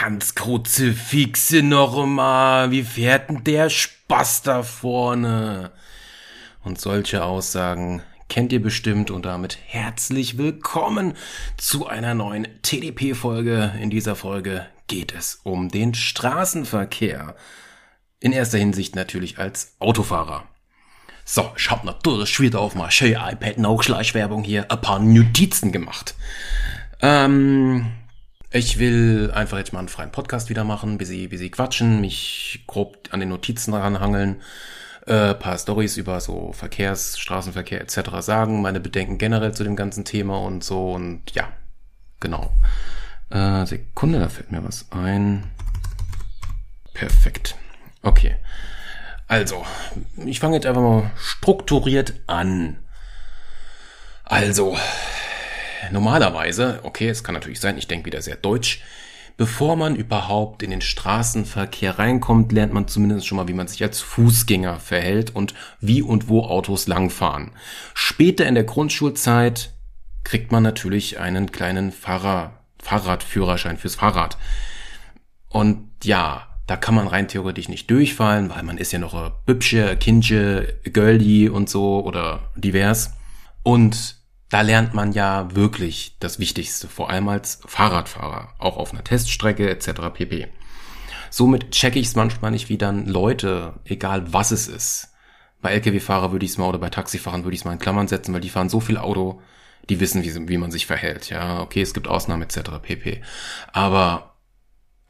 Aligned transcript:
Hans 0.00 0.34
Kruzifixe 0.34 1.62
noch 1.62 2.06
mal, 2.06 2.70
wie 2.70 2.84
fährt 2.84 3.28
denn 3.28 3.44
der 3.44 3.68
Spaß 3.68 4.40
da 4.40 4.62
vorne? 4.62 5.72
Und 6.64 6.80
solche 6.80 7.22
Aussagen 7.22 8.02
kennt 8.30 8.50
ihr 8.54 8.62
bestimmt 8.62 9.10
und 9.10 9.26
damit 9.26 9.58
herzlich 9.66 10.38
willkommen 10.38 11.12
zu 11.58 11.86
einer 11.86 12.14
neuen 12.14 12.48
TDP-Folge. 12.62 13.74
In 13.78 13.90
dieser 13.90 14.16
Folge 14.16 14.66
geht 14.86 15.14
es 15.14 15.40
um 15.42 15.68
den 15.68 15.92
Straßenverkehr. 15.92 17.36
In 18.20 18.32
erster 18.32 18.56
Hinsicht 18.56 18.96
natürlich 18.96 19.38
als 19.38 19.74
Autofahrer. 19.80 20.44
So, 21.26 21.52
ich 21.58 21.70
hab 21.70 21.84
natürlich 21.84 22.40
wieder 22.40 22.60
auf 22.60 22.74
mal 22.74 22.90
schön 22.90 23.18
iPad 23.20 23.58
Nachschleichwerbung 23.58 24.44
hier 24.44 24.70
ein 24.70 24.80
paar 24.80 24.98
Notizen 24.98 25.72
gemacht. 25.72 26.14
Ähm, 27.02 27.92
ich 28.52 28.78
will 28.78 29.30
einfach 29.32 29.58
jetzt 29.58 29.72
mal 29.72 29.78
einen 29.78 29.88
freien 29.88 30.10
Podcast 30.10 30.48
wieder 30.50 30.64
machen, 30.64 30.98
bis 30.98 31.08
sie, 31.08 31.28
bis 31.28 31.38
sie 31.38 31.50
quatschen, 31.50 32.00
mich 32.00 32.64
grob 32.66 33.08
an 33.12 33.20
den 33.20 33.28
Notizen 33.28 33.72
ranhangeln, 33.74 34.42
äh, 35.06 35.34
paar 35.34 35.56
Stories 35.56 35.96
über 35.96 36.20
so 36.20 36.52
Verkehrs, 36.52 37.18
Straßenverkehr 37.18 37.80
etc. 37.80 38.10
sagen, 38.20 38.60
meine 38.60 38.80
Bedenken 38.80 39.18
generell 39.18 39.54
zu 39.54 39.62
dem 39.62 39.76
ganzen 39.76 40.04
Thema 40.04 40.38
und 40.38 40.64
so 40.64 40.92
und 40.92 41.30
ja, 41.32 41.48
genau. 42.18 42.52
Äh, 43.30 43.66
Sekunde, 43.66 44.18
da 44.18 44.28
fällt 44.28 44.50
mir 44.50 44.64
was 44.64 44.86
ein. 44.90 45.44
Perfekt. 46.92 47.56
Okay. 48.02 48.34
Also, 49.28 49.64
ich 50.26 50.40
fange 50.40 50.56
jetzt 50.56 50.66
einfach 50.66 50.82
mal 50.82 51.12
strukturiert 51.16 52.14
an. 52.26 52.78
Also, 54.24 54.76
normalerweise, 55.90 56.80
okay, 56.82 57.08
es 57.08 57.24
kann 57.24 57.34
natürlich 57.34 57.60
sein, 57.60 57.78
ich 57.78 57.88
denke 57.88 58.06
wieder 58.06 58.22
sehr 58.22 58.36
deutsch, 58.36 58.82
bevor 59.36 59.76
man 59.76 59.96
überhaupt 59.96 60.62
in 60.62 60.70
den 60.70 60.82
Straßenverkehr 60.82 61.98
reinkommt, 61.98 62.52
lernt 62.52 62.74
man 62.74 62.88
zumindest 62.88 63.26
schon 63.26 63.36
mal, 63.36 63.48
wie 63.48 63.54
man 63.54 63.68
sich 63.68 63.82
als 63.82 64.00
Fußgänger 64.00 64.78
verhält 64.78 65.34
und 65.34 65.54
wie 65.80 66.02
und 66.02 66.28
wo 66.28 66.42
Autos 66.42 66.86
langfahren. 66.86 67.52
Später 67.94 68.46
in 68.46 68.54
der 68.54 68.64
Grundschulzeit 68.64 69.72
kriegt 70.24 70.52
man 70.52 70.62
natürlich 70.62 71.18
einen 71.18 71.50
kleinen 71.52 71.90
Fahrer, 71.90 72.60
Fahrradführerschein 72.82 73.78
fürs 73.78 73.94
Fahrrad. 73.94 74.36
Und 75.48 75.88
ja, 76.04 76.46
da 76.66 76.76
kann 76.76 76.94
man 76.94 77.08
rein 77.08 77.26
theoretisch 77.26 77.68
nicht 77.68 77.90
durchfallen, 77.90 78.50
weil 78.50 78.62
man 78.62 78.78
ist 78.78 78.92
ja 78.92 78.98
noch 78.98 79.14
ein 79.14 79.32
Bübsche, 79.46 79.96
Kindche, 79.96 80.78
Girlie 80.84 81.48
und 81.48 81.68
so 81.68 82.04
oder 82.04 82.52
divers. 82.56 83.14
Und 83.62 84.19
da 84.50 84.60
lernt 84.62 84.94
man 84.94 85.12
ja 85.12 85.54
wirklich 85.54 86.16
das 86.18 86.38
Wichtigste, 86.38 86.88
vor 86.88 87.08
allem 87.08 87.28
als 87.28 87.60
Fahrradfahrer, 87.66 88.54
auch 88.58 88.76
auf 88.76 88.92
einer 88.92 89.04
Teststrecke 89.04 89.70
etc. 89.70 90.12
pp. 90.12 90.48
Somit 91.30 91.70
checke 91.70 92.00
ich 92.00 92.08
es 92.08 92.16
manchmal 92.16 92.50
nicht, 92.50 92.68
wie 92.68 92.76
dann 92.76 93.06
Leute, 93.06 93.74
egal 93.84 94.32
was 94.32 94.50
es 94.50 94.66
ist, 94.66 95.14
bei 95.62 95.72
Lkw-Fahrer 95.72 96.32
würde 96.32 96.44
ich 96.44 96.52
es 96.52 96.58
mal 96.58 96.68
oder 96.68 96.78
bei 96.78 96.90
Taxifahrern 96.90 97.44
würde 97.44 97.54
ich 97.54 97.60
es 97.60 97.64
mal 97.64 97.72
in 97.72 97.78
Klammern 97.78 98.08
setzen, 98.08 98.34
weil 98.34 98.40
die 98.40 98.48
fahren 98.48 98.68
so 98.68 98.80
viel 98.80 98.98
Auto, 98.98 99.40
die 99.88 100.00
wissen, 100.00 100.24
wie, 100.24 100.48
wie 100.48 100.58
man 100.58 100.70
sich 100.70 100.86
verhält. 100.86 101.30
Ja, 101.30 101.60
okay, 101.60 101.82
es 101.82 101.94
gibt 101.94 102.08
Ausnahmen 102.08 102.42
etc. 102.42 102.70
pp. 102.82 103.22
Aber 103.72 104.36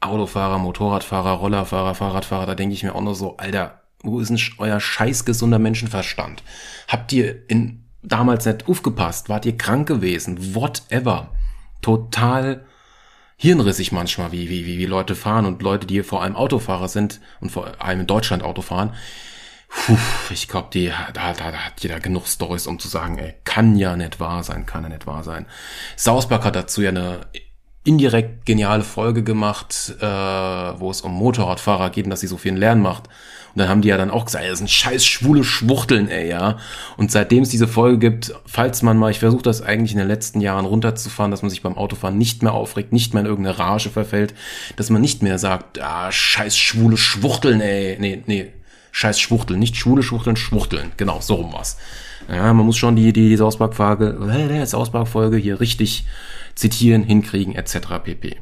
Autofahrer, 0.01 0.59
Motorradfahrer, 0.59 1.31
Rollerfahrer, 1.31 1.95
Fahrradfahrer, 1.95 2.45
da 2.45 2.55
denke 2.55 2.73
ich 2.73 2.83
mir 2.83 2.93
auch 2.93 3.01
nur 3.01 3.15
so, 3.15 3.37
Alter, 3.37 3.81
wo 4.03 4.19
ist 4.19 4.29
denn 4.29 4.39
euer 4.57 4.79
scheiß 4.79 5.25
gesunder 5.25 5.59
Menschenverstand? 5.59 6.43
Habt 6.87 7.13
ihr 7.13 7.49
in 7.49 7.90
damals 8.03 8.45
nicht 8.45 8.67
aufgepasst, 8.67 9.29
wart 9.29 9.45
ihr 9.45 9.57
krank 9.57 9.87
gewesen, 9.87 10.55
whatever. 10.55 11.31
Total 11.81 12.65
hirnrissig 13.37 13.91
manchmal, 13.91 14.31
wie, 14.31 14.49
wie, 14.49 14.65
wie, 14.65 14.85
Leute 14.85 15.15
fahren 15.15 15.45
und 15.45 15.63
Leute, 15.63 15.87
die 15.87 16.03
vor 16.03 16.21
allem 16.21 16.35
Autofahrer 16.35 16.87
sind 16.87 17.19
und 17.39 17.51
vor 17.51 17.73
allem 17.79 18.01
in 18.01 18.07
Deutschland 18.07 18.43
Auto 18.43 18.61
fahren. 18.61 18.93
Puh, 19.67 19.97
ich 20.29 20.47
glaube, 20.47 20.67
die, 20.73 20.91
da, 21.13 21.33
da, 21.33 21.51
da 21.51 21.57
hat 21.57 21.81
jeder 21.81 21.99
genug 21.99 22.27
Stories, 22.27 22.67
um 22.67 22.77
zu 22.77 22.87
sagen, 22.87 23.17
ey, 23.17 23.33
kann 23.45 23.77
ja 23.77 23.95
nicht 23.95 24.19
wahr 24.19 24.43
sein, 24.43 24.65
kann 24.65 24.83
ja 24.83 24.89
nicht 24.89 25.07
wahr 25.07 25.23
sein. 25.23 25.47
Sausback 25.95 26.43
hat 26.43 26.55
dazu 26.55 26.81
ja 26.81 26.89
eine 26.89 27.21
indirekt 27.83 28.45
geniale 28.45 28.83
Folge 28.83 29.23
gemacht, 29.23 29.95
äh, 29.99 30.05
wo 30.05 30.91
es 30.91 31.01
um 31.01 31.13
Motorradfahrer 31.13 31.89
geht 31.89 32.05
und 32.05 32.11
dass 32.11 32.19
sie 32.19 32.27
so 32.27 32.37
viel 32.37 32.53
Lernen 32.53 32.81
macht. 32.81 33.09
Und 33.53 33.59
dann 33.59 33.69
haben 33.69 33.81
die 33.81 33.89
ja 33.89 33.97
dann 33.97 34.11
auch 34.11 34.25
gesagt, 34.25 34.45
das 34.49 34.59
sind 34.59 34.69
scheiß 34.69 35.05
schwule 35.05 35.43
Schwuchteln, 35.43 36.07
ey, 36.07 36.29
ja. 36.29 36.57
Und 36.97 37.11
seitdem 37.11 37.43
es 37.43 37.49
diese 37.49 37.67
Folge 37.67 37.97
gibt, 37.97 38.33
falls 38.45 38.81
man 38.81 38.97
mal, 38.97 39.11
ich 39.11 39.19
versuche 39.19 39.43
das 39.43 39.61
eigentlich 39.61 39.91
in 39.91 39.97
den 39.97 40.07
letzten 40.07 40.39
Jahren 40.39 40.65
runterzufahren, 40.65 41.31
dass 41.31 41.41
man 41.41 41.49
sich 41.49 41.61
beim 41.61 41.77
Autofahren 41.77 42.17
nicht 42.17 42.43
mehr 42.43 42.53
aufregt, 42.53 42.93
nicht 42.93 43.13
mehr 43.13 43.21
in 43.21 43.27
irgendeine 43.27 43.59
Rage 43.59 43.89
verfällt, 43.89 44.33
dass 44.77 44.89
man 44.89 45.01
nicht 45.01 45.21
mehr 45.21 45.37
sagt, 45.37 45.81
ah, 45.81 46.11
scheiß 46.11 46.57
schwule 46.57 46.95
Schwuchteln, 46.95 47.59
ey. 47.59 47.97
Nee, 47.99 48.23
nee, 48.25 48.53
scheiß 48.91 49.19
Schwuchteln, 49.19 49.59
nicht 49.59 49.75
schwule 49.75 50.03
Schwuchteln, 50.03 50.37
Schwuchteln. 50.37 50.91
Genau, 50.95 51.19
so 51.19 51.35
rum 51.35 51.53
was. 51.53 51.77
Ja, 52.29 52.53
man 52.53 52.65
muss 52.65 52.77
schon 52.77 52.95
die, 52.95 53.11
die, 53.11 53.29
die 53.29 53.37
Sausback-Folge, 53.37 54.17
äh, 54.31 54.65
Sausback-Folge 54.65 55.37
hier 55.37 55.59
richtig 55.59 56.05
zitieren, 56.55 57.03
hinkriegen, 57.03 57.55
etc. 57.55 57.99
pp. 58.03 58.37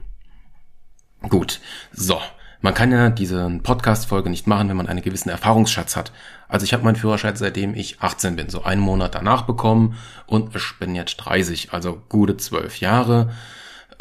Gut, 1.27 1.59
so. 1.91 2.19
Man 2.61 2.73
kann 2.73 2.91
ja 2.91 3.09
diese 3.09 3.49
Podcast-Folge 3.63 4.29
nicht 4.29 4.45
machen, 4.45 4.67
wenn 4.67 4.75
man 4.75 4.87
einen 4.87 5.01
gewissen 5.01 5.29
Erfahrungsschatz 5.29 5.95
hat. 5.95 6.11
Also 6.49 6.65
ich 6.65 6.73
habe 6.73 6.83
meinen 6.83 6.97
Führerschein 6.97 7.37
seitdem 7.37 7.73
ich 7.73 8.01
18 8.01 8.35
bin, 8.35 8.49
so 8.49 8.63
einen 8.63 8.81
Monat 8.81 9.15
danach 9.15 9.43
bekommen 9.43 9.95
und 10.25 10.53
ich 10.55 10.77
bin 10.77 10.93
jetzt 10.93 11.17
30, 11.17 11.71
also 11.71 12.01
gute 12.09 12.35
zwölf 12.35 12.81
Jahre. 12.81 13.31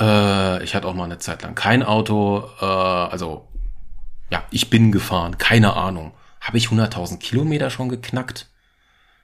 Äh, 0.00 0.64
ich 0.64 0.74
hatte 0.74 0.88
auch 0.88 0.94
mal 0.94 1.04
eine 1.04 1.18
Zeit 1.18 1.42
lang 1.42 1.54
kein 1.54 1.84
Auto, 1.84 2.50
äh, 2.60 2.64
also 2.64 3.46
ja, 4.30 4.42
ich 4.50 4.70
bin 4.70 4.90
gefahren, 4.90 5.38
keine 5.38 5.74
Ahnung. 5.74 6.12
Habe 6.40 6.58
ich 6.58 6.66
100.000 6.68 7.18
Kilometer 7.18 7.70
schon 7.70 7.88
geknackt? 7.88 8.48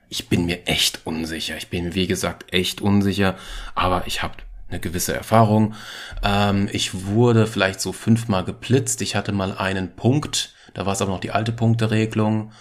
Ich 0.08 0.28
bin 0.28 0.46
mir 0.46 0.66
echt 0.66 1.00
unsicher. 1.04 1.56
Ich 1.56 1.70
bin, 1.70 1.94
wie 1.94 2.06
gesagt, 2.06 2.52
echt 2.52 2.80
unsicher, 2.80 3.34
aber 3.74 4.06
ich 4.06 4.22
habe 4.22 4.34
eine 4.74 4.80
gewisse 4.80 5.14
Erfahrung. 5.14 5.74
Ähm, 6.22 6.68
ich 6.72 7.06
wurde 7.06 7.46
vielleicht 7.46 7.80
so 7.80 7.92
fünfmal 7.92 8.44
geblitzt. 8.44 9.00
Ich 9.02 9.16
hatte 9.16 9.32
mal 9.32 9.56
einen 9.56 9.94
Punkt. 9.94 10.52
Da 10.74 10.84
war 10.84 10.92
es 10.92 11.02
aber 11.02 11.12
noch 11.12 11.20
die 11.20 11.30
alte 11.30 11.52
Punkteregelung. 11.52 12.52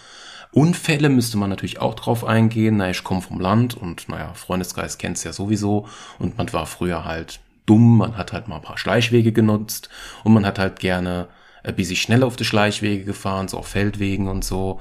Unfälle 0.51 1.09
müsste 1.09 1.37
man 1.37 1.49
natürlich 1.49 1.79
auch 1.81 1.95
drauf 1.95 2.23
eingehen. 2.23 2.77
Na, 2.77 2.89
ich 2.91 3.03
komme 3.03 3.21
vom 3.21 3.39
Land 3.39 3.75
und 3.75 4.07
naja, 4.07 4.33
Freundeskreis 4.35 4.99
kennt's 4.99 5.23
ja 5.23 5.33
sowieso. 5.33 5.87
Und 6.19 6.37
man 6.37 6.53
war 6.53 6.67
früher 6.67 7.03
halt 7.03 7.39
dumm. 7.65 7.97
Man 7.97 8.15
hat 8.15 8.31
halt 8.31 8.47
mal 8.47 8.57
ein 8.57 8.61
paar 8.61 8.77
Schleichwege 8.77 9.31
genutzt 9.31 9.89
und 10.23 10.33
man 10.33 10.45
hat 10.45 10.59
halt 10.59 10.79
gerne 10.79 11.27
ein 11.63 11.75
bisschen 11.75 11.95
schneller 11.95 12.27
auf 12.27 12.35
die 12.35 12.45
Schleichwege 12.45 13.05
gefahren, 13.05 13.47
so 13.47 13.57
auf 13.57 13.67
Feldwegen 13.67 14.27
und 14.27 14.45
so. 14.45 14.79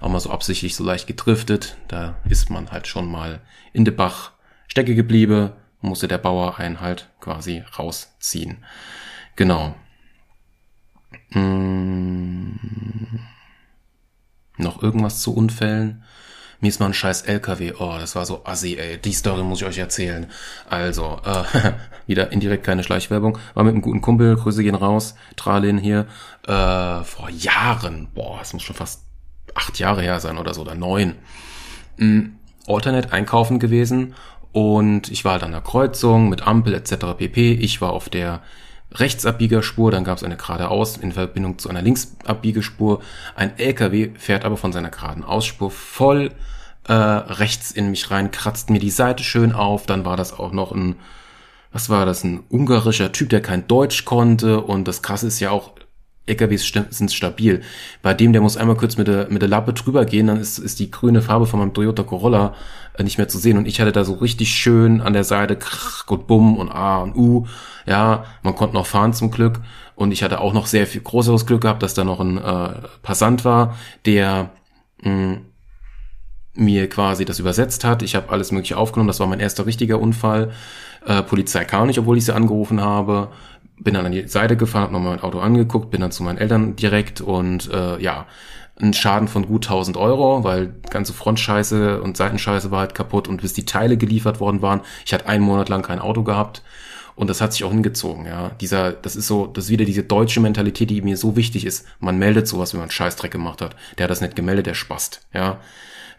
Auch 0.00 0.08
mal 0.10 0.20
so 0.20 0.30
absichtlich 0.30 0.76
so 0.76 0.84
leicht 0.84 1.06
gedriftet. 1.06 1.78
Da 1.88 2.16
ist 2.28 2.50
man 2.50 2.70
halt 2.70 2.86
schon 2.88 3.10
mal 3.10 3.40
in 3.72 3.86
de 3.86 3.94
Bach 3.94 4.32
stecke 4.66 4.94
geblieben 4.94 5.52
musste 5.84 6.08
der 6.08 6.18
Bauer 6.18 6.58
einen 6.58 6.80
halt 6.80 7.08
quasi 7.20 7.62
rausziehen. 7.78 8.64
Genau. 9.36 9.74
Hm. 11.30 12.58
Noch 14.56 14.82
irgendwas 14.82 15.20
zu 15.20 15.34
Unfällen? 15.34 16.04
Mir 16.60 16.68
ist 16.68 16.80
mal 16.80 16.86
ein 16.86 16.94
scheiß 16.94 17.22
LKW. 17.22 17.74
Oh, 17.78 17.96
das 17.98 18.16
war 18.16 18.24
so 18.24 18.44
assi, 18.44 18.76
ey. 18.76 18.98
Die 18.98 19.12
Story 19.12 19.42
muss 19.42 19.60
ich 19.60 19.66
euch 19.66 19.78
erzählen. 19.78 20.30
Also, 20.70 21.20
äh, 21.24 21.72
wieder 22.06 22.32
indirekt 22.32 22.64
keine 22.64 22.82
Schleichwerbung. 22.82 23.38
War 23.54 23.64
mit 23.64 23.74
einem 23.74 23.82
guten 23.82 24.00
Kumpel, 24.00 24.36
Grüße 24.36 24.62
gehen 24.62 24.74
raus, 24.74 25.14
Tralin 25.36 25.78
hier, 25.78 26.06
äh, 26.46 27.02
vor 27.04 27.28
Jahren. 27.30 28.08
Boah, 28.14 28.40
es 28.40 28.52
muss 28.52 28.62
schon 28.62 28.76
fast 28.76 29.02
acht 29.54 29.78
Jahre 29.78 30.02
her 30.02 30.20
sein 30.20 30.38
oder 30.38 30.54
so, 30.54 30.62
oder 30.62 30.74
neun. 30.74 31.16
Mhm. 31.96 32.36
Alternate 32.66 33.12
einkaufen 33.12 33.58
gewesen 33.58 34.14
und 34.54 35.10
ich 35.10 35.24
war 35.24 35.32
halt 35.32 35.42
an 35.42 35.50
der 35.50 35.62
Kreuzung 35.62 36.28
mit 36.28 36.46
Ampel 36.46 36.74
etc. 36.74 36.94
pp. 37.18 37.54
Ich 37.54 37.80
war 37.80 37.92
auf 37.92 38.08
der 38.08 38.40
Rechtsabbiegerspur, 38.92 39.90
dann 39.90 40.04
gab 40.04 40.18
es 40.18 40.22
eine 40.22 40.36
geradeaus 40.36 40.96
in 40.96 41.10
Verbindung 41.10 41.58
zu 41.58 41.68
einer 41.68 41.82
Linksabbiegerspur. 41.82 43.02
Ein 43.34 43.58
LKW 43.58 44.10
fährt 44.16 44.44
aber 44.44 44.56
von 44.56 44.72
seiner 44.72 44.90
geraden 44.90 45.24
Ausspur 45.24 45.72
voll 45.72 46.30
äh, 46.86 46.92
rechts 46.92 47.72
in 47.72 47.90
mich 47.90 48.12
rein, 48.12 48.30
kratzt 48.30 48.70
mir 48.70 48.78
die 48.78 48.90
Seite 48.90 49.24
schön 49.24 49.52
auf. 49.52 49.86
Dann 49.86 50.04
war 50.04 50.16
das 50.16 50.32
auch 50.32 50.52
noch 50.52 50.70
ein, 50.70 50.94
was 51.72 51.90
war 51.90 52.06
das, 52.06 52.22
ein 52.22 52.44
ungarischer 52.48 53.10
Typ, 53.10 53.30
der 53.30 53.42
kein 53.42 53.66
Deutsch 53.66 54.04
konnte. 54.04 54.60
Und 54.60 54.86
das 54.86 55.02
Krasse 55.02 55.26
ist 55.26 55.40
ja 55.40 55.50
auch, 55.50 55.72
LKWs 56.26 56.72
sind 56.90 57.12
stabil. 57.12 57.60
Bei 58.02 58.14
dem, 58.14 58.32
der 58.32 58.40
muss 58.40 58.56
einmal 58.56 58.76
kurz 58.76 58.96
mit 58.96 59.08
der, 59.08 59.28
mit 59.28 59.42
der 59.42 59.48
Lappe 59.48 59.74
drüber 59.74 60.04
gehen, 60.06 60.26
dann 60.26 60.38
ist, 60.38 60.58
ist 60.58 60.78
die 60.80 60.90
grüne 60.90 61.20
Farbe 61.20 61.46
von 61.46 61.60
meinem 61.60 61.74
Toyota 61.74 62.02
Corolla 62.02 62.54
äh, 62.96 63.02
nicht 63.02 63.18
mehr 63.18 63.28
zu 63.28 63.38
sehen. 63.38 63.58
Und 63.58 63.68
ich 63.68 63.80
hatte 63.80 63.92
da 63.92 64.04
so 64.04 64.14
richtig 64.14 64.50
schön 64.50 65.00
an 65.00 65.12
der 65.12 65.24
Seite 65.24 65.56
krach 65.56 66.04
und 66.08 66.26
bumm 66.26 66.56
und 66.56 66.70
A 66.70 66.98
und 66.98 67.14
U. 67.14 67.46
Ja, 67.86 68.24
man 68.42 68.54
konnte 68.54 68.74
noch 68.74 68.86
fahren 68.86 69.12
zum 69.12 69.30
Glück. 69.30 69.60
Und 69.96 70.12
ich 70.12 70.22
hatte 70.22 70.40
auch 70.40 70.54
noch 70.54 70.66
sehr 70.66 70.86
viel 70.86 71.02
größeres 71.02 71.46
Glück 71.46 71.60
gehabt, 71.60 71.82
dass 71.82 71.94
da 71.94 72.04
noch 72.04 72.20
ein 72.20 72.38
äh, 72.38 72.70
Passant 73.02 73.44
war, 73.44 73.76
der 74.06 74.50
mh, 75.02 75.38
mir 76.54 76.88
quasi 76.88 77.24
das 77.24 77.38
übersetzt 77.38 77.84
hat. 77.84 78.02
Ich 78.02 78.14
habe 78.14 78.30
alles 78.30 78.50
mögliche 78.50 78.78
aufgenommen. 78.78 79.08
Das 79.08 79.20
war 79.20 79.26
mein 79.26 79.40
erster 79.40 79.66
richtiger 79.66 80.00
Unfall. 80.00 80.52
Äh, 81.06 81.22
Polizei 81.22 81.64
kam 81.64 81.86
nicht, 81.88 81.98
obwohl 81.98 82.16
ich 82.16 82.24
sie 82.24 82.34
angerufen 82.34 82.80
habe 82.80 83.28
bin 83.78 83.94
dann 83.94 84.06
an 84.06 84.12
die 84.12 84.28
Seite 84.28 84.56
gefahren, 84.56 84.84
hab 84.84 84.92
nochmal 84.92 85.16
mein 85.16 85.24
Auto 85.24 85.40
angeguckt, 85.40 85.90
bin 85.90 86.00
dann 86.00 86.12
zu 86.12 86.22
meinen 86.22 86.38
Eltern 86.38 86.76
direkt 86.76 87.20
und 87.20 87.70
äh, 87.72 88.00
ja, 88.00 88.26
ein 88.80 88.92
Schaden 88.92 89.28
von 89.28 89.46
gut 89.46 89.66
1000 89.66 89.96
Euro, 89.96 90.42
weil 90.42 90.74
ganze 90.90 91.12
Frontscheiße 91.12 92.00
und 92.02 92.16
Seitenscheiße 92.16 92.70
war 92.70 92.80
halt 92.80 92.94
kaputt 92.94 93.28
und 93.28 93.40
bis 93.40 93.52
die 93.52 93.64
Teile 93.64 93.96
geliefert 93.96 94.40
worden 94.40 94.62
waren, 94.62 94.80
ich 95.04 95.14
hatte 95.14 95.26
einen 95.26 95.44
Monat 95.44 95.68
lang 95.68 95.82
kein 95.82 96.00
Auto 96.00 96.22
gehabt 96.22 96.62
und 97.16 97.30
das 97.30 97.40
hat 97.40 97.52
sich 97.52 97.62
auch 97.64 97.70
hingezogen, 97.70 98.26
ja. 98.26 98.50
Dieser, 98.60 98.92
das 98.92 99.14
ist 99.14 99.28
so, 99.28 99.46
das 99.46 99.66
ist 99.66 99.70
wieder 99.70 99.84
diese 99.84 100.02
deutsche 100.02 100.40
Mentalität, 100.40 100.90
die 100.90 101.02
mir 101.02 101.16
so 101.16 101.36
wichtig 101.36 101.64
ist. 101.64 101.86
Man 102.00 102.18
meldet 102.18 102.48
sowas, 102.48 102.72
wenn 102.72 102.80
man 102.80 102.90
Scheißdreck 102.90 103.30
gemacht 103.30 103.62
hat. 103.62 103.76
Der 103.98 104.04
hat 104.04 104.10
das 104.10 104.20
nicht 104.20 104.34
gemeldet, 104.34 104.66
der 104.66 104.74
spast, 104.74 105.20
ja. 105.32 105.60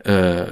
Äh, 0.06 0.46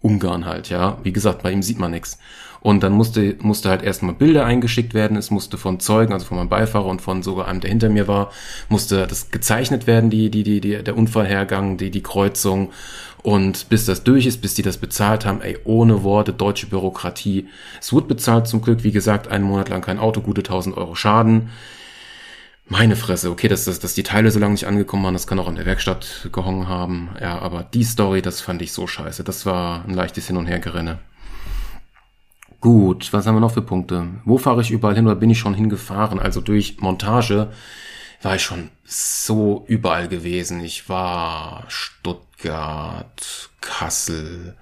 Ungarn 0.00 0.46
halt, 0.46 0.68
ja. 0.68 0.98
Wie 1.02 1.12
gesagt, 1.12 1.42
bei 1.42 1.50
ihm 1.50 1.62
sieht 1.62 1.78
man 1.78 1.90
nichts. 1.90 2.18
Und 2.60 2.82
dann 2.82 2.92
musste, 2.92 3.36
musste 3.40 3.68
halt 3.68 3.82
erstmal 3.82 4.14
Bilder 4.14 4.44
eingeschickt 4.44 4.94
werden. 4.94 5.16
Es 5.16 5.30
musste 5.30 5.58
von 5.58 5.80
Zeugen, 5.80 6.12
also 6.12 6.26
von 6.26 6.38
meinem 6.38 6.48
Beifahrer 6.48 6.86
und 6.86 7.02
von 7.02 7.22
sogar 7.22 7.46
einem, 7.46 7.60
der 7.60 7.70
hinter 7.70 7.88
mir 7.88 8.08
war, 8.08 8.30
musste 8.68 9.06
das 9.06 9.30
gezeichnet 9.30 9.86
werden, 9.86 10.10
die, 10.10 10.30
die, 10.30 10.42
die, 10.42 10.60
die 10.60 10.82
der 10.82 10.96
Unfallhergang, 10.96 11.76
die, 11.76 11.90
die 11.90 12.02
Kreuzung. 12.02 12.70
Und 13.22 13.68
bis 13.68 13.84
das 13.84 14.04
durch 14.04 14.26
ist, 14.26 14.40
bis 14.40 14.54
die 14.54 14.62
das 14.62 14.78
bezahlt 14.78 15.24
haben, 15.24 15.40
ey, 15.40 15.58
ohne 15.64 16.02
Worte, 16.02 16.32
deutsche 16.32 16.66
Bürokratie. 16.66 17.48
Es 17.80 17.92
wurde 17.92 18.06
bezahlt 18.06 18.46
zum 18.46 18.62
Glück, 18.62 18.84
wie 18.84 18.92
gesagt, 18.92 19.28
einen 19.28 19.44
Monat 19.44 19.68
lang 19.68 19.82
kein 19.82 19.98
Auto, 19.98 20.20
gute 20.20 20.40
1000 20.40 20.76
Euro 20.76 20.94
Schaden. 20.94 21.50
Meine 22.70 22.96
Fresse, 22.96 23.30
okay, 23.30 23.48
dass, 23.48 23.64
dass, 23.64 23.78
dass 23.78 23.94
die 23.94 24.02
Teile 24.02 24.30
so 24.30 24.38
lange 24.38 24.52
nicht 24.52 24.66
angekommen 24.66 25.02
waren, 25.02 25.14
das 25.14 25.26
kann 25.26 25.38
auch 25.38 25.48
in 25.48 25.54
der 25.54 25.64
Werkstatt 25.64 26.28
gehongen 26.32 26.68
haben. 26.68 27.08
Ja, 27.18 27.38
aber 27.38 27.62
die 27.62 27.84
Story, 27.84 28.20
das 28.20 28.42
fand 28.42 28.60
ich 28.60 28.72
so 28.72 28.86
scheiße. 28.86 29.24
Das 29.24 29.46
war 29.46 29.84
ein 29.86 29.94
leichtes 29.94 30.26
Hin- 30.26 30.36
und 30.36 30.46
Hergerenne. 30.46 30.98
Gut, 32.60 33.12
was 33.12 33.26
haben 33.26 33.36
wir 33.36 33.40
noch 33.40 33.54
für 33.54 33.62
Punkte? 33.62 34.08
Wo 34.24 34.36
fahre 34.36 34.60
ich 34.60 34.70
überall 34.70 34.94
hin 34.94 35.06
oder 35.06 35.14
bin 35.14 35.30
ich 35.30 35.38
schon 35.38 35.54
hingefahren? 35.54 36.18
Also 36.18 36.42
durch 36.42 36.78
Montage 36.80 37.52
war 38.20 38.34
ich 38.34 38.42
schon 38.42 38.70
so 38.84 39.64
überall 39.66 40.08
gewesen. 40.08 40.62
Ich 40.62 40.90
war 40.90 41.64
Stuttgart, 41.68 43.48
Kassel. 43.62 44.56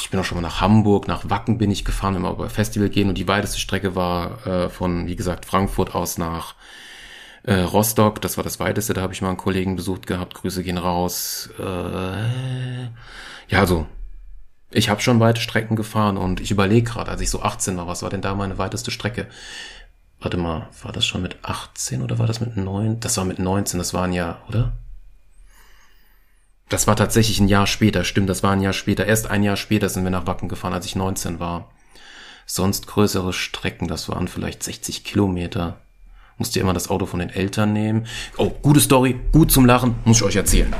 Ich 0.00 0.10
bin 0.10 0.20
auch 0.20 0.24
schon 0.24 0.36
mal 0.36 0.42
nach 0.42 0.60
Hamburg, 0.60 1.06
nach 1.06 1.28
Wacken 1.28 1.58
bin 1.58 1.70
ich 1.70 1.84
gefahren, 1.84 2.14
wenn 2.14 2.22
wir 2.22 2.32
über 2.32 2.48
Festival 2.48 2.88
gehen. 2.88 3.08
Und 3.08 3.18
die 3.18 3.28
weiteste 3.28 3.58
Strecke 3.58 3.94
war 3.94 4.46
äh, 4.46 4.68
von, 4.70 5.06
wie 5.06 5.16
gesagt, 5.16 5.44
Frankfurt 5.44 5.94
aus 5.94 6.16
nach 6.16 6.54
äh, 7.42 7.60
Rostock. 7.60 8.20
Das 8.22 8.36
war 8.36 8.44
das 8.44 8.58
weiteste. 8.58 8.94
Da 8.94 9.02
habe 9.02 9.12
ich 9.12 9.20
mal 9.20 9.28
einen 9.28 9.36
Kollegen 9.36 9.76
besucht 9.76 10.06
gehabt. 10.06 10.34
Grüße 10.34 10.62
gehen 10.62 10.78
raus. 10.78 11.50
Äh, 11.58 12.88
ja, 13.48 13.66
so 13.66 13.86
ich 14.70 14.88
habe 14.88 15.00
schon 15.00 15.20
weite 15.20 15.40
Strecken 15.40 15.76
gefahren 15.76 16.16
und 16.16 16.40
ich 16.40 16.50
überlege 16.50 16.90
gerade, 16.90 17.10
als 17.10 17.20
ich 17.20 17.30
so 17.30 17.42
18 17.42 17.76
war, 17.76 17.86
was 17.86 18.02
war 18.02 18.10
denn 18.10 18.20
da 18.20 18.34
meine 18.34 18.58
weiteste 18.58 18.90
Strecke? 18.90 19.26
Warte 20.20 20.36
mal, 20.36 20.68
war 20.82 20.92
das 20.92 21.06
schon 21.06 21.22
mit 21.22 21.36
18 21.42 22.02
oder 22.02 22.18
war 22.18 22.26
das 22.26 22.40
mit 22.40 22.56
9? 22.56 23.00
Das 23.00 23.16
war 23.16 23.24
mit 23.24 23.38
19, 23.38 23.78
das 23.78 23.94
war 23.94 24.04
ein 24.04 24.12
Jahr, 24.12 24.42
oder? 24.48 24.72
Das 26.68 26.86
war 26.86 26.96
tatsächlich 26.96 27.40
ein 27.40 27.48
Jahr 27.48 27.66
später, 27.66 28.04
stimmt, 28.04 28.28
das 28.28 28.42
war 28.42 28.52
ein 28.52 28.60
Jahr 28.60 28.74
später. 28.74 29.06
Erst 29.06 29.30
ein 29.30 29.42
Jahr 29.42 29.56
später 29.56 29.88
sind 29.88 30.04
wir 30.04 30.10
nach 30.10 30.26
Wacken 30.26 30.48
gefahren, 30.48 30.74
als 30.74 30.86
ich 30.86 30.96
19 30.96 31.40
war. 31.40 31.70
Sonst 32.44 32.86
größere 32.86 33.32
Strecken, 33.32 33.88
das 33.88 34.08
waren 34.08 34.28
vielleicht 34.28 34.62
60 34.62 35.04
Kilometer. 35.04 35.78
Musste 36.36 36.60
immer 36.60 36.72
das 36.72 36.88
Auto 36.88 37.06
von 37.06 37.20
den 37.20 37.30
Eltern 37.30 37.72
nehmen. 37.72 38.06
Oh, 38.36 38.50
gute 38.62 38.80
Story, 38.80 39.18
gut 39.32 39.50
zum 39.50 39.66
Lachen, 39.66 39.96
muss 40.04 40.18
ich 40.18 40.22
euch 40.22 40.36
erzählen. 40.36 40.74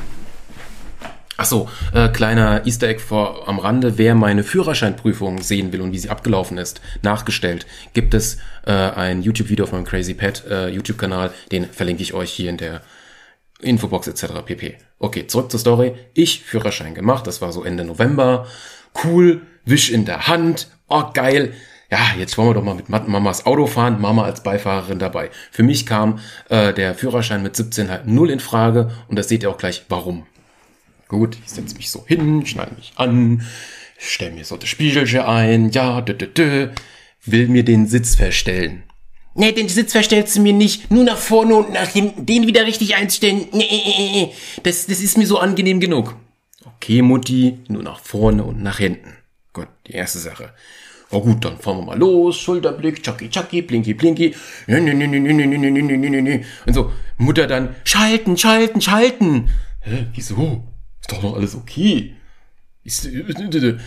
Ach 1.40 1.44
so, 1.44 1.68
äh, 1.94 2.08
kleiner 2.08 2.66
Easter 2.66 2.88
Egg 2.88 3.00
vor 3.00 3.48
am 3.48 3.60
Rande. 3.60 3.96
Wer 3.96 4.14
meine 4.14 4.42
Führerscheinprüfung 4.42 5.40
sehen 5.40 5.72
will 5.72 5.80
und 5.80 5.92
wie 5.92 5.98
sie 5.98 6.10
abgelaufen 6.10 6.58
ist, 6.58 6.80
nachgestellt, 7.02 7.64
gibt 7.92 8.12
es 8.12 8.38
äh, 8.66 8.72
ein 8.72 9.22
YouTube-Video 9.22 9.64
auf 9.64 9.72
meinem 9.72 9.84
Crazy 9.84 10.14
Pet 10.14 10.44
äh, 10.50 10.68
YouTube-Kanal. 10.68 11.30
Den 11.52 11.66
verlinke 11.66 12.02
ich 12.02 12.12
euch 12.12 12.32
hier 12.32 12.50
in 12.50 12.56
der 12.56 12.82
Infobox 13.60 14.08
etc. 14.08 14.42
pp. 14.44 14.78
Okay, 14.98 15.26
zurück 15.26 15.50
zur 15.50 15.60
Story. 15.60 15.94
Ich 16.14 16.42
Führerschein 16.44 16.94
gemacht. 16.94 17.26
Das 17.26 17.40
war 17.40 17.52
so 17.52 17.64
Ende 17.64 17.84
November. 17.84 18.46
Cool, 19.04 19.42
Wisch 19.64 19.90
in 19.90 20.06
der 20.06 20.28
Hand. 20.28 20.68
Oh 20.88 21.04
geil. 21.12 21.52
Ja, 21.90 21.98
jetzt 22.18 22.36
wollen 22.36 22.50
wir 22.50 22.54
doch 22.54 22.64
mal 22.64 22.74
mit 22.74 22.88
Mamas 22.88 23.46
Auto 23.46 23.66
fahren, 23.66 24.00
Mama 24.00 24.24
als 24.24 24.42
Beifahrerin 24.42 24.98
dabei. 24.98 25.30
Für 25.50 25.62
mich 25.62 25.86
kam 25.86 26.18
äh, 26.50 26.74
der 26.74 26.94
Führerschein 26.94 27.42
mit 27.42 27.56
17 27.56 27.90
halt 27.90 28.06
null 28.06 28.30
in 28.30 28.40
Frage 28.40 28.90
und 29.08 29.18
das 29.18 29.28
seht 29.28 29.42
ihr 29.42 29.50
auch 29.50 29.56
gleich, 29.56 29.84
warum. 29.88 30.26
Gut, 31.08 31.38
ich 31.42 31.50
setze 31.50 31.76
mich 31.76 31.90
so 31.90 32.04
hin, 32.06 32.44
schneide 32.44 32.74
mich 32.74 32.92
an, 32.96 33.42
stelle 33.96 34.32
mir 34.32 34.44
so 34.44 34.58
das 34.58 34.68
Spiegelchen 34.68 35.20
ein, 35.20 35.70
ja, 35.70 36.02
dö, 36.02 36.12
dö, 36.12 36.26
dö, 36.26 36.68
will 37.24 37.48
mir 37.48 37.64
den 37.64 37.86
Sitz 37.86 38.16
verstellen. 38.16 38.82
Nee, 39.38 39.52
den 39.52 39.68
Sitz 39.68 39.92
verstellst 39.92 40.36
du 40.36 40.40
mir 40.40 40.52
nicht. 40.52 40.90
Nur 40.90 41.04
nach 41.04 41.16
vorne 41.16 41.54
und 41.54 41.72
nach 41.72 41.86
hinten. 41.86 42.26
Den 42.26 42.48
wieder 42.48 42.66
richtig 42.66 42.96
einstellen. 42.96 43.46
Nee, 43.52 44.32
das, 44.64 44.86
das 44.86 45.00
ist 45.00 45.16
mir 45.16 45.28
so 45.28 45.38
angenehm 45.38 45.78
genug. 45.78 46.16
Okay, 46.64 47.02
Mutti, 47.02 47.60
nur 47.68 47.84
nach 47.84 48.00
vorne 48.00 48.42
und 48.42 48.60
nach 48.60 48.78
hinten. 48.78 49.16
Gut, 49.52 49.68
die 49.86 49.92
erste 49.92 50.18
Sache. 50.18 50.52
Oh 51.10 51.20
gut, 51.20 51.44
dann 51.44 51.56
fahren 51.56 51.78
wir 51.78 51.84
mal 51.84 51.98
los. 51.98 52.36
Schulterblick, 52.40 53.00
Chucky, 53.00 53.30
Chucky, 53.30 53.62
Blinky, 53.62 53.94
Blinky. 53.94 54.34
Nee, 54.66 54.80
nee, 54.80 54.92
nee, 54.92 55.06
nee, 55.06 55.20
nee, 55.20 55.32
nee, 55.32 55.46
nee, 55.46 55.70
nee, 55.70 55.96
nee, 55.96 56.20
nee. 56.20 56.44
Und 56.66 56.74
so, 56.74 56.90
Mutter 57.16 57.46
dann, 57.46 57.76
schalten, 57.84 58.36
schalten, 58.36 58.80
schalten. 58.80 59.50
Hä, 59.82 60.08
wieso? 60.14 60.64
Ist 61.00 61.12
doch 61.12 61.22
noch 61.22 61.36
alles 61.36 61.54
okay. 61.54 62.16
Ist, 62.82 63.06
äh, 63.06 63.20
äh, 63.20 63.56
äh, 63.56 63.78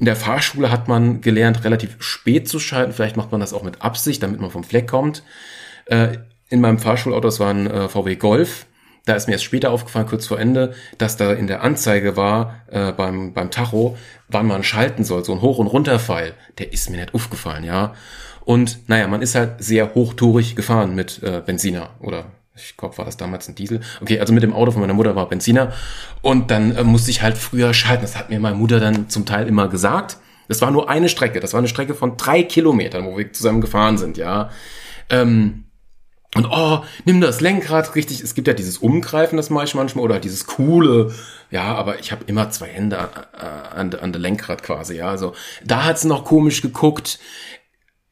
in 0.00 0.06
der 0.06 0.16
Fahrschule 0.16 0.72
hat 0.72 0.88
man 0.88 1.20
gelernt, 1.20 1.62
relativ 1.64 1.96
spät 1.98 2.48
zu 2.48 2.58
schalten. 2.58 2.92
Vielleicht 2.92 3.18
macht 3.18 3.32
man 3.32 3.40
das 3.40 3.52
auch 3.52 3.62
mit 3.62 3.82
Absicht, 3.82 4.22
damit 4.22 4.40
man 4.40 4.50
vom 4.50 4.64
Fleck 4.64 4.88
kommt. 4.88 5.22
Äh, 5.84 6.18
in 6.48 6.60
meinem 6.60 6.78
Fahrschulauto, 6.78 7.28
das 7.28 7.38
war 7.38 7.50
ein 7.50 7.66
äh, 7.70 7.88
VW 7.88 8.16
Golf, 8.16 8.66
da 9.04 9.14
ist 9.14 9.26
mir 9.26 9.34
erst 9.34 9.44
später 9.44 9.70
aufgefallen, 9.70 10.06
kurz 10.06 10.26
vor 10.26 10.38
Ende, 10.38 10.74
dass 10.98 11.16
da 11.16 11.32
in 11.32 11.46
der 11.46 11.62
Anzeige 11.62 12.16
war, 12.16 12.62
äh, 12.68 12.92
beim, 12.92 13.32
beim 13.32 13.50
Tacho, 13.50 13.96
wann 14.28 14.46
man 14.46 14.62
schalten 14.62 15.04
soll, 15.04 15.24
so 15.24 15.32
ein 15.32 15.42
Hoch- 15.42 15.58
und 15.58 15.66
Runterpfeil. 15.66 16.34
Der 16.58 16.72
ist 16.72 16.90
mir 16.90 16.96
nicht 16.96 17.14
aufgefallen, 17.14 17.64
ja. 17.64 17.94
Und 18.44 18.88
naja, 18.88 19.06
man 19.06 19.22
ist 19.22 19.34
halt 19.34 19.62
sehr 19.62 19.94
hochtourig 19.94 20.56
gefahren 20.56 20.94
mit 20.94 21.22
äh, 21.22 21.42
Benziner 21.44 21.90
oder 22.00 22.26
ich 22.56 22.76
glaube, 22.76 22.98
war 22.98 23.04
das 23.04 23.16
damals 23.16 23.48
ein 23.48 23.54
Diesel. 23.54 23.80
Okay, 24.00 24.20
also 24.20 24.32
mit 24.32 24.42
dem 24.42 24.52
Auto 24.52 24.72
von 24.72 24.80
meiner 24.80 24.94
Mutter 24.94 25.14
war 25.16 25.28
Benziner. 25.28 25.72
Und 26.22 26.50
dann 26.50 26.74
äh, 26.76 26.84
musste 26.84 27.10
ich 27.10 27.22
halt 27.22 27.38
früher 27.38 27.72
schalten. 27.74 28.02
Das 28.02 28.16
hat 28.16 28.30
mir 28.30 28.40
meine 28.40 28.56
Mutter 28.56 28.80
dann 28.80 29.08
zum 29.08 29.26
Teil 29.26 29.48
immer 29.48 29.68
gesagt. 29.68 30.18
Das 30.48 30.60
war 30.60 30.70
nur 30.70 30.90
eine 30.90 31.08
Strecke. 31.08 31.40
Das 31.40 31.52
war 31.52 31.58
eine 31.58 31.68
Strecke 31.68 31.94
von 31.94 32.16
drei 32.16 32.42
Kilometern, 32.42 33.06
wo 33.06 33.16
wir 33.16 33.32
zusammen 33.32 33.60
gefahren 33.60 33.98
sind, 33.98 34.16
ja. 34.16 34.50
Ähm, 35.08 35.64
und 36.36 36.46
oh, 36.46 36.84
nimm 37.04 37.20
das 37.20 37.40
Lenkrad 37.40 37.96
richtig. 37.96 38.20
Es 38.20 38.34
gibt 38.34 38.46
ja 38.46 38.54
dieses 38.54 38.78
Umgreifen, 38.78 39.36
das 39.36 39.50
mache 39.50 39.64
ich 39.64 39.74
manchmal, 39.74 40.04
oder 40.04 40.20
dieses 40.20 40.46
coole. 40.46 41.12
Ja, 41.50 41.74
aber 41.74 41.98
ich 41.98 42.12
habe 42.12 42.24
immer 42.26 42.50
zwei 42.50 42.66
Hände 42.66 42.96
äh, 42.96 43.76
an, 43.76 43.92
an 43.94 44.12
der 44.12 44.20
Lenkrad 44.20 44.62
quasi, 44.62 44.96
ja. 44.96 45.08
Also 45.08 45.34
da 45.64 45.84
hat's 45.84 46.04
noch 46.04 46.24
komisch 46.24 46.62
geguckt. 46.62 47.18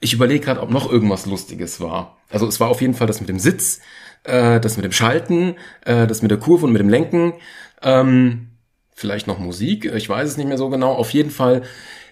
Ich 0.00 0.12
überlege 0.12 0.44
gerade, 0.44 0.60
ob 0.60 0.70
noch 0.70 0.90
irgendwas 0.90 1.26
Lustiges 1.26 1.80
war. 1.80 2.18
Also 2.30 2.46
es 2.46 2.60
war 2.60 2.68
auf 2.68 2.80
jeden 2.80 2.94
Fall 2.94 3.06
das 3.06 3.20
mit 3.20 3.28
dem 3.28 3.38
Sitz 3.38 3.80
äh, 4.24 4.60
das 4.60 4.76
mit 4.76 4.84
dem 4.84 4.92
Schalten, 4.92 5.56
äh, 5.84 6.06
das 6.06 6.22
mit 6.22 6.30
der 6.30 6.38
Kurve 6.38 6.66
und 6.66 6.72
mit 6.72 6.80
dem 6.80 6.88
Lenken, 6.88 7.34
ähm, 7.82 8.48
vielleicht 8.94 9.26
noch 9.26 9.38
Musik, 9.38 9.84
ich 9.84 10.08
weiß 10.08 10.28
es 10.28 10.36
nicht 10.36 10.48
mehr 10.48 10.58
so 10.58 10.68
genau. 10.70 10.92
Auf 10.92 11.10
jeden 11.10 11.30
Fall, 11.30 11.62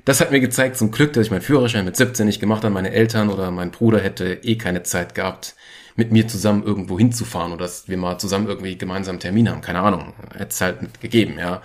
das 0.05 0.21
hat 0.21 0.31
mir 0.31 0.41
gezeigt 0.41 0.77
zum 0.77 0.93
Glück, 0.93 1.13
dass 1.13 1.27
ich 1.27 1.31
meinen 1.31 1.41
Führerschein 1.43 1.85
mit 1.85 1.97
17 1.97 2.27
nicht 2.27 2.41
gemacht 2.41 2.63
habe. 2.63 2.73
Meine 2.73 2.93
Eltern 2.93 3.29
oder 3.29 3.51
mein 3.51 3.73
Bruder 3.73 3.99
hätte 4.01 4.35
eh 4.43 4.57
keine 4.57 4.85
Zeit 4.85 5.15
gehabt, 5.15 5.57
mit 5.97 6.13
mir 6.13 6.29
zusammen 6.29 6.63
irgendwo 6.63 6.99
hinzufahren 6.99 7.53
oder 7.53 7.65
dass 7.65 7.89
wir 7.89 7.97
mal 7.97 8.19
zusammen 8.19 8.47
irgendwie 8.47 8.79
gemeinsam 8.79 9.19
Termin 9.19 9.49
haben. 9.51 9.63
Keine 9.63 9.81
Ahnung, 9.81 10.15
hätte 10.33 10.51
es 10.51 10.61
halt 10.61 10.83
nicht 10.83 11.01
gegeben, 11.01 11.39
ja. 11.39 11.63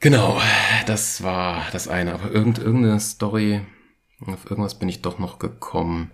Genau, 0.00 0.40
das 0.86 1.22
war 1.22 1.66
das 1.72 1.86
eine. 1.86 2.14
Aber 2.14 2.30
irgend, 2.30 2.58
irgendeine 2.58 3.00
Story, 3.00 3.60
auf 4.26 4.48
irgendwas 4.48 4.78
bin 4.78 4.88
ich 4.88 5.02
doch 5.02 5.18
noch 5.18 5.38
gekommen. 5.38 6.10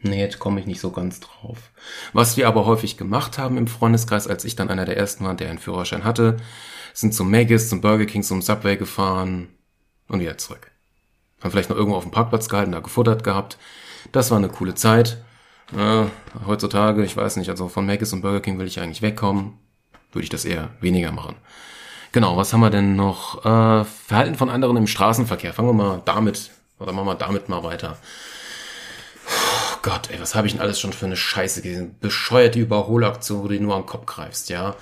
Nee, 0.00 0.20
jetzt 0.20 0.38
komme 0.38 0.60
ich 0.60 0.66
nicht 0.66 0.80
so 0.80 0.90
ganz 0.90 1.20
drauf. 1.20 1.58
Was 2.12 2.36
wir 2.36 2.48
aber 2.48 2.66
häufig 2.66 2.96
gemacht 2.96 3.38
haben 3.38 3.56
im 3.56 3.66
Freundeskreis, 3.66 4.28
als 4.28 4.44
ich 4.44 4.54
dann 4.54 4.70
einer 4.70 4.84
der 4.84 4.96
ersten 4.96 5.24
war, 5.24 5.34
der 5.34 5.48
einen 5.48 5.58
Führerschein 5.58 6.04
hatte, 6.04 6.36
sind 6.92 7.14
zum 7.14 7.30
Maggis, 7.30 7.68
zum 7.68 7.80
Burger 7.80 8.06
King, 8.06 8.22
zum 8.22 8.42
Subway 8.42 8.76
gefahren 8.76 9.48
und 10.08 10.20
wieder 10.20 10.38
zurück. 10.38 10.70
Haben 11.42 11.50
vielleicht 11.50 11.70
noch 11.70 11.76
irgendwo 11.76 11.96
auf 11.96 12.04
dem 12.04 12.12
Parkplatz 12.12 12.48
gehalten, 12.48 12.72
da 12.72 12.80
gefuttert 12.80 13.24
gehabt. 13.24 13.58
Das 14.12 14.30
war 14.30 14.38
eine 14.38 14.48
coole 14.48 14.74
Zeit. 14.74 15.22
Äh, 15.76 16.04
heutzutage, 16.46 17.04
ich 17.04 17.16
weiß 17.16 17.36
nicht, 17.36 17.50
also 17.50 17.68
von 17.68 17.86
Maggis 17.86 18.12
und 18.12 18.22
Burger 18.22 18.40
King 18.40 18.58
will 18.58 18.66
ich 18.66 18.80
eigentlich 18.80 19.02
wegkommen. 19.02 19.54
Würde 20.12 20.24
ich 20.24 20.30
das 20.30 20.44
eher 20.44 20.70
weniger 20.80 21.12
machen. 21.12 21.36
Genau, 22.12 22.36
was 22.36 22.52
haben 22.52 22.60
wir 22.60 22.70
denn 22.70 22.96
noch? 22.96 23.44
Äh, 23.44 23.84
Verhalten 23.84 24.36
von 24.36 24.48
anderen 24.48 24.76
im 24.76 24.86
Straßenverkehr. 24.86 25.52
Fangen 25.52 25.68
wir 25.68 25.72
mal 25.74 26.02
damit, 26.04 26.50
oder 26.78 26.92
machen 26.92 27.06
wir 27.06 27.14
damit 27.14 27.48
mal 27.48 27.62
weiter. 27.62 27.98
Gott, 29.86 30.10
ey, 30.10 30.20
was 30.20 30.34
habe 30.34 30.48
ich 30.48 30.52
denn 30.52 30.60
alles 30.60 30.80
schon 30.80 30.92
für 30.92 31.06
eine 31.06 31.14
Scheiße 31.14 31.62
gesehen? 31.62 31.94
Bescheuerte 32.00 32.58
Überholaktion, 32.58 33.44
wo 33.44 33.46
du 33.46 33.60
nur 33.60 33.76
an 33.76 33.82
den 33.82 33.86
Kopf 33.86 34.04
greifst, 34.04 34.48
ja? 34.48 34.74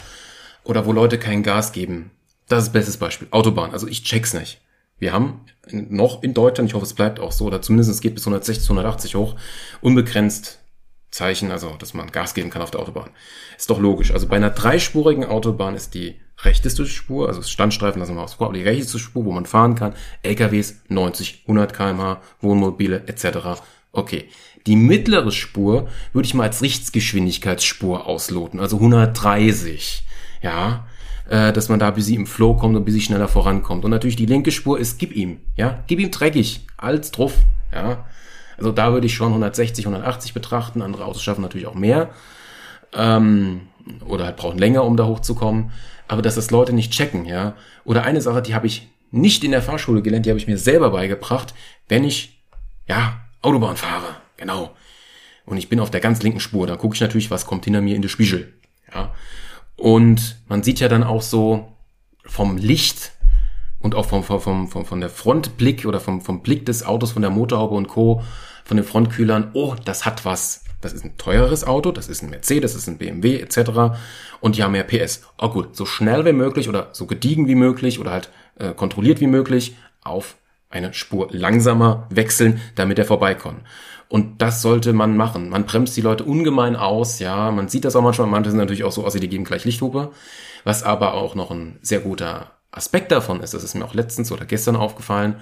Oder 0.62 0.86
wo 0.86 0.92
Leute 0.92 1.18
kein 1.18 1.42
Gas 1.42 1.72
geben. 1.72 2.10
Das 2.48 2.64
ist 2.64 2.72
bestes 2.72 2.96
Beispiel. 2.96 3.28
Autobahn. 3.30 3.72
Also 3.72 3.86
ich 3.86 4.02
check's 4.04 4.32
nicht. 4.32 4.62
Wir 4.98 5.12
haben 5.12 5.42
noch 5.70 6.22
in 6.22 6.32
Deutschland, 6.32 6.70
ich 6.70 6.74
hoffe, 6.74 6.86
es 6.86 6.94
bleibt 6.94 7.20
auch 7.20 7.32
so, 7.32 7.44
oder 7.44 7.60
zumindest 7.60 7.90
es 7.90 8.00
geht 8.00 8.14
bis 8.14 8.22
160, 8.22 8.64
180 8.64 9.14
hoch, 9.14 9.36
unbegrenzt 9.82 10.60
Zeichen, 11.10 11.52
also 11.52 11.74
dass 11.78 11.92
man 11.92 12.10
Gas 12.10 12.32
geben 12.32 12.48
kann 12.48 12.62
auf 12.62 12.70
der 12.70 12.80
Autobahn. 12.80 13.10
Ist 13.58 13.68
doch 13.68 13.78
logisch. 13.78 14.10
Also 14.10 14.26
bei 14.26 14.36
einer 14.36 14.50
dreispurigen 14.50 15.26
Autobahn 15.26 15.74
ist 15.74 15.92
die 15.92 16.18
rechteste 16.38 16.86
Spur, 16.86 17.28
also 17.28 17.42
Standstreifen 17.42 18.00
lassen 18.00 18.14
wir 18.14 18.22
aus 18.22 18.34
vor, 18.34 18.46
aber 18.46 18.56
die 18.56 18.62
rechteste 18.62 18.98
Spur, 18.98 19.26
wo 19.26 19.32
man 19.32 19.44
fahren 19.44 19.74
kann, 19.74 19.94
LKWs 20.22 20.80
90, 20.88 21.42
100 21.42 21.74
kmh, 21.74 22.22
Wohnmobile 22.40 23.02
etc. 23.06 23.60
Okay. 23.92 24.30
Die 24.66 24.76
mittlere 24.76 25.30
Spur 25.30 25.88
würde 26.12 26.26
ich 26.26 26.34
mal 26.34 26.44
als 26.44 26.62
Rechtsgeschwindigkeitsspur 26.62 28.06
ausloten, 28.06 28.60
also 28.60 28.76
130. 28.76 30.04
Ja, 30.42 30.86
äh, 31.28 31.52
dass 31.52 31.68
man 31.68 31.78
da 31.78 31.90
bis 31.90 32.06
sie 32.06 32.14
im 32.14 32.26
Flow 32.26 32.54
kommt 32.54 32.76
und 32.76 32.84
bis 32.84 32.94
sie 32.94 33.00
schneller 33.00 33.28
vorankommt. 33.28 33.84
Und 33.84 33.90
natürlich 33.90 34.16
die 34.16 34.26
linke 34.26 34.50
Spur 34.50 34.78
ist, 34.78 34.98
gib 34.98 35.14
ihm, 35.14 35.40
ja, 35.56 35.82
gib 35.86 36.00
ihm 36.00 36.10
dreckig, 36.10 36.60
alles 36.76 37.10
drauf, 37.10 37.34
ja. 37.72 38.04
Also 38.56 38.72
da 38.72 38.92
würde 38.92 39.06
ich 39.06 39.14
schon 39.14 39.28
160, 39.28 39.86
180 39.86 40.32
betrachten. 40.32 40.80
Andere 40.80 41.04
Autos 41.04 41.22
schaffen 41.22 41.42
natürlich 41.42 41.66
auch 41.66 41.74
mehr. 41.74 42.10
Ähm, 42.92 43.62
oder 44.06 44.26
halt 44.26 44.36
brauchen 44.36 44.58
länger, 44.58 44.84
um 44.84 44.96
da 44.96 45.06
hochzukommen. 45.06 45.72
Aber 46.06 46.22
dass 46.22 46.36
das 46.36 46.50
Leute 46.50 46.72
nicht 46.72 46.92
checken, 46.92 47.24
ja. 47.24 47.54
Oder 47.84 48.04
eine 48.04 48.20
Sache, 48.20 48.42
die 48.42 48.54
habe 48.54 48.66
ich 48.66 48.88
nicht 49.10 49.44
in 49.44 49.50
der 49.50 49.62
Fahrschule 49.62 50.02
gelernt, 50.02 50.26
die 50.26 50.30
habe 50.30 50.38
ich 50.38 50.46
mir 50.46 50.58
selber 50.58 50.90
beigebracht, 50.90 51.54
wenn 51.88 52.04
ich, 52.04 52.40
ja, 52.86 53.20
Autobahn 53.42 53.76
fahre. 53.76 54.23
Genau. 54.44 54.76
Und 55.46 55.56
ich 55.56 55.70
bin 55.70 55.80
auf 55.80 55.90
der 55.90 56.00
ganz 56.00 56.22
linken 56.22 56.40
Spur. 56.40 56.66
Dann 56.66 56.76
gucke 56.76 56.94
ich 56.94 57.00
natürlich, 57.00 57.30
was 57.30 57.46
kommt 57.46 57.64
hinter 57.64 57.80
mir 57.80 57.96
in 57.96 58.02
den 58.02 58.10
Spiegel. 58.10 58.52
Ja. 58.94 59.14
Und 59.76 60.36
man 60.48 60.62
sieht 60.62 60.80
ja 60.80 60.88
dann 60.88 61.02
auch 61.02 61.22
so 61.22 61.72
vom 62.26 62.58
Licht, 62.58 63.12
und 63.80 63.94
auch 63.94 64.06
vom, 64.06 64.24
vom, 64.24 64.40
vom, 64.40 64.86
von 64.86 65.00
der 65.00 65.10
Frontblick 65.10 65.84
oder 65.84 66.00
vom, 66.00 66.22
vom 66.22 66.42
Blick 66.42 66.64
des 66.64 66.86
Autos, 66.86 67.12
von 67.12 67.20
der 67.20 67.30
Motorhaube 67.30 67.74
und 67.74 67.86
Co., 67.86 68.22
von 68.64 68.78
den 68.78 68.86
Frontkühlern, 68.86 69.50
oh, 69.52 69.74
das 69.84 70.06
hat 70.06 70.24
was. 70.24 70.64
Das 70.80 70.94
ist 70.94 71.04
ein 71.04 71.18
teures 71.18 71.64
Auto, 71.64 71.92
das 71.92 72.08
ist 72.08 72.22
ein 72.22 72.30
Mercedes, 72.30 72.72
das 72.72 72.82
ist 72.82 72.88
ein 72.88 72.96
BMW 72.96 73.40
etc. 73.40 73.94
Und 74.40 74.56
die 74.56 74.62
haben 74.62 74.72
mehr 74.72 74.84
PS. 74.84 75.22
Oh 75.36 75.50
gut, 75.50 75.76
so 75.76 75.84
schnell 75.84 76.24
wie 76.24 76.32
möglich 76.32 76.70
oder 76.70 76.88
so 76.92 77.04
gediegen 77.04 77.46
wie 77.46 77.54
möglich 77.54 78.00
oder 78.00 78.10
halt 78.10 78.30
äh, 78.58 78.72
kontrolliert 78.72 79.20
wie 79.20 79.26
möglich 79.26 79.76
auf 80.02 80.36
eine 80.70 80.94
Spur 80.94 81.28
langsamer 81.30 82.06
wechseln, 82.08 82.62
damit 82.76 82.98
er 82.98 83.04
vorbeikommt. 83.04 83.60
Und 84.14 84.40
das 84.42 84.62
sollte 84.62 84.92
man 84.92 85.16
machen. 85.16 85.48
Man 85.48 85.66
bremst 85.66 85.96
die 85.96 86.00
Leute 86.00 86.22
ungemein 86.22 86.76
aus, 86.76 87.18
ja. 87.18 87.50
Man 87.50 87.66
sieht 87.66 87.84
das 87.84 87.96
auch 87.96 88.00
manchmal. 88.00 88.28
Manche 88.28 88.50
sind 88.50 88.60
natürlich 88.60 88.84
auch 88.84 88.92
so 88.92 89.04
aus, 89.04 89.14
die 89.14 89.28
geben 89.28 89.42
gleich 89.42 89.64
Lichthupe. 89.64 90.12
Was 90.62 90.84
aber 90.84 91.14
auch 91.14 91.34
noch 91.34 91.50
ein 91.50 91.80
sehr 91.82 91.98
guter 91.98 92.52
Aspekt 92.70 93.10
davon 93.10 93.40
ist, 93.40 93.54
das 93.54 93.64
ist 93.64 93.74
mir 93.74 93.84
auch 93.84 93.92
letztens 93.92 94.30
oder 94.30 94.44
gestern 94.44 94.76
aufgefallen, 94.76 95.40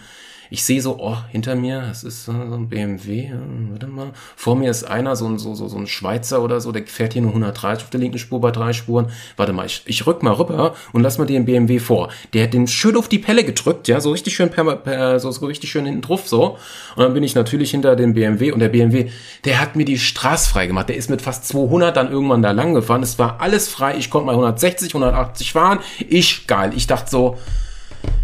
ich 0.52 0.64
sehe 0.64 0.82
so, 0.82 0.98
oh, 0.98 1.16
hinter 1.30 1.54
mir, 1.54 1.80
das 1.80 2.04
ist 2.04 2.26
so 2.26 2.32
ein 2.32 2.68
BMW, 2.68 3.30
warte 3.70 3.86
mal, 3.86 4.10
vor 4.36 4.54
mir 4.54 4.70
ist 4.70 4.84
einer, 4.84 5.16
so 5.16 5.26
ein, 5.26 5.38
so, 5.38 5.54
so, 5.54 5.66
so 5.66 5.78
ein 5.78 5.86
Schweizer 5.86 6.42
oder 6.42 6.60
so, 6.60 6.72
der 6.72 6.86
fährt 6.86 7.14
hier 7.14 7.22
nur 7.22 7.30
130 7.30 7.84
auf 7.84 7.90
der 7.90 8.00
linken 8.00 8.18
Spur 8.18 8.38
bei 8.38 8.50
drei 8.50 8.74
Spuren. 8.74 9.06
Warte 9.38 9.54
mal, 9.54 9.64
ich, 9.64 9.82
ich 9.86 10.06
rück 10.06 10.22
mal 10.22 10.34
rüber 10.34 10.74
und 10.92 11.02
lass 11.02 11.16
mal 11.16 11.26
den 11.26 11.46
BMW 11.46 11.78
vor. 11.78 12.10
Der 12.34 12.44
hat 12.44 12.52
den 12.52 12.68
schön 12.68 12.96
auf 12.96 13.08
die 13.08 13.18
Pelle 13.18 13.44
gedrückt, 13.44 13.88
ja, 13.88 13.98
so 13.98 14.10
richtig 14.10 14.36
schön 14.36 14.50
per, 14.50 14.76
per 14.76 15.20
so, 15.20 15.30
so 15.30 15.46
richtig 15.46 15.70
schön 15.70 15.86
hinten 15.86 16.02
drauf, 16.02 16.28
so. 16.28 16.58
Und 16.96 17.02
dann 17.02 17.14
bin 17.14 17.22
ich 17.22 17.34
natürlich 17.34 17.70
hinter 17.70 17.96
dem 17.96 18.12
BMW 18.12 18.52
und 18.52 18.58
der 18.60 18.68
BMW, 18.68 19.08
der 19.46 19.58
hat 19.58 19.74
mir 19.74 19.86
die 19.86 19.98
Straße 19.98 20.50
frei 20.50 20.66
gemacht. 20.66 20.90
Der 20.90 20.96
ist 20.96 21.08
mit 21.08 21.22
fast 21.22 21.48
200 21.48 21.96
dann 21.96 22.12
irgendwann 22.12 22.42
da 22.42 22.50
lang 22.50 22.74
gefahren. 22.74 23.02
Es 23.02 23.18
war 23.18 23.40
alles 23.40 23.68
frei. 23.68 23.96
Ich 23.96 24.10
konnte 24.10 24.26
mal 24.26 24.32
160, 24.32 24.94
180 24.94 25.52
fahren. 25.52 25.78
Ich, 26.10 26.46
geil. 26.46 26.72
Ich 26.76 26.86
dachte 26.86 27.10
so, 27.10 27.38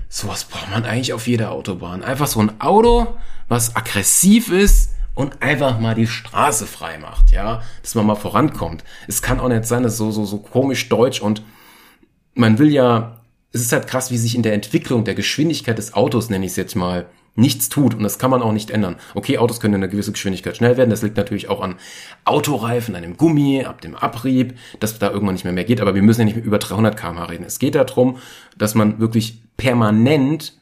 Sowas 0.08 0.44
braucht 0.44 0.70
man 0.70 0.84
eigentlich 0.84 1.12
auf 1.12 1.26
jeder 1.26 1.50
Autobahn. 1.50 2.02
Einfach 2.02 2.26
so 2.26 2.40
ein 2.40 2.60
Auto, 2.60 3.18
was 3.48 3.76
aggressiv 3.76 4.50
ist 4.50 4.92
und 5.14 5.42
einfach 5.42 5.80
mal 5.80 5.94
die 5.94 6.06
Straße 6.06 6.66
frei 6.66 6.98
macht, 6.98 7.30
ja, 7.32 7.62
dass 7.82 7.94
man 7.94 8.06
mal 8.06 8.14
vorankommt. 8.14 8.84
Es 9.06 9.20
kann 9.20 9.40
auch 9.40 9.48
nicht 9.48 9.66
sein, 9.66 9.82
dass 9.82 9.96
so 9.96 10.10
so 10.10 10.24
so 10.24 10.38
komisch 10.38 10.88
deutsch 10.88 11.20
und 11.20 11.42
man 12.34 12.58
will 12.58 12.70
ja, 12.70 13.20
es 13.52 13.62
ist 13.62 13.72
halt 13.72 13.88
krass, 13.88 14.10
wie 14.10 14.16
sich 14.16 14.34
in 14.36 14.42
der 14.42 14.54
Entwicklung 14.54 15.04
der 15.04 15.14
Geschwindigkeit 15.14 15.76
des 15.76 15.92
Autos, 15.92 16.30
nenne 16.30 16.44
ich 16.44 16.52
es 16.52 16.56
jetzt 16.56 16.76
mal, 16.76 17.06
nichts 17.34 17.68
tut 17.68 17.94
und 17.94 18.02
das 18.02 18.18
kann 18.18 18.30
man 18.30 18.42
auch 18.42 18.52
nicht 18.52 18.70
ändern. 18.70 18.96
Okay, 19.14 19.38
Autos 19.38 19.60
können 19.60 19.74
in 19.74 19.82
einer 19.82 19.90
gewissen 19.90 20.12
Geschwindigkeit 20.12 20.56
schnell 20.56 20.76
werden, 20.76 20.90
das 20.90 21.02
liegt 21.02 21.16
natürlich 21.16 21.48
auch 21.48 21.60
an 21.60 21.76
Autoreifen, 22.24 22.94
an 22.94 23.02
dem 23.02 23.16
Gummi, 23.16 23.64
ab 23.64 23.80
dem 23.80 23.96
Abrieb, 23.96 24.56
dass 24.80 24.98
da 24.98 25.10
irgendwann 25.10 25.34
nicht 25.34 25.44
mehr 25.44 25.52
mehr 25.52 25.64
geht, 25.64 25.80
aber 25.80 25.94
wir 25.94 26.02
müssen 26.02 26.20
ja 26.20 26.24
nicht 26.26 26.36
mehr 26.36 26.44
über 26.44 26.58
300 26.58 26.96
km/h 26.96 27.24
reden. 27.24 27.44
Es 27.44 27.58
geht 27.58 27.74
darum, 27.74 28.18
dass 28.56 28.74
man 28.74 29.00
wirklich 29.00 29.42
permanent 29.58 30.54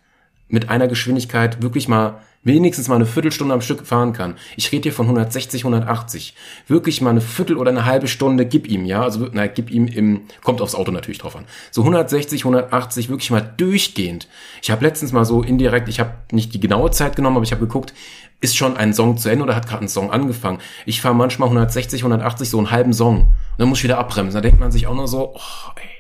mit 0.49 0.69
einer 0.69 0.89
Geschwindigkeit 0.89 1.63
wirklich 1.63 1.87
mal 1.87 2.21
wenigstens 2.47 2.87
mal 2.87 2.95
eine 2.95 3.07
Viertelstunde 3.07 3.53
am 3.53 3.61
Stück 3.61 3.85
fahren 3.85 4.13
kann. 4.13 4.37
Ich 4.57 4.71
rede 4.71 4.85
hier 4.85 4.93
von 4.93 5.07
160, 5.07 5.63
180. 5.63 6.35
Wirklich 6.69 7.01
mal 7.01 7.11
eine 7.11 7.21
Viertel 7.21 7.57
oder 7.57 7.73
eine 7.73 7.85
halbe 7.85 8.07
Stunde 8.07 8.47
gib 8.47 8.69
ihm, 8.69 8.85
ja, 8.85 9.03
also 9.03 9.29
na, 9.33 9.49
gib 9.49 9.69
ihm 9.69 9.89
im 9.89 10.23
kommt 10.45 10.61
aufs 10.61 10.77
Auto 10.77 10.93
natürlich 10.93 11.19
drauf 11.19 11.35
an. 11.35 11.45
So 11.73 11.83
160, 11.83 12.43
180 12.43 13.09
wirklich 13.09 13.33
mal 13.33 13.41
durchgehend. 13.41 14.29
Ich 14.63 14.71
habe 14.71 14.85
letztens 14.85 15.13
mal 15.13 15.25
so 15.25 15.43
indirekt, 15.43 15.89
ich 15.89 15.99
habe 15.99 16.13
nicht 16.31 16.55
die 16.55 16.61
genaue 16.61 16.93
Zeit 16.93 17.17
genommen, 17.17 17.37
aber 17.37 17.45
ich 17.45 17.53
habe 17.53 17.67
geguckt, 17.67 17.93
ist 18.41 18.57
schon 18.57 18.77
ein 18.77 18.95
Song 18.95 19.17
zu 19.17 19.29
Ende 19.29 19.43
oder 19.43 19.57
hat 19.57 19.67
gerade 19.67 19.85
ein 19.85 19.89
Song 19.89 20.13
angefangen. 20.13 20.59
Ich 20.85 21.01
fahre 21.01 21.17
manchmal 21.17 21.49
160, 21.49 22.01
180 22.03 22.49
so 22.49 22.59
einen 22.59 22.71
halben 22.71 22.93
Song 22.93 23.23
und 23.23 23.29
dann 23.59 23.69
muss 23.69 23.79
ich 23.79 23.85
wieder 23.85 23.99
abbremsen. 23.99 24.35
Da 24.35 24.41
denkt 24.41 24.61
man 24.61 24.71
sich 24.71 24.87
auch 24.87 24.95
nur 24.95 25.09
so, 25.09 25.35
oh, 25.35 25.71
ey. 25.75 25.96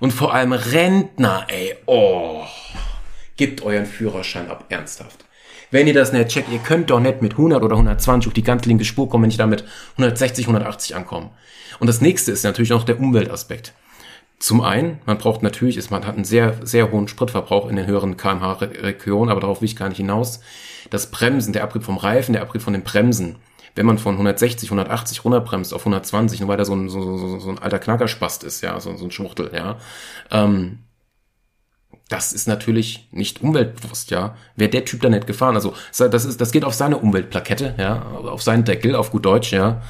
Und 0.00 0.12
vor 0.12 0.34
allem 0.34 0.52
Rentner, 0.52 1.46
ey, 1.48 1.76
oh. 1.86 2.42
Gebt 3.36 3.62
euren 3.62 3.86
Führerschein 3.86 4.50
ab, 4.50 4.64
ernsthaft. 4.70 5.24
Wenn 5.70 5.86
ihr 5.86 5.94
das 5.94 6.12
nicht 6.12 6.28
checkt, 6.28 6.50
ihr 6.50 6.58
könnt 6.58 6.90
doch 6.90 7.00
nicht 7.00 7.22
mit 7.22 7.32
100 7.32 7.62
oder 7.62 7.76
120 7.76 8.28
auf 8.28 8.34
die 8.34 8.42
ganz 8.42 8.64
linke 8.64 8.84
Spur 8.84 9.08
kommen, 9.08 9.22
wenn 9.22 9.30
ich 9.30 9.36
da 9.36 9.46
mit 9.46 9.64
160, 9.92 10.46
180 10.46 10.96
ankomme. 10.96 11.30
Und 11.78 11.86
das 11.86 12.00
nächste 12.00 12.32
ist 12.32 12.42
natürlich 12.42 12.70
noch 12.70 12.84
der 12.84 12.98
Umweltaspekt. 12.98 13.72
Zum 14.38 14.62
einen, 14.62 15.00
man 15.04 15.18
braucht 15.18 15.42
natürlich, 15.42 15.76
ist, 15.76 15.90
man 15.90 16.06
hat 16.06 16.16
einen 16.16 16.24
sehr, 16.24 16.54
sehr 16.62 16.90
hohen 16.90 17.08
Spritverbrauch 17.08 17.68
in 17.68 17.76
den 17.76 17.86
höheren 17.86 18.16
kmh-Regionen, 18.16 19.30
aber 19.30 19.42
darauf 19.42 19.60
will 19.60 19.68
ich 19.68 19.76
gar 19.76 19.90
nicht 19.90 19.98
hinaus. 19.98 20.40
Das 20.88 21.10
Bremsen, 21.10 21.52
der 21.52 21.62
Abrieb 21.62 21.84
vom 21.84 21.98
Reifen, 21.98 22.32
der 22.32 22.42
Abrieb 22.42 22.62
von 22.62 22.72
den 22.72 22.82
Bremsen, 22.82 23.36
wenn 23.74 23.86
man 23.86 23.98
von 23.98 24.14
160, 24.14 24.68
180 24.68 25.24
runterbremst 25.24 25.72
auf 25.74 25.82
120, 25.82 26.40
nur 26.40 26.48
weil 26.48 26.56
da 26.56 26.64
so 26.64 26.74
ein, 26.74 26.88
so, 26.88 27.16
so, 27.16 27.38
so 27.38 27.50
ein 27.50 27.58
alter 27.58 27.78
Knackerspast 27.78 28.44
ist, 28.44 28.60
ja, 28.62 28.78
so, 28.80 28.96
so 28.96 29.04
ein 29.04 29.10
Schwuchtel, 29.10 29.50
ja, 29.54 29.78
ähm, 30.30 30.80
das 32.08 32.32
ist 32.32 32.48
natürlich 32.48 33.08
nicht 33.12 33.40
umweltbewusst, 33.40 34.10
ja. 34.10 34.36
Wäre 34.56 34.70
der 34.70 34.84
Typ 34.84 35.00
da 35.00 35.08
nicht 35.08 35.28
gefahren, 35.28 35.54
also 35.54 35.74
das 35.96 36.24
ist, 36.24 36.40
das 36.40 36.50
geht 36.50 36.64
auf 36.64 36.74
seine 36.74 36.98
Umweltplakette, 36.98 37.74
ja, 37.78 38.02
auf 38.02 38.42
seinen 38.42 38.64
Deckel, 38.64 38.96
auf 38.96 39.10
gut 39.10 39.24
Deutsch, 39.24 39.52
ja. 39.52 39.82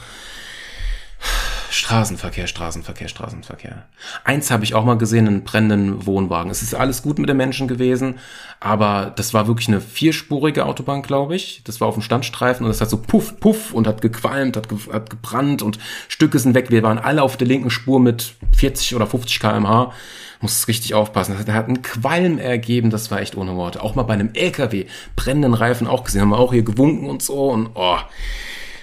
Straßenverkehr, 1.71 2.49
Straßenverkehr, 2.49 3.07
Straßenverkehr. 3.07 3.85
Eins 4.25 4.51
habe 4.51 4.65
ich 4.65 4.75
auch 4.75 4.85
mal 4.85 4.99
gesehen, 4.99 5.29
einen 5.29 5.45
brennenden 5.45 6.05
Wohnwagen. 6.05 6.51
Es 6.51 6.63
ist 6.63 6.75
alles 6.75 7.03
gut 7.03 7.21
mit 7.21 7.29
den 7.29 7.37
Menschen 7.37 7.69
gewesen, 7.69 8.19
aber 8.59 9.13
das 9.15 9.35
war 9.35 9.47
wirklich 9.47 9.69
eine 9.69 9.81
vierspurige 9.81 10.67
Autobahn, 10.67 11.03
glaube 11.03 11.37
ich. 11.37 11.63
Das 11.65 11.81
war 11.81 11.87
auf 11.87 11.95
dem 11.95 12.03
Standstreifen 12.03 12.67
und 12.67 12.73
es 12.73 12.81
hat 12.81 12.91
so 12.91 12.97
puff, 12.97 13.39
puff 13.39 13.73
und 13.73 13.87
hat 13.87 14.03
gequalmt, 14.03 14.57
hat, 14.57 14.69
ge 14.69 14.79
hat 14.93 15.11
gebrannt 15.11 15.63
und 15.63 15.79
Stücke 16.09 16.41
sind 16.41 16.55
weg. 16.55 16.71
Wir 16.71 16.83
waren 16.83 16.99
alle 16.99 17.23
auf 17.23 17.37
der 17.37 17.47
linken 17.47 17.71
Spur 17.71 18.01
mit 18.01 18.35
40 18.57 18.97
oder 18.97 19.07
50 19.07 19.39
kmh. 19.39 19.93
Muss 20.41 20.67
richtig 20.67 20.95
aufpassen. 20.95 21.37
Das 21.39 21.55
hat 21.55 21.69
einen 21.69 21.83
Qualm 21.83 22.39
ergeben, 22.39 22.91
das 22.91 23.13
war 23.13 23.21
echt 23.21 23.37
ohne 23.37 23.55
Worte. 23.55 23.81
Auch 23.81 23.95
mal 23.95 24.03
bei 24.03 24.15
einem 24.15 24.31
LKW, 24.35 24.87
brennenden 25.15 25.55
Reifen 25.55 25.87
auch 25.87 26.03
gesehen, 26.03 26.23
haben 26.23 26.31
wir 26.31 26.39
auch 26.39 26.53
hier 26.53 26.65
gewunken 26.65 27.09
und 27.09 27.23
so 27.23 27.51
und 27.51 27.71
oh. 27.75 27.99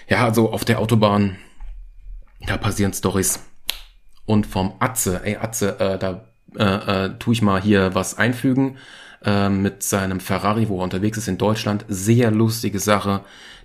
Ja, 0.08 0.24
also 0.24 0.54
auf 0.54 0.64
der 0.64 0.80
Autobahn 0.80 1.36
da 2.46 2.58
passieren 2.58 2.94
Stories. 2.94 3.40
Und 4.26 4.46
vom 4.46 4.74
Atze, 4.80 5.22
ey 5.24 5.38
Atze, 5.38 5.80
äh, 5.80 5.98
da 5.98 6.26
äh, 6.58 7.06
äh, 7.06 7.10
tue 7.20 7.34
ich 7.34 7.42
mal 7.42 7.62
hier 7.62 7.96
was 7.96 8.18
einfügen 8.18 8.78
äh, 9.24 9.50
mit 9.50 9.84
seinem 9.84 10.20
Ferrari, 10.20 10.70
wo 10.70 10.80
er 10.80 10.84
unterwegs 10.84 11.18
ist 11.18 11.28
in 11.28 11.38
Deutschland. 11.38 11.86
Sehr 11.88 12.32
lustige 12.32 12.80
Sache, 12.80 13.22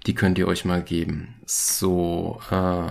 die 0.06 0.14
könnt 0.14 0.38
ihr 0.38 0.48
euch 0.48 0.64
mal 0.64 0.82
geben. 0.82 1.34
So, 1.46 2.40
äh, 2.50 2.86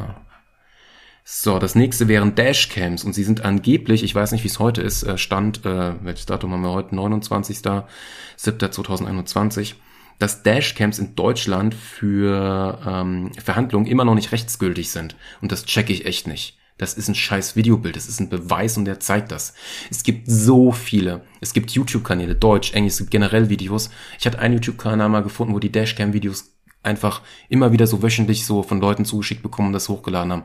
so, 1.23 1.59
das 1.59 1.75
nächste 1.75 2.07
wären 2.07 2.33
Dashcams 2.35 3.03
und 3.03 3.13
sie 3.13 3.23
sind 3.23 3.45
angeblich, 3.45 4.03
ich 4.03 4.13
weiß 4.13 4.33
nicht, 4.33 4.43
wie 4.43 4.49
es 4.49 4.59
heute 4.59 4.81
ist, 4.81 5.03
äh, 5.03 5.17
Stand, 5.17 5.65
äh, 5.65 5.93
welches 6.03 6.25
Datum 6.25 6.51
haben 6.51 6.61
wir 6.61 6.71
heute? 6.71 6.93
29.07.2021 6.95 9.75
dass 10.21 10.43
Dashcams 10.43 10.99
in 10.99 11.15
Deutschland 11.15 11.73
für 11.73 12.79
ähm, 12.85 13.31
Verhandlungen 13.43 13.87
immer 13.87 14.05
noch 14.05 14.13
nicht 14.13 14.31
rechtsgültig 14.31 14.91
sind. 14.91 15.15
Und 15.41 15.51
das 15.51 15.65
checke 15.65 15.91
ich 15.91 16.05
echt 16.05 16.27
nicht. 16.27 16.59
Das 16.77 16.93
ist 16.93 17.07
ein 17.07 17.15
scheiß 17.15 17.55
Videobild, 17.55 17.95
das 17.95 18.07
ist 18.07 18.19
ein 18.19 18.29
Beweis 18.29 18.77
und 18.77 18.85
der 18.85 18.99
zeigt 18.99 19.31
das. 19.31 19.55
Es 19.89 20.03
gibt 20.03 20.29
so 20.29 20.71
viele. 20.71 21.23
Es 21.39 21.53
gibt 21.53 21.71
YouTube-Kanäle, 21.71 22.35
Deutsch, 22.35 22.73
Englisch, 22.73 22.93
es 22.93 22.99
gibt 22.99 23.09
generell 23.09 23.49
Videos. 23.49 23.89
Ich 24.19 24.27
hatte 24.27 24.37
einen 24.37 24.55
YouTube-Kanal 24.55 25.09
mal 25.09 25.23
gefunden, 25.23 25.55
wo 25.55 25.59
die 25.59 25.71
Dashcam-Videos 25.71 26.51
einfach 26.83 27.21
immer 27.49 27.71
wieder 27.71 27.87
so 27.87 28.03
wöchentlich 28.03 28.45
so 28.45 28.61
von 28.61 28.79
Leuten 28.79 29.05
zugeschickt 29.05 29.41
bekommen 29.41 29.69
und 29.69 29.73
das 29.73 29.89
hochgeladen 29.89 30.31
haben. 30.31 30.43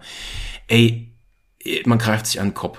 Ey, 0.68 1.12
man 1.84 1.98
greift 1.98 2.26
sich 2.26 2.40
an 2.40 2.48
den 2.48 2.54
Kopf. 2.54 2.78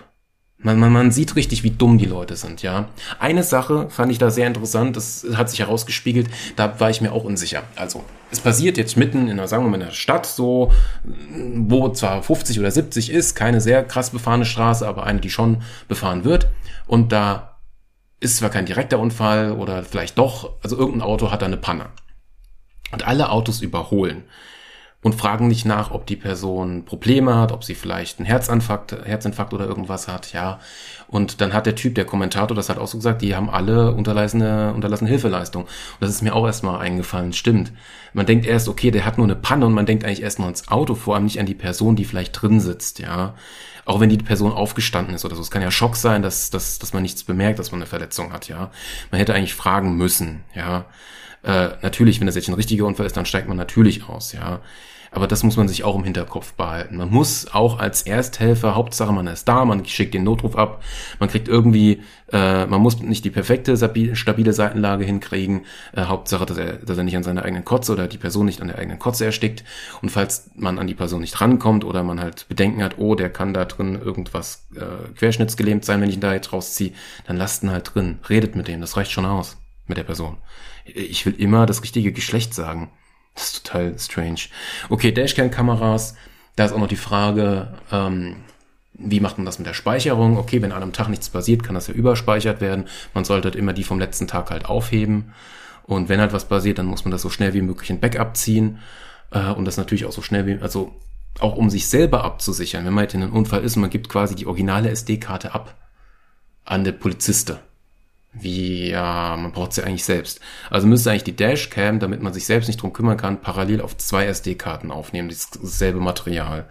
Man, 0.59 0.79
man, 0.79 0.91
man 0.91 1.11
sieht 1.11 1.35
richtig, 1.35 1.61
wie 1.63 1.69
dumm 1.69 1.99
die 1.99 2.05
Leute 2.05 2.35
sind, 2.35 2.63
ja. 2.63 2.89
Eine 3.19 3.43
Sache 3.43 3.89
fand 3.91 4.11
ich 4.11 4.17
da 4.17 4.31
sehr 4.31 4.47
interessant, 4.47 4.95
das 4.95 5.25
hat 5.35 5.51
sich 5.51 5.59
herausgespiegelt, 5.59 6.29
da 6.55 6.79
war 6.79 6.89
ich 6.89 6.99
mir 6.99 7.11
auch 7.11 7.23
unsicher. 7.23 7.61
Also, 7.75 8.03
es 8.31 8.39
passiert 8.39 8.75
jetzt 8.77 8.97
mitten 8.97 9.27
in 9.27 9.33
einer, 9.33 9.47
sagen 9.47 9.63
wir 9.63 9.69
mal, 9.69 9.77
in 9.77 9.83
einer 9.83 9.91
Stadt, 9.91 10.25
so, 10.25 10.71
wo 11.55 11.89
zwar 11.89 12.23
50 12.23 12.59
oder 12.59 12.71
70 12.71 13.11
ist, 13.11 13.35
keine 13.35 13.61
sehr 13.61 13.83
krass 13.83 14.09
befahrene 14.09 14.45
Straße, 14.45 14.87
aber 14.87 15.03
eine, 15.03 15.19
die 15.19 15.29
schon 15.29 15.61
befahren 15.87 16.23
wird. 16.23 16.47
Und 16.87 17.11
da 17.11 17.59
ist 18.19 18.37
zwar 18.37 18.49
kein 18.49 18.65
direkter 18.65 18.97
Unfall 18.97 19.51
oder 19.51 19.83
vielleicht 19.83 20.17
doch, 20.17 20.53
also 20.63 20.75
irgendein 20.75 21.03
Auto 21.03 21.29
hat 21.29 21.43
da 21.43 21.45
eine 21.45 21.57
Panne. 21.57 21.85
Und 22.91 23.05
alle 23.05 23.29
Autos 23.29 23.61
überholen 23.61 24.23
und 25.07 25.15
fragen 25.15 25.47
nicht 25.47 25.65
nach, 25.65 25.91
ob 25.91 26.05
die 26.05 26.17
Person 26.17 26.83
Probleme 26.83 27.35
hat, 27.35 27.53
ob 27.53 27.63
sie 27.63 27.75
vielleicht 27.75 28.19
einen 28.19 28.25
Herzinfarkt, 28.25 28.91
Herzinfarkt 29.05 29.53
oder 29.53 29.65
irgendwas 29.65 30.09
hat, 30.09 30.33
ja. 30.33 30.59
Und 31.07 31.39
dann 31.39 31.53
hat 31.53 31.65
der 31.65 31.75
Typ, 31.75 31.95
der 31.95 32.03
Kommentator, 32.03 32.53
das 32.53 32.67
hat 32.67 32.77
auch 32.77 32.87
so 32.87 32.97
gesagt, 32.97 33.21
die 33.21 33.33
haben 33.33 33.49
alle 33.49 33.93
unterlassene, 33.93 34.73
unterlassene 34.73 35.09
Hilfeleistung. 35.09 35.63
Und 35.63 35.69
das 36.01 36.09
ist 36.09 36.23
mir 36.23 36.35
auch 36.35 36.45
erstmal 36.45 36.81
eingefallen, 36.81 37.31
stimmt. 37.31 37.71
Man 38.11 38.25
denkt 38.25 38.45
erst, 38.45 38.67
okay, 38.67 38.91
der 38.91 39.05
hat 39.05 39.17
nur 39.17 39.25
eine 39.25 39.37
Panne 39.37 39.65
und 39.65 39.71
man 39.71 39.85
denkt 39.85 40.03
eigentlich 40.03 40.21
erstmal 40.21 40.47
ans 40.47 40.67
Auto, 40.67 40.93
vor 40.93 41.15
allem 41.15 41.23
nicht 41.23 41.39
an 41.39 41.45
die 41.45 41.55
Person, 41.55 41.95
die 41.95 42.03
vielleicht 42.03 42.33
drin 42.41 42.59
sitzt, 42.59 42.99
ja. 42.99 43.33
Auch 43.85 44.01
wenn 44.01 44.09
die 44.09 44.17
Person 44.17 44.51
aufgestanden 44.51 45.15
ist 45.15 45.23
oder 45.23 45.37
so. 45.37 45.41
Es 45.41 45.51
kann 45.51 45.61
ja 45.61 45.71
Schock 45.71 45.95
sein, 45.95 46.21
dass, 46.21 46.49
dass, 46.49 46.79
dass 46.79 46.91
man 46.91 47.01
nichts 47.01 47.23
bemerkt, 47.23 47.59
dass 47.59 47.71
man 47.71 47.79
eine 47.79 47.87
Verletzung 47.87 48.33
hat, 48.33 48.49
ja. 48.49 48.71
Man 49.09 49.19
hätte 49.19 49.33
eigentlich 49.33 49.55
fragen 49.55 49.95
müssen, 49.95 50.43
ja. 50.53 50.83
Äh, 51.43 51.69
natürlich, 51.81 52.19
wenn 52.19 52.27
das 52.27 52.35
jetzt 52.35 52.49
ein 52.49 52.55
richtiger 52.55 52.85
Unfall 52.85 53.05
ist, 53.05 53.15
dann 53.15 53.25
steigt 53.25 53.47
man 53.47 53.55
natürlich 53.55 54.09
aus, 54.09 54.33
ja. 54.33 54.59
Aber 55.11 55.27
das 55.27 55.43
muss 55.43 55.57
man 55.57 55.67
sich 55.67 55.83
auch 55.83 55.95
im 55.95 56.03
Hinterkopf 56.03 56.53
behalten. 56.53 56.97
Man 56.97 57.09
muss 57.09 57.47
auch 57.53 57.79
als 57.79 58.01
Ersthelfer, 58.01 58.75
Hauptsache 58.75 59.11
man 59.13 59.27
ist 59.27 59.47
da, 59.47 59.65
man 59.65 59.85
schickt 59.85 60.13
den 60.13 60.23
Notruf 60.23 60.55
ab, 60.55 60.83
man 61.19 61.29
kriegt 61.29 61.47
irgendwie, 61.47 62.01
äh, 62.31 62.65
man 62.65 62.81
muss 62.81 62.99
nicht 62.99 63.25
die 63.25 63.29
perfekte, 63.29 63.77
stabile 64.15 64.53
Seitenlage 64.53 65.05
hinkriegen. 65.05 65.65
Äh, 65.93 66.03
Hauptsache, 66.03 66.45
dass 66.45 66.57
er, 66.57 66.73
dass 66.73 66.97
er 66.97 67.03
nicht 67.03 67.15
an 67.17 67.23
seiner 67.23 67.43
eigenen 67.43 67.65
Kotze 67.65 67.93
oder 67.93 68.07
die 68.07 68.17
Person 68.17 68.45
nicht 68.45 68.61
an 68.61 68.67
der 68.67 68.77
eigenen 68.77 68.99
Kotze 68.99 69.25
erstickt. 69.25 69.63
Und 70.01 70.09
falls 70.09 70.49
man 70.55 70.79
an 70.79 70.87
die 70.87 70.95
Person 70.95 71.21
nicht 71.21 71.39
rankommt 71.39 71.83
oder 71.83 72.03
man 72.03 72.19
halt 72.19 72.47
Bedenken 72.49 72.83
hat, 72.83 72.97
oh, 72.97 73.15
der 73.15 73.29
kann 73.29 73.53
da 73.53 73.65
drin 73.65 73.99
irgendwas 74.01 74.67
äh, 74.75 75.13
querschnittsgelähmt 75.15 75.85
sein, 75.85 76.01
wenn 76.01 76.09
ich 76.09 76.15
ihn 76.15 76.21
da 76.21 76.33
jetzt 76.33 76.53
rausziehe, 76.53 76.91
dann 77.25 77.37
lasst 77.37 77.63
ihn 77.63 77.71
halt 77.71 77.93
drin. 77.93 78.19
Redet 78.29 78.55
mit 78.55 78.67
dem, 78.67 78.81
das 78.81 78.97
reicht 78.97 79.11
schon 79.11 79.25
aus 79.25 79.57
mit 79.87 79.97
der 79.97 80.03
Person 80.03 80.37
ich 80.93 81.25
will 81.25 81.35
immer 81.37 81.65
das 81.65 81.83
richtige 81.83 82.11
Geschlecht 82.11 82.53
sagen. 82.53 82.89
Das 83.37 83.53
ist 83.53 83.65
total 83.67 83.97
strange. 83.99 84.39
Okay, 84.89 85.11
Dashcam-Kameras. 85.11 86.15
Da 86.55 86.65
ist 86.65 86.71
auch 86.71 86.79
noch 86.79 86.87
die 86.87 86.95
Frage, 86.95 87.67
ähm, 87.91 88.37
wie 88.93 89.19
macht 89.19 89.37
man 89.37 89.45
das 89.45 89.59
mit 89.59 89.67
der 89.67 89.75
Speicherung? 89.75 90.37
Okay, 90.37 90.63
wenn 90.63 90.71
an 90.71 90.81
einem 90.81 90.91
Tag 90.91 91.07
nichts 91.07 91.29
passiert, 91.29 91.61
kann 91.61 91.75
das 91.75 91.85
ja 91.85 91.93
überspeichert 91.93 92.61
werden. 92.61 92.85
Man 93.13 93.25
sollte 93.25 93.49
halt 93.49 93.55
immer 93.55 93.73
die 93.73 93.83
vom 93.83 93.99
letzten 93.99 94.25
Tag 94.25 94.49
halt 94.49 94.65
aufheben. 94.65 95.33
Und 95.83 96.09
wenn 96.09 96.19
halt 96.19 96.33
was 96.33 96.45
passiert, 96.45 96.79
dann 96.79 96.87
muss 96.87 97.05
man 97.05 97.11
das 97.11 97.21
so 97.21 97.29
schnell 97.29 97.53
wie 97.53 97.61
möglich 97.61 97.91
in 97.91 97.99
Backup 97.99 98.35
ziehen. 98.35 98.79
Äh, 99.29 99.51
und 99.51 99.65
das 99.65 99.77
natürlich 99.77 100.05
auch 100.05 100.11
so 100.11 100.23
schnell 100.23 100.47
wie, 100.47 100.59
also 100.59 100.95
auch 101.39 101.55
um 101.55 101.69
sich 101.69 101.87
selber 101.87 102.23
abzusichern. 102.23 102.85
Wenn 102.85 102.93
man 102.93 103.03
halt 103.03 103.13
in 103.13 103.21
einem 103.21 103.33
Unfall 103.33 103.63
ist, 103.63 103.75
man 103.75 103.91
gibt 103.91 104.09
quasi 104.09 104.33
die 104.33 104.47
originale 104.47 104.89
SD-Karte 104.89 105.53
ab 105.53 105.75
an 106.65 106.83
der 106.83 106.93
Poliziste. 106.93 107.59
Wie, 108.39 108.89
ja, 108.89 109.35
man 109.37 109.51
braucht 109.51 109.73
sie 109.73 109.83
eigentlich 109.83 110.05
selbst. 110.05 110.39
Also 110.69 110.87
müsste 110.87 111.11
eigentlich 111.11 111.23
die 111.23 111.35
Dashcam, 111.35 111.99
damit 111.99 112.21
man 112.21 112.33
sich 112.33 112.45
selbst 112.45 112.67
nicht 112.67 112.81
drum 112.81 112.93
kümmern 112.93 113.17
kann, 113.17 113.41
parallel 113.41 113.81
auf 113.81 113.97
zwei 113.97 114.25
SD-Karten 114.25 114.91
aufnehmen, 114.91 115.29
dasselbe 115.29 115.99
Material. 115.99 116.65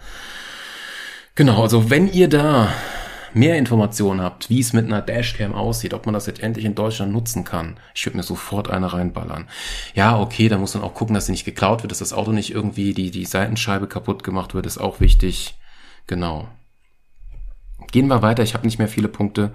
Genau, 1.35 1.63
also 1.63 1.91
wenn 1.91 2.11
ihr 2.11 2.29
da 2.29 2.73
mehr 3.35 3.59
Informationen 3.59 4.23
habt, 4.23 4.49
wie 4.49 4.61
es 4.61 4.73
mit 4.73 4.87
einer 4.87 5.03
Dashcam 5.03 5.55
aussieht, 5.55 5.93
ob 5.93 6.07
man 6.07 6.15
das 6.15 6.27
jetzt 6.27 6.43
endlich 6.43 6.65
in 6.65 6.75
Deutschland 6.75 7.13
nutzen 7.13 7.45
kann, 7.45 7.77
ich 7.95 8.07
würde 8.07 8.17
mir 8.17 8.23
sofort 8.23 8.71
eine 8.71 8.93
reinballern. 8.93 9.47
Ja, 9.95 10.19
okay, 10.19 10.49
da 10.49 10.57
muss 10.57 10.75
man 10.75 10.83
auch 10.83 10.95
gucken, 10.95 11.15
dass 11.15 11.27
sie 11.27 11.33
nicht 11.33 11.45
geklaut 11.45 11.83
wird, 11.83 11.91
dass 11.91 11.99
das 11.99 12.15
Auto 12.15 12.33
nicht 12.33 12.55
irgendwie 12.55 12.95
die, 12.95 13.11
die 13.11 13.27
Seitenscheibe 13.27 13.87
kaputt 13.87 14.25
gemacht 14.25 14.55
wird, 14.55 14.65
ist 14.65 14.79
auch 14.79 15.01
wichtig. 15.01 15.59
Genau. 16.07 16.49
Gehen 17.93 18.09
wir 18.09 18.23
weiter, 18.23 18.43
ich 18.43 18.55
habe 18.55 18.67
nicht 18.67 18.79
mehr 18.79 18.89
viele 18.89 19.09
Punkte. 19.09 19.53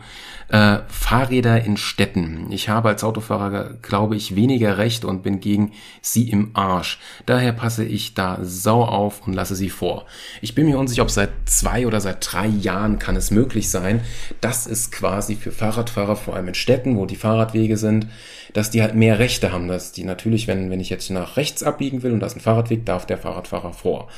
Äh, 0.47 0.79
Fahrräder 0.87 1.63
in 1.63 1.75
Städten. 1.75 2.51
Ich 2.51 2.69
habe 2.69 2.89
als 2.89 3.03
Autofahrer, 3.03 3.73
glaube 3.81 4.15
ich, 4.15 4.35
weniger 4.35 4.77
Recht 4.77 5.05
und 5.05 5.23
bin 5.23 5.39
gegen 5.39 5.71
sie 6.01 6.29
im 6.29 6.51
Arsch. 6.53 6.99
Daher 7.25 7.51
passe 7.51 7.83
ich 7.83 8.13
da 8.13 8.37
sau 8.41 8.83
auf 8.83 9.25
und 9.25 9.33
lasse 9.33 9.55
sie 9.55 9.69
vor. 9.69 10.05
Ich 10.39 10.53
bin 10.53 10.67
mir 10.67 10.77
unsicher, 10.77 11.01
ob 11.01 11.09
seit 11.09 11.31
zwei 11.45 11.87
oder 11.87 11.99
seit 11.99 12.17
drei 12.31 12.45
Jahren 12.45 12.99
kann 12.99 13.15
es 13.15 13.31
möglich 13.31 13.71
sein, 13.71 14.01
dass 14.39 14.67
es 14.67 14.91
quasi 14.91 15.35
für 15.35 15.51
Fahrradfahrer, 15.51 16.15
vor 16.15 16.35
allem 16.35 16.49
in 16.49 16.53
Städten, 16.53 16.97
wo 16.97 17.07
die 17.07 17.15
Fahrradwege 17.15 17.75
sind, 17.75 18.05
dass 18.53 18.69
die 18.69 18.83
halt 18.83 18.93
mehr 18.93 19.17
Rechte 19.17 19.51
haben, 19.51 19.67
dass 19.67 19.93
die 19.93 20.03
natürlich, 20.03 20.47
wenn, 20.47 20.69
wenn 20.69 20.79
ich 20.79 20.91
jetzt 20.91 21.09
nach 21.09 21.37
rechts 21.37 21.63
abbiegen 21.63 22.03
will 22.03 22.11
und 22.11 22.19
da 22.19 22.27
ist 22.27 22.35
ein 22.35 22.41
Fahrradweg, 22.41 22.85
darf 22.85 23.07
der 23.07 23.17
Fahrradfahrer 23.17 23.73
vor. 23.73 24.09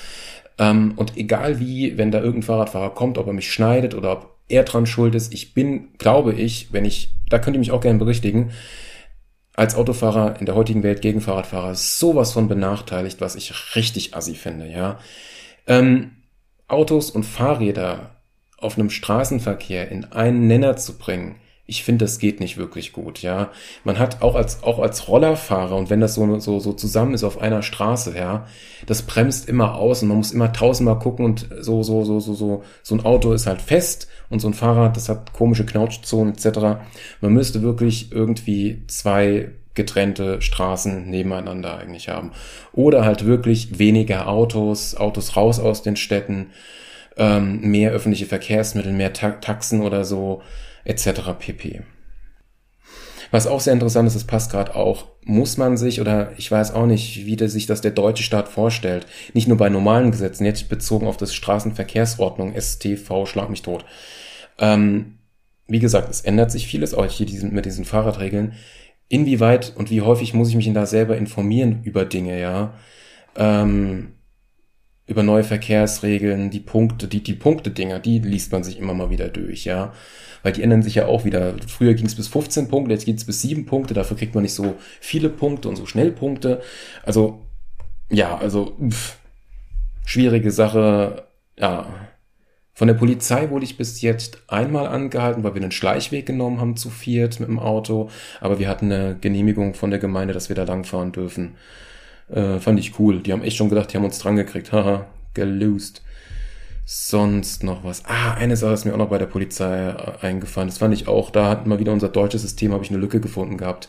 Ähm, 0.58 0.94
und 0.96 1.18
egal 1.18 1.60
wie, 1.60 1.98
wenn 1.98 2.12
da 2.12 2.20
irgendein 2.20 2.44
Fahrradfahrer 2.44 2.92
kommt, 2.92 3.18
ob 3.18 3.28
er 3.28 3.34
mich 3.34 3.52
schneidet 3.52 3.96
oder 3.96 4.12
ob 4.12 4.38
er 4.48 4.64
dran 4.64 4.86
schuld 4.86 5.16
ist, 5.16 5.34
ich 5.34 5.54
bin, 5.54 5.90
glaube 5.98 6.34
ich, 6.34 6.72
wenn 6.72 6.86
ich, 6.86 7.12
da 7.30 7.40
könnt 7.40 7.56
ihr 7.56 7.60
mich 7.60 7.72
auch 7.72 7.82
gerne 7.82 8.00
berichtigen, 8.00 8.52
als 9.56 9.76
Autofahrer 9.76 10.40
in 10.40 10.46
der 10.46 10.56
heutigen 10.56 10.84
Welt 10.84 11.02
gegen 11.02 11.22
Fahrradfahrer 11.22 11.76
sowas 11.76 12.34
von 12.34 12.48
benachteiligt, 12.48 13.22
was 13.22 13.36
ich 13.36 13.76
richtig 13.76 14.16
assi 14.16 14.34
finde, 14.34 14.68
ja. 14.68 15.00
Ähm, 15.68 16.12
Autos 16.68 17.12
und 17.12 17.24
Fahrräder 17.24 18.22
auf 18.58 18.78
einem 18.78 18.90
Straßenverkehr 18.90 19.92
in 19.92 20.06
einen 20.06 20.48
Nenner 20.48 20.76
zu 20.76 20.98
bringen, 20.98 21.36
ich 21.66 21.84
finde, 21.84 22.04
das 22.04 22.20
geht 22.20 22.42
nicht 22.42 22.58
wirklich 22.58 22.92
gut, 22.92 23.22
ja. 23.22 23.52
Man 23.86 23.98
hat 23.98 24.22
auch 24.22 24.36
als, 24.36 24.64
auch 24.64 24.80
als 24.80 25.08
Rollerfahrer 25.08 25.76
und 25.76 25.90
wenn 25.90 26.02
das 26.02 26.16
so, 26.16 26.40
so, 26.40 26.60
so 26.60 26.74
zusammen 26.74 27.14
ist 27.14 27.24
auf 27.24 27.40
einer 27.40 27.62
Straße, 27.62 28.18
ja, 28.18 28.46
das 28.86 29.04
bremst 29.04 29.48
immer 29.48 29.76
aus 29.76 30.02
und 30.02 30.10
man 30.10 30.18
muss 30.18 30.34
immer 30.34 30.52
tausendmal 30.52 31.00
gucken 31.00 31.24
und 31.24 31.48
so, 31.60 31.82
so, 31.82 32.04
so, 32.04 32.20
so, 32.20 32.34
so, 32.34 32.64
so 32.82 32.96
ein 32.96 33.06
Auto 33.06 33.32
ist 33.32 33.48
halt 33.48 33.62
fest 33.62 34.10
und 34.30 34.40
so 34.40 34.50
ein 34.50 34.54
Fahrrad, 34.54 34.98
das 34.98 35.08
hat 35.08 35.32
komische 35.32 35.66
Knautschzonen 35.66 36.34
etc. 36.34 36.84
Man 37.22 37.32
müsste 37.32 37.62
wirklich 37.62 38.12
irgendwie 38.12 38.84
zwei 38.88 39.52
getrennte 39.74 40.42
Straßen 40.42 41.10
nebeneinander 41.10 41.78
eigentlich 41.78 42.10
haben. 42.10 42.32
Oder 42.74 43.06
halt 43.06 43.26
wirklich 43.26 43.80
weniger 43.80 44.28
Autos, 44.28 44.96
Autos 44.96 45.36
raus 45.36 45.60
aus 45.60 45.82
den 45.82 45.96
Städten, 45.96 46.48
ähm, 47.18 47.62
mehr 47.62 47.92
öffentliche 47.92 48.26
Verkehrsmittel, 48.26 48.92
mehr 48.92 49.14
Ta 49.14 49.32
Taxen 49.32 49.82
oder 49.82 50.04
so 50.04 50.42
etc. 50.86 51.34
pp. 51.38 51.82
Was 53.32 53.48
auch 53.48 53.62
sehr 53.62 53.74
interessant 53.74 54.08
ist, 54.08 54.16
das 54.16 54.26
passt 54.26 54.52
gerade 54.52 54.76
auch, 54.76 55.08
muss 55.24 55.58
man 55.58 55.76
sich, 55.76 56.00
oder 56.00 56.34
ich 56.38 56.52
weiß 56.52 56.74
auch 56.74 56.86
nicht, 56.86 57.26
wie 57.26 57.48
sich 57.48 57.66
das 57.66 57.82
der 57.82 57.90
deutsche 57.90 58.22
Staat 58.22 58.48
vorstellt, 58.48 59.08
nicht 59.34 59.48
nur 59.48 59.58
bei 59.58 59.70
normalen 59.70 60.12
Gesetzen, 60.12 60.46
jetzt 60.46 60.70
bezogen 60.70 61.08
auf 61.08 61.18
das 61.18 61.34
Straßenverkehrsordnung, 61.34 62.54
STV, 62.54 63.26
schlag 63.26 63.50
mich 63.50 63.64
tot. 63.64 63.86
Ähm, 64.60 65.18
wie 65.68 65.80
gesagt, 65.80 66.10
es 66.12 66.22
ändert 66.22 66.52
sich 66.52 66.68
vieles 66.68 66.94
auch 66.94 67.06
hier 67.06 67.26
diesen, 67.26 67.54
mit 67.56 67.66
diesen 67.66 67.86
Fahrradregeln. 67.86 68.54
Inwieweit 69.08 69.74
und 69.76 69.90
wie 69.90 70.02
häufig 70.02 70.36
muss 70.36 70.50
ich 70.50 70.56
mich 70.56 70.66
denn 70.66 70.76
da 70.76 70.86
selber 70.86 71.18
informieren 71.18 71.82
über 71.84 72.06
Dinge, 72.06 72.40
ja? 72.40 72.76
Ähm, 73.36 74.14
über 75.06 75.24
neue 75.24 75.44
Verkehrsregeln, 75.44 76.50
die 76.50 76.60
Punkte, 76.60 77.08
die, 77.08 77.24
die 77.24 77.34
Punkte-Dinger, 77.34 78.00
die 78.00 78.20
liest 78.20 78.52
man 78.52 78.64
sich 78.64 78.80
immer 78.80 78.94
mal 78.94 79.10
wieder 79.10 79.28
durch, 79.28 79.66
ja 79.66 79.94
weil 80.44 80.52
die 80.52 80.62
ändern 80.62 80.84
sich 80.84 80.96
ja 80.96 81.08
auch 81.08 81.26
wieder. 81.26 81.56
Früher 81.68 81.96
ging 81.96 82.06
es 82.06 82.16
bis 82.16 82.28
15 82.28 82.68
Punkte, 82.68 82.94
jetzt 82.94 83.06
geht 83.06 83.18
es 83.18 83.26
bis 83.26 83.42
7 83.42 83.66
Punkte, 83.66 83.94
dafür 83.94 84.18
kriegt 84.18 84.36
man 84.36 84.44
nicht 84.44 84.54
so 84.54 84.76
viele 85.00 85.30
Punkte 85.30 85.70
und 85.70 85.78
so 85.78 85.86
schnell 85.86 86.12
Punkte. 86.12 86.62
Also, 87.04 87.48
ja, 88.12 88.38
also, 88.38 88.78
pff, 88.88 89.18
schwierige 90.06 90.52
Sache, 90.52 91.24
ja. 91.58 91.88
Von 92.76 92.88
der 92.88 92.96
Polizei 92.96 93.52
wurde 93.52 93.66
ich 93.66 93.78
bis 93.78 94.02
jetzt 94.02 94.44
einmal 94.48 94.88
angehalten, 94.88 95.44
weil 95.44 95.54
wir 95.54 95.62
einen 95.62 95.72
Schleichweg 95.72 96.26
genommen 96.26 96.60
haben 96.60 96.76
zu 96.76 96.90
viert 96.90 97.40
mit 97.40 97.48
dem 97.48 97.60
Auto. 97.60 98.10
Aber 98.42 98.58
wir 98.58 98.68
hatten 98.68 98.92
eine 98.92 99.16
Genehmigung 99.16 99.76
von 99.76 99.92
der 99.92 100.00
Gemeinde, 100.00 100.34
dass 100.34 100.50
wir 100.50 100.56
da 100.56 100.64
langfahren 100.64 101.12
dürfen. 101.12 101.56
Äh, 102.30 102.60
fand 102.60 102.80
ich 102.80 103.00
cool. 103.00 103.20
Die 103.22 103.32
haben 103.34 103.44
echt 103.44 103.58
schon 103.58 103.70
gedacht, 103.70 103.92
die 103.92 103.98
haben 103.98 104.06
uns 104.06 104.20
dran 104.20 104.36
gekriegt. 104.36 104.72
Haha, 104.72 105.08
gelost. 105.34 106.02
Sonst 106.86 107.64
noch 107.64 107.84
was. 107.84 108.04
Ah, 108.06 108.34
eine 108.34 108.58
Sache 108.58 108.74
ist 108.74 108.86
mir 108.86 108.94
auch 108.94 108.98
noch 108.98 109.10
bei 109.10 109.18
der 109.18 109.26
Polizei 109.26 109.90
äh, 109.90 110.26
eingefallen. 110.26 110.68
Das 110.68 110.80
fand 110.80 110.94
ich 110.94 111.08
auch, 111.08 111.30
da 111.30 111.50
hat 111.50 111.66
mal 111.66 111.80
wieder 111.80 111.94
unser 111.94 112.10
deutsches 112.10 112.42
System, 112.42 112.74
habe 112.74 112.84
ich 112.84 112.90
eine 112.90 113.00
Lücke 113.00 113.22
gefunden 113.22 113.58
gehabt. 113.58 113.88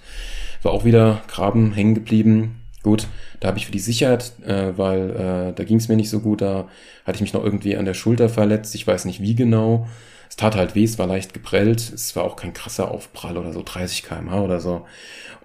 War 0.63 0.73
auch 0.73 0.85
wieder 0.85 1.23
Graben 1.27 1.73
hängen 1.73 1.95
geblieben. 1.95 2.61
Gut, 2.85 3.09
da 3.41 3.49
habe 3.49 3.59
ich 3.59 3.67
für 3.67 3.73
die 3.73 3.79
Sicherheit, 3.79 4.33
äh, 4.47 4.77
weil 4.77 5.11
äh, 5.11 5.53
da 5.55 5.65
ging 5.65 5.79
es 5.79 5.89
mir 5.89 5.97
nicht 5.97 6.11
so 6.11 6.21
gut, 6.21 6.43
da 6.43 6.69
hatte 7.07 7.17
ich 7.17 7.23
mich 7.23 7.33
noch 7.33 7.43
irgendwie 7.43 7.77
an 7.77 7.87
der 7.87 7.95
Schulter 7.95 8.29
verletzt, 8.29 8.75
ich 8.75 8.87
weiß 8.87 9.07
nicht 9.07 9.23
wie 9.23 9.35
genau. 9.35 9.89
Es 10.29 10.37
tat 10.37 10.55
halt 10.55 10.75
weh, 10.75 10.85
es 10.85 10.99
war 10.99 11.07
leicht 11.07 11.33
geprellt, 11.33 11.81
es 11.95 12.15
war 12.15 12.25
auch 12.25 12.37
kein 12.37 12.53
krasser 12.53 12.91
Aufprall 12.91 13.39
oder 13.39 13.55
so, 13.55 13.63
30 13.65 14.03
kmh 14.03 14.39
oder 14.39 14.61
so. 14.61 14.85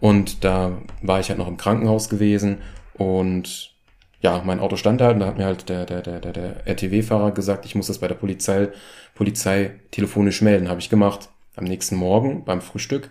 Und 0.01 0.43
da 0.43 0.79
war 1.01 1.21
ich 1.21 1.29
halt 1.29 1.39
noch 1.39 1.47
im 1.47 1.57
Krankenhaus 1.57 2.09
gewesen 2.09 2.57
und 2.99 3.73
ja, 4.21 4.41
mein 4.45 4.59
Auto 4.59 4.75
stand 4.75 5.01
da 5.01 5.11
und 5.11 5.19
da 5.19 5.27
hat 5.27 5.37
mir 5.37 5.45
halt 5.45 5.69
der, 5.69 5.85
der, 5.85 6.01
der, 6.01 6.19
der, 6.19 6.33
der 6.33 6.67
RTW-Fahrer 6.67 7.31
gesagt, 7.31 7.65
ich 7.65 7.73
muss 7.73 7.87
das 7.87 7.99
bei 7.99 8.07
der 8.07 8.15
Polizei, 8.15 8.69
Polizei 9.15 9.79
telefonisch 9.91 10.41
melden. 10.41 10.69
Habe 10.69 10.81
ich 10.81 10.89
gemacht. 10.89 11.29
Am 11.55 11.63
nächsten 11.63 11.95
Morgen 11.95 12.45
beim 12.45 12.61
Frühstück 12.61 13.09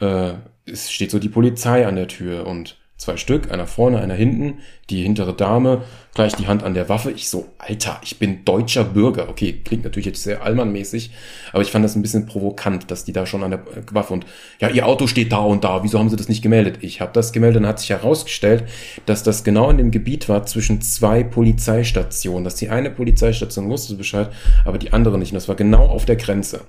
äh, 0.00 0.34
es 0.66 0.90
steht 0.90 1.10
so 1.10 1.18
die 1.18 1.28
Polizei 1.28 1.86
an 1.86 1.96
der 1.96 2.08
Tür 2.08 2.46
und 2.46 2.76
zwei 2.96 3.18
Stück, 3.18 3.52
einer 3.52 3.66
vorne, 3.66 4.00
einer 4.00 4.14
hinten, 4.14 4.58
die 4.88 5.02
hintere 5.02 5.34
Dame, 5.34 5.82
gleich 6.14 6.34
die 6.34 6.46
Hand 6.46 6.62
an 6.62 6.72
der 6.72 6.88
Waffe. 6.88 7.10
Ich 7.10 7.28
so, 7.28 7.46
Alter, 7.58 8.00
ich 8.02 8.18
bin 8.18 8.44
deutscher 8.44 8.84
Bürger. 8.84 9.28
Okay, 9.28 9.60
klingt 9.64 9.84
natürlich 9.84 10.06
jetzt 10.06 10.22
sehr 10.22 10.42
allmannmäßig, 10.42 11.10
aber 11.52 11.62
ich 11.62 11.70
fand 11.70 11.84
das 11.84 11.94
ein 11.94 12.02
bisschen 12.02 12.24
provokant, 12.24 12.90
dass 12.90 13.04
die 13.04 13.12
da 13.12 13.26
schon 13.26 13.44
an 13.44 13.50
der 13.50 13.64
Waffe 13.92 14.14
und 14.14 14.24
ja, 14.60 14.70
ihr 14.70 14.86
Auto 14.86 15.06
steht 15.06 15.30
da 15.30 15.38
und 15.38 15.62
da, 15.62 15.82
wieso 15.82 15.98
haben 15.98 16.08
sie 16.08 16.16
das 16.16 16.28
nicht 16.28 16.42
gemeldet? 16.42 16.78
Ich 16.80 17.02
habe 17.02 17.12
das 17.12 17.32
gemeldet, 17.32 17.62
dann 17.62 17.68
hat 17.68 17.80
sich 17.80 17.90
herausgestellt, 17.90 18.64
dass 19.04 19.22
das 19.22 19.44
genau 19.44 19.68
in 19.68 19.76
dem 19.76 19.90
Gebiet 19.90 20.28
war 20.28 20.46
zwischen 20.46 20.80
zwei 20.80 21.22
Polizeistationen, 21.22 22.44
dass 22.44 22.54
die 22.54 22.70
eine 22.70 22.90
Polizeistation 22.90 23.68
wusste 23.68 23.94
Bescheid, 23.96 24.30
aber 24.64 24.78
die 24.78 24.92
andere 24.92 25.18
nicht. 25.18 25.32
Und 25.32 25.36
das 25.36 25.48
war 25.48 25.56
genau 25.56 25.86
auf 25.86 26.06
der 26.06 26.16
Grenze. 26.16 26.62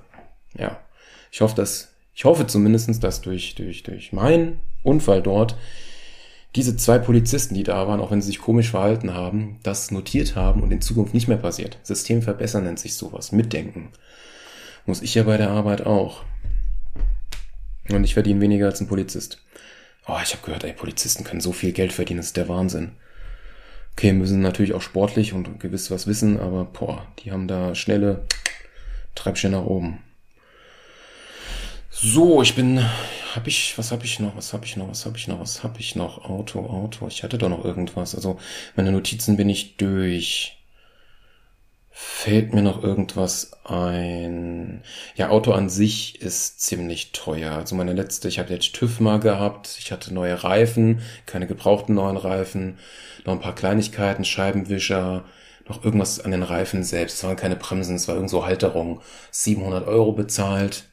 Ja, 0.58 0.78
ich 1.30 1.40
hoffe, 1.40 1.56
dass 1.56 1.88
ich 2.14 2.24
hoffe 2.24 2.48
zumindestens, 2.48 2.98
dass 2.98 3.20
durch, 3.20 3.54
durch, 3.54 3.84
durch 3.84 4.12
meinen 4.12 4.58
Unfall 4.82 5.22
dort 5.22 5.56
diese 6.58 6.76
zwei 6.76 6.98
Polizisten, 6.98 7.54
die 7.54 7.62
da 7.62 7.86
waren, 7.86 8.00
auch 8.00 8.10
wenn 8.10 8.20
sie 8.20 8.26
sich 8.26 8.40
komisch 8.40 8.72
verhalten 8.72 9.14
haben, 9.14 9.60
das 9.62 9.92
notiert 9.92 10.34
haben 10.34 10.60
und 10.60 10.72
in 10.72 10.80
Zukunft 10.80 11.14
nicht 11.14 11.28
mehr 11.28 11.36
passiert. 11.36 11.78
System 11.84 12.20
verbessern 12.20 12.64
nennt 12.64 12.80
sich 12.80 12.96
sowas. 12.96 13.30
Mitdenken. 13.30 13.90
Muss 14.84 15.00
ich 15.00 15.14
ja 15.14 15.22
bei 15.22 15.36
der 15.36 15.50
Arbeit 15.50 15.86
auch. 15.86 16.24
Und 17.90 18.02
ich 18.02 18.14
verdiene 18.14 18.40
weniger 18.40 18.66
als 18.66 18.80
ein 18.80 18.88
Polizist. 18.88 19.40
Oh, 20.08 20.16
ich 20.20 20.32
habe 20.32 20.44
gehört, 20.44 20.64
ey, 20.64 20.72
Polizisten 20.72 21.22
können 21.22 21.40
so 21.40 21.52
viel 21.52 21.70
Geld 21.70 21.92
verdienen, 21.92 22.18
das 22.18 22.26
ist 22.26 22.36
der 22.36 22.48
Wahnsinn. 22.48 22.90
Okay, 23.92 24.12
müssen 24.12 24.40
natürlich 24.40 24.74
auch 24.74 24.82
sportlich 24.82 25.34
und 25.34 25.60
gewiss 25.60 25.92
was 25.92 26.08
wissen, 26.08 26.40
aber 26.40 26.64
boah, 26.64 27.06
die 27.20 27.30
haben 27.30 27.46
da 27.46 27.76
schnelle 27.76 28.26
Treppchen 29.14 29.52
nach 29.52 29.64
oben. 29.64 30.00
So, 32.00 32.42
ich 32.42 32.54
bin, 32.54 32.80
hab 33.34 33.48
ich, 33.48 33.76
was 33.76 33.90
hab 33.90 34.04
ich 34.04 34.20
noch, 34.20 34.36
was 34.36 34.52
hab 34.52 34.64
ich 34.64 34.76
noch, 34.76 34.88
was 34.88 35.04
hab 35.04 35.16
ich 35.16 35.26
noch, 35.26 35.40
was 35.40 35.64
hab 35.64 35.80
ich 35.80 35.96
noch? 35.96 36.24
Auto, 36.24 36.60
Auto, 36.66 37.08
ich 37.08 37.24
hatte 37.24 37.38
doch 37.38 37.48
noch 37.48 37.64
irgendwas. 37.64 38.14
Also, 38.14 38.38
meine 38.76 38.92
Notizen 38.92 39.36
bin 39.36 39.48
ich 39.48 39.76
durch. 39.78 40.62
Fällt 41.90 42.54
mir 42.54 42.62
noch 42.62 42.84
irgendwas 42.84 43.50
ein? 43.64 44.84
Ja, 45.16 45.30
Auto 45.30 45.50
an 45.52 45.68
sich 45.68 46.22
ist 46.22 46.60
ziemlich 46.60 47.10
teuer. 47.10 47.52
Also 47.54 47.74
meine 47.74 47.92
letzte, 47.94 48.28
ich 48.28 48.38
habe 48.38 48.52
jetzt 48.52 48.74
TÜV 48.74 49.00
mal 49.00 49.18
gehabt, 49.18 49.76
ich 49.80 49.90
hatte 49.90 50.14
neue 50.14 50.44
Reifen, 50.44 51.00
keine 51.26 51.48
gebrauchten 51.48 51.96
neuen 51.96 52.16
Reifen, 52.16 52.78
noch 53.24 53.32
ein 53.32 53.40
paar 53.40 53.56
Kleinigkeiten, 53.56 54.24
Scheibenwischer, 54.24 55.24
noch 55.68 55.84
irgendwas 55.84 56.20
an 56.20 56.30
den 56.30 56.44
Reifen 56.44 56.84
selbst. 56.84 57.16
Es 57.16 57.24
waren 57.24 57.36
keine 57.36 57.56
Bremsen, 57.56 57.96
es 57.96 58.06
war 58.06 58.14
irgend 58.14 58.30
so 58.30 58.46
Halterung. 58.46 59.00
700 59.32 59.88
Euro 59.88 60.12
bezahlt 60.12 60.84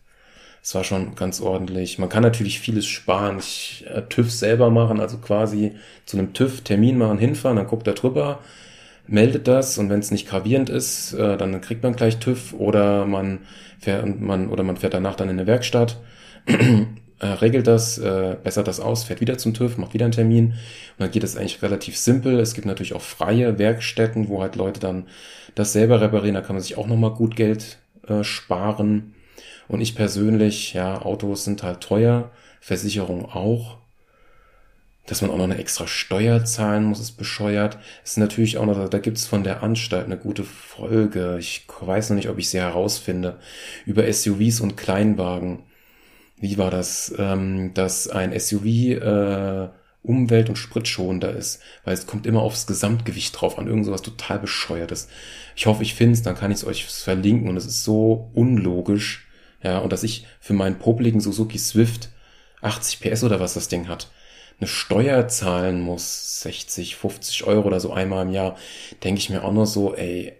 es 0.66 0.74
war 0.74 0.84
schon 0.84 1.14
ganz 1.14 1.42
ordentlich. 1.42 2.00
Man 2.00 2.10
kann 2.10 2.24
natürlich 2.24 2.60
vieles 2.60 2.88
sparen. 2.88 3.38
Ich 3.38 3.86
äh, 3.88 4.02
TÜV 4.02 4.32
selber 4.32 4.72
machen, 4.72 5.00
also 5.00 5.20
quasi 5.20 5.74
zu 6.08 6.18
einem 6.18 6.34
TÜV 6.34 6.62
Termin 6.62 6.98
machen, 6.98 7.20
hinfahren, 7.20 7.58
dann 7.58 7.68
guckt 7.68 7.86
er 7.86 7.94
drüber, 7.94 8.40
meldet 9.06 9.48
das 9.48 9.78
und 9.78 9.92
wenn 9.92 10.00
es 10.00 10.10
nicht 10.10 10.28
gravierend 10.28 10.72
ist, 10.72 11.14
äh, 11.14 11.38
dann 11.38 11.62
kriegt 11.62 11.84
man 11.84 11.96
gleich 11.96 12.18
TÜV 12.18 12.54
oder 12.54 13.06
man 13.06 13.42
fährt 13.80 14.20
man 14.20 14.50
oder 14.50 14.64
man 14.64 14.78
fährt 14.78 14.96
danach 14.96 15.14
dann 15.16 15.30
in 15.30 15.38
eine 15.38 15.46
Werkstatt, 15.46 15.98
äh, 16.48 17.28
regelt 17.28 17.68
das, 17.68 18.00
äh, 18.00 18.36
bessert 18.44 18.68
das 18.68 18.80
aus, 18.80 19.04
fährt 19.04 19.22
wieder 19.22 19.38
zum 19.38 19.54
TÜV, 19.54 19.78
macht 19.78 19.94
wieder 19.94 20.06
einen 20.06 20.14
Termin 20.14 20.46
und 20.48 20.56
dann 20.98 21.12
geht 21.12 21.24
es 21.24 21.38
eigentlich 21.38 21.62
relativ 21.62 21.96
simpel. 21.96 22.40
Es 22.40 22.56
gibt 22.56 22.66
natürlich 22.66 22.96
auch 22.96 23.02
freie 23.02 23.60
Werkstätten, 23.60 24.30
wo 24.30 24.42
halt 24.42 24.56
Leute 24.56 24.80
dann 24.80 25.06
das 25.54 25.74
selber 25.74 26.02
reparieren, 26.02 26.34
da 26.34 26.42
kann 26.42 26.56
man 26.56 26.64
sich 26.64 26.76
auch 26.76 26.88
nochmal 26.88 27.12
gut 27.12 27.36
Geld 27.36 27.78
äh, 28.08 28.24
sparen. 28.24 29.15
Und 29.68 29.82
ich 29.82 29.96
persönlich, 29.96 30.74
ja, 30.74 31.02
Autos 31.02 31.46
sind 31.46 31.64
halt 31.64 31.82
teuer, 31.82 32.32
Versicherung 32.60 33.26
auch. 33.26 33.78
Dass 35.08 35.22
man 35.22 35.30
auch 35.30 35.38
noch 35.38 35.44
eine 35.44 35.60
extra 35.60 35.86
Steuer 35.86 36.46
zahlen 36.46 36.86
muss, 36.86 37.00
ist 37.00 37.12
bescheuert. 37.12 37.78
Es 38.04 38.12
ist 38.12 38.18
natürlich 38.18 38.58
auch 38.58 38.66
noch, 38.66 38.90
da 38.90 38.98
gibt's 38.98 39.28
von 39.28 39.44
der 39.44 39.62
Anstalt 39.62 40.06
eine 40.06 40.18
gute 40.18 40.44
Folge. 40.44 41.38
Ich 41.40 41.68
weiß 41.80 42.10
noch 42.10 42.16
nicht, 42.16 42.30
ob 42.30 42.40
ich 42.40 42.50
sie 42.50 42.60
herausfinde. 42.60 43.40
Über 43.86 44.12
SUVs 44.12 44.62
und 44.62 44.78
Kleinwagen. 44.78 45.60
Wie 46.38 46.58
war 46.58 46.72
das? 46.72 47.14
Ähm, 47.20 47.74
dass 47.76 48.08
ein 48.08 48.38
SUV 48.38 48.66
äh, 48.66 49.70
umwelt- 50.06 50.50
und 50.50 50.58
spritschonender 50.58 51.32
ist, 51.32 51.62
weil 51.84 51.94
es 51.94 52.08
kommt 52.08 52.26
immer 52.26 52.42
aufs 52.42 52.68
Gesamtgewicht 52.68 53.40
drauf 53.40 53.58
an, 53.58 53.68
irgend 53.68 53.86
sowas 53.86 54.02
total 54.02 54.40
bescheuertes. 54.40 55.08
Ich 55.56 55.66
hoffe, 55.66 55.84
ich 55.84 55.96
finde 55.96 56.14
es, 56.14 56.22
dann 56.22 56.36
kann 56.36 56.52
ich 56.52 56.58
es 56.58 56.66
euch 56.66 56.86
verlinken 56.86 57.50
und 57.50 57.58
es 57.58 57.66
ist 57.66 57.84
so 57.84 58.30
unlogisch. 58.34 59.28
Ja, 59.66 59.80
und 59.80 59.92
dass 59.92 60.04
ich 60.04 60.28
für 60.40 60.54
meinen 60.54 60.78
popeligen 60.78 61.20
Suzuki 61.20 61.58
Swift 61.58 62.10
80 62.62 63.00
PS 63.00 63.24
oder 63.24 63.40
was 63.40 63.56
das 63.56 63.68
Ding 63.68 63.88
hat, 63.88 64.12
eine 64.60 64.68
Steuer 64.68 65.28
zahlen 65.28 65.82
muss, 65.82 66.42
60, 66.42 66.96
50 66.96 67.46
Euro 67.46 67.66
oder 67.66 67.80
so 67.80 67.92
einmal 67.92 68.28
im 68.28 68.32
Jahr, 68.32 68.58
denke 69.04 69.18
ich 69.18 69.32
mir 69.32 69.44
auch 69.44 69.52
nur 69.52 69.66
so, 69.66 69.96
ey, 69.96 70.34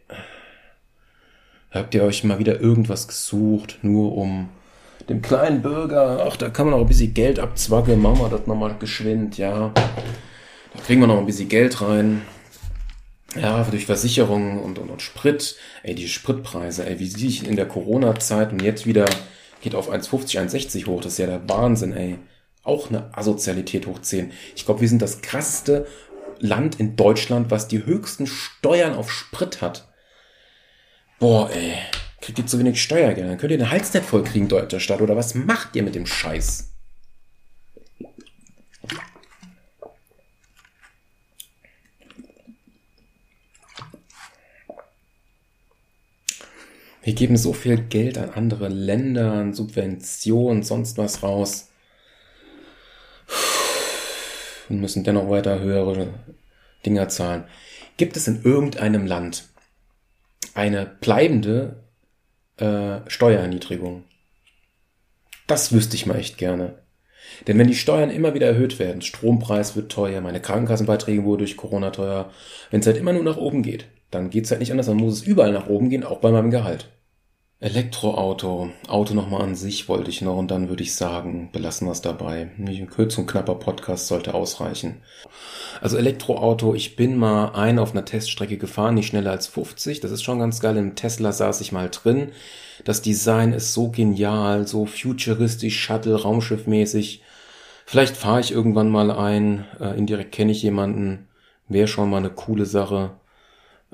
habt 1.72 1.96
ihr 1.96 2.04
euch 2.04 2.24
mal 2.24 2.38
wieder 2.38 2.62
irgendwas 2.62 3.08
gesucht, 3.08 3.80
nur 3.82 4.16
um 4.16 4.50
dem 5.10 5.24
kleinen 5.24 5.64
Bürger, 5.64 6.24
ach, 6.28 6.38
da 6.38 6.52
kann 6.52 6.68
man 6.68 6.76
auch 6.76 6.82
ein 6.82 6.88
bisschen 6.88 7.16
Geld 7.16 7.40
abzwackeln, 7.40 8.00
machen 8.00 8.20
wir 8.20 8.30
das 8.30 8.46
nochmal 8.46 8.76
geschwind, 8.78 9.40
ja. 9.40 9.72
Da 9.74 10.82
kriegen 10.86 11.02
wir 11.02 11.08
noch 11.08 11.18
ein 11.18 11.26
bisschen 11.26 11.50
Geld 11.50 11.82
rein. 11.82 12.22
Ja, 13.36 13.64
durch 13.64 13.86
Versicherungen 13.86 14.60
und, 14.60 14.80
und, 14.80 14.90
und 14.90 15.02
Sprit. 15.02 15.58
Ey, 15.84 15.96
die 15.96 16.08
Spritpreise, 16.08 16.86
ey, 16.86 17.00
wie 17.00 17.08
sehe 17.08 17.28
ich 17.28 17.48
in 17.48 17.56
der 17.56 17.68
Corona-Zeit 17.68 18.52
und 18.52 18.62
jetzt 18.62 18.86
wieder 18.86 19.06
geht 19.62 19.76
auf 19.76 19.92
1,50, 19.92 20.40
1,60 20.40 20.86
hoch. 20.86 21.02
Das 21.02 21.14
ist 21.14 21.18
ja 21.20 21.26
der 21.26 21.50
Wahnsinn, 21.50 21.94
ey. 21.94 22.20
Auch 22.64 22.90
eine 22.90 23.16
Asozialität 23.16 23.88
hoch 23.88 24.00
10. 24.00 24.32
Ich 24.56 24.66
glaube, 24.66 24.82
wir 24.82 24.90
sind 24.90 25.02
das 25.02 25.22
krasseste 25.22 25.86
Land 26.40 26.80
in 26.80 26.96
Deutschland, 26.96 27.52
was 27.52 27.68
die 27.68 27.86
höchsten 27.86 28.28
Steuern 28.28 28.96
auf 28.96 29.12
Sprit 29.12 29.62
hat. 29.62 29.88
Boah, 31.20 31.50
ey. 31.52 31.74
Kriegt 32.22 32.40
ihr 32.40 32.48
zu 32.48 32.58
wenig 32.58 32.82
Steuergeld? 32.82 33.30
Dann 33.30 33.38
könnt 33.38 33.52
ihr 33.52 33.58
den 33.58 33.70
Hals 33.70 33.94
nicht 33.94 34.06
voll 34.06 34.24
kriegen, 34.24 34.48
deutscher 34.48 34.80
Stadt. 34.80 35.02
Oder 35.02 35.16
was 35.16 35.36
macht 35.36 35.76
ihr 35.76 35.84
mit 35.84 35.96
dem 35.96 36.06
Scheiß? 36.06 36.75
Wir 47.06 47.14
geben 47.14 47.38
so 47.38 47.54
viel 47.54 47.78
Geld 47.78 48.18
an 48.18 48.32
andere 48.32 48.68
Länder, 48.68 49.34
an 49.34 49.54
Subventionen, 49.54 50.64
sonst 50.64 50.98
was 50.98 51.22
raus. 51.22 51.70
Und 54.70 54.82
müssen 54.82 55.04
dennoch 55.04 55.30
weiter 55.30 55.60
höhere 55.60 56.16
Dinger 56.84 57.08
zahlen. 57.08 57.44
Gibt 57.98 58.18
es 58.18 58.28
in 58.28 58.42
irgendeinem 58.42 59.06
Land 59.06 59.50
eine 60.56 60.88
bleibende 61.00 61.84
äh, 62.58 63.02
Steuererniedrigung? 63.06 64.04
Das 65.46 65.74
wüsste 65.74 65.98
ich 65.98 66.08
mal 66.08 66.18
echt 66.18 66.40
gerne. 66.40 66.80
Denn 67.46 67.60
wenn 67.60 67.68
die 67.68 67.76
Steuern 67.76 68.10
immer 68.10 68.34
wieder 68.34 68.48
erhöht 68.48 68.80
werden, 68.80 69.04
Strompreis 69.04 69.76
wird 69.76 69.92
teuer, 69.92 70.22
meine 70.22 70.42
Krankenkassenbeiträge 70.42 71.24
wurden 71.24 71.40
durch 71.40 71.56
Corona 71.56 71.92
teuer, 71.92 72.32
wenn 72.72 72.80
es 72.80 72.88
halt 72.88 72.98
immer 72.98 73.14
nur 73.14 73.24
nach 73.24 73.38
oben 73.38 73.62
geht, 73.62 73.86
dann 74.10 74.32
geht's 74.32 74.50
halt 74.50 74.60
nicht 74.60 74.72
anders, 74.72 74.88
dann 74.88 74.98
muss 74.98 75.14
es 75.14 75.28
überall 75.28 75.52
nach 75.52 75.68
oben 75.68 75.92
gehen, 75.92 76.04
auch 76.04 76.20
bei 76.20 76.32
meinem 76.32 76.50
Gehalt. 76.50 76.90
Elektroauto, 77.66 78.70
Auto 78.88 79.16
nochmal 79.16 79.42
an 79.42 79.56
sich 79.56 79.90
wollte 79.90 80.12
ich 80.12 80.22
noch 80.22 80.38
und 80.38 80.52
dann 80.52 80.70
würde 80.70 80.84
ich 80.84 80.94
sagen, 80.94 81.50
belassen 81.52 81.88
wir 81.88 81.94
es 81.94 82.02
dabei. 82.02 82.52
Ein 82.60 82.88
kurz 82.88 83.18
und 83.18 83.26
knapper 83.26 83.56
Podcast 83.56 84.06
sollte 84.06 84.36
ausreichen. 84.36 85.02
Also 85.82 85.98
Elektroauto, 85.98 86.76
ich 86.76 86.96
bin 86.96 87.18
mal 87.18 87.56
ein 87.56 87.80
auf 87.80 87.94
einer 87.94 88.06
Teststrecke 88.06 88.60
gefahren, 88.60 88.94
nicht 88.94 89.08
schneller 89.08 89.32
als 89.32 89.48
50. 89.48 90.00
Das 90.00 90.12
ist 90.12 90.22
schon 90.22 90.38
ganz 90.38 90.60
geil. 90.60 90.78
Im 90.78 90.94
Tesla 90.94 91.32
saß 91.32 91.60
ich 91.62 91.72
mal 91.72 91.90
drin. 91.90 92.34
Das 92.84 93.02
Design 93.02 93.52
ist 93.52 93.74
so 93.74 93.90
genial, 93.90 94.68
so 94.68 94.86
futuristisch, 94.86 95.80
Shuttle, 95.80 96.22
Raumschiffmäßig. 96.22 97.24
Vielleicht 97.88 98.16
fahre 98.16 98.42
ich 98.42 98.52
irgendwann 98.52 98.90
mal 98.92 99.10
ein. 99.10 99.66
Äh, 99.80 99.98
indirekt 99.98 100.34
kenne 100.34 100.52
ich 100.52 100.62
jemanden. 100.62 101.30
Wäre 101.68 101.88
schon 101.88 102.12
mal 102.12 102.18
eine 102.18 102.30
coole 102.30 102.68
Sache. 102.68 103.16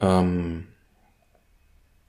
Ähm, 0.02 0.68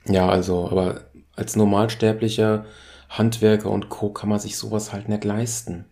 ja, 0.07 0.29
also, 0.29 0.69
aber 0.69 1.12
als 1.43 1.57
normalsterblicher 1.57 2.65
Handwerker 3.11 3.71
und 3.71 3.89
Co. 3.89 4.11
kann 4.11 4.29
man 4.29 4.39
sich 4.39 4.57
sowas 4.57 4.93
halt 4.93 5.09
nicht 5.09 5.25
leisten. 5.25 5.87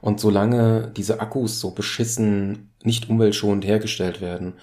Und 0.00 0.20
solange 0.20 0.92
diese 0.96 1.20
Akkus 1.20 1.60
so 1.60 1.72
beschissen, 1.72 2.70
nicht 2.82 3.10
umweltschonend 3.10 3.64
hergestellt 3.64 4.20
werden, 4.20 4.54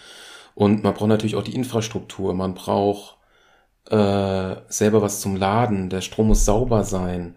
und 0.56 0.84
man 0.84 0.94
braucht 0.94 1.10
natürlich 1.10 1.36
auch 1.36 1.44
die 1.44 1.56
Infrastruktur, 1.56 2.34
man 2.34 2.54
braucht 2.54 3.18
äh, 3.90 4.56
selber 4.68 5.02
was 5.02 5.20
zum 5.20 5.36
Laden, 5.36 5.90
der 5.90 6.02
Strom 6.02 6.28
muss 6.28 6.46
sauber 6.46 6.84
sein, 6.84 7.36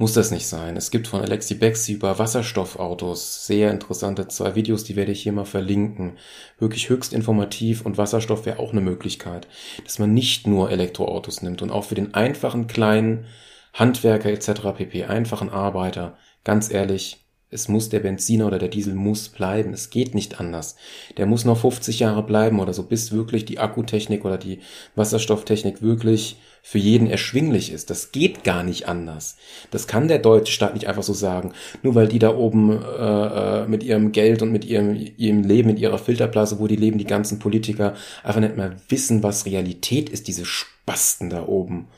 muss 0.00 0.14
das 0.14 0.30
nicht 0.30 0.46
sein. 0.46 0.78
Es 0.78 0.90
gibt 0.90 1.08
von 1.08 1.20
Alexi 1.20 1.54
Bexi 1.56 1.92
über 1.92 2.18
Wasserstoffautos 2.18 3.46
sehr 3.46 3.70
interessante 3.70 4.28
zwei 4.28 4.54
Videos, 4.54 4.82
die 4.82 4.96
werde 4.96 5.12
ich 5.12 5.22
hier 5.22 5.32
mal 5.32 5.44
verlinken. 5.44 6.16
Wirklich 6.58 6.88
höchst 6.88 7.12
informativ 7.12 7.84
und 7.84 7.98
Wasserstoff 7.98 8.46
wäre 8.46 8.60
auch 8.60 8.72
eine 8.72 8.80
Möglichkeit, 8.80 9.46
dass 9.84 9.98
man 9.98 10.14
nicht 10.14 10.46
nur 10.46 10.70
Elektroautos 10.70 11.42
nimmt 11.42 11.60
und 11.60 11.70
auch 11.70 11.84
für 11.84 11.96
den 11.96 12.14
einfachen 12.14 12.66
kleinen 12.66 13.26
Handwerker 13.74 14.30
etc. 14.30 14.72
pp. 14.74 15.04
einfachen 15.04 15.50
Arbeiter, 15.50 16.16
ganz 16.44 16.72
ehrlich, 16.72 17.22
es 17.52 17.68
muss 17.68 17.88
der 17.88 17.98
Benziner 17.98 18.46
oder 18.46 18.58
der 18.58 18.68
Diesel 18.68 18.94
muss 18.94 19.28
bleiben. 19.28 19.72
Es 19.72 19.90
geht 19.90 20.14
nicht 20.14 20.38
anders. 20.38 20.76
Der 21.16 21.26
muss 21.26 21.44
noch 21.44 21.58
50 21.58 21.98
Jahre 21.98 22.22
bleiben 22.22 22.60
oder 22.60 22.72
so, 22.72 22.84
bis 22.84 23.10
wirklich 23.10 23.44
die 23.44 23.58
Akkutechnik 23.58 24.24
oder 24.24 24.38
die 24.38 24.60
Wasserstofftechnik 24.94 25.82
wirklich 25.82 26.36
für 26.62 26.78
jeden 26.78 27.08
erschwinglich 27.08 27.72
ist. 27.72 27.90
Das 27.90 28.12
geht 28.12 28.44
gar 28.44 28.62
nicht 28.62 28.86
anders. 28.86 29.36
Das 29.72 29.88
kann 29.88 30.06
der 30.06 30.20
deutsche 30.20 30.52
Staat 30.52 30.74
nicht 30.74 30.86
einfach 30.86 31.02
so 31.02 31.12
sagen. 31.12 31.52
Nur 31.82 31.96
weil 31.96 32.06
die 32.06 32.20
da 32.20 32.36
oben 32.36 32.80
äh, 32.82 33.62
äh 33.62 33.66
mit 33.66 33.82
ihrem 33.82 34.12
Geld 34.12 34.42
und 34.42 34.52
mit 34.52 34.64
ihrem, 34.64 34.94
ihrem 35.16 35.42
Leben, 35.42 35.70
in 35.70 35.76
ihrer 35.76 35.98
Filterblase, 35.98 36.60
wo 36.60 36.68
die 36.68 36.76
leben, 36.76 36.98
die 36.98 37.04
ganzen 37.04 37.40
Politiker, 37.40 37.94
einfach 38.22 38.40
nicht 38.40 38.56
mehr 38.56 38.76
wissen, 38.88 39.24
was 39.24 39.46
Realität 39.46 40.08
ist, 40.08 40.28
diese 40.28 40.44
Spasten 40.44 41.30
da 41.30 41.46
oben. 41.46 41.88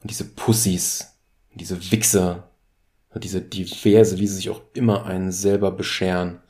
Und 0.00 0.10
diese 0.10 0.24
Pussys, 0.24 1.14
diese 1.54 1.90
Wichser, 1.90 2.47
diese 3.18 3.40
diverse, 3.40 4.18
wie 4.18 4.26
sie 4.26 4.36
sich 4.36 4.50
auch 4.50 4.60
immer 4.74 5.06
einen 5.06 5.32
selber 5.32 5.70
bescheren. 5.70 6.40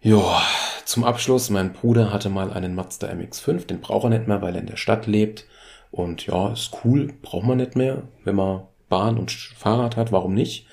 Ja, 0.00 0.42
zum 0.84 1.04
Abschluss, 1.04 1.50
mein 1.50 1.72
Bruder 1.72 2.12
hatte 2.12 2.30
mal 2.30 2.52
einen 2.52 2.74
Mazda 2.74 3.08
MX5, 3.08 3.66
den 3.66 3.80
braucht 3.80 4.04
er 4.04 4.10
nicht 4.10 4.26
mehr, 4.26 4.40
weil 4.42 4.54
er 4.54 4.60
in 4.60 4.66
der 4.66 4.76
Stadt 4.76 5.06
lebt. 5.06 5.44
Und 5.90 6.26
ja, 6.26 6.52
ist 6.52 6.70
cool, 6.84 7.12
braucht 7.22 7.46
man 7.46 7.58
nicht 7.58 7.76
mehr, 7.76 8.04
wenn 8.24 8.36
man 8.36 8.62
Bahn 8.88 9.18
und 9.18 9.30
Fahrrad 9.30 9.96
hat, 9.96 10.12
warum 10.12 10.34
nicht? 10.34 10.66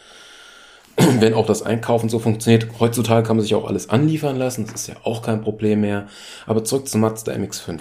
wenn 1.19 1.34
auch 1.34 1.45
das 1.45 1.62
Einkaufen 1.62 2.10
so 2.10 2.19
funktioniert. 2.19 2.67
Heutzutage 2.80 3.26
kann 3.26 3.38
man 3.38 3.43
sich 3.43 3.56
auch 3.56 3.67
alles 3.67 3.89
anliefern 3.89 4.36
lassen, 4.36 4.65
das 4.65 4.82
ist 4.82 4.88
ja 4.88 4.95
auch 5.04 5.21
kein 5.21 5.41
Problem 5.41 5.82
mehr. 5.82 6.08
Aber 6.45 6.63
zurück 6.63 6.88
zum 6.88 7.02
Mazda 7.02 7.34
MX5. 7.34 7.80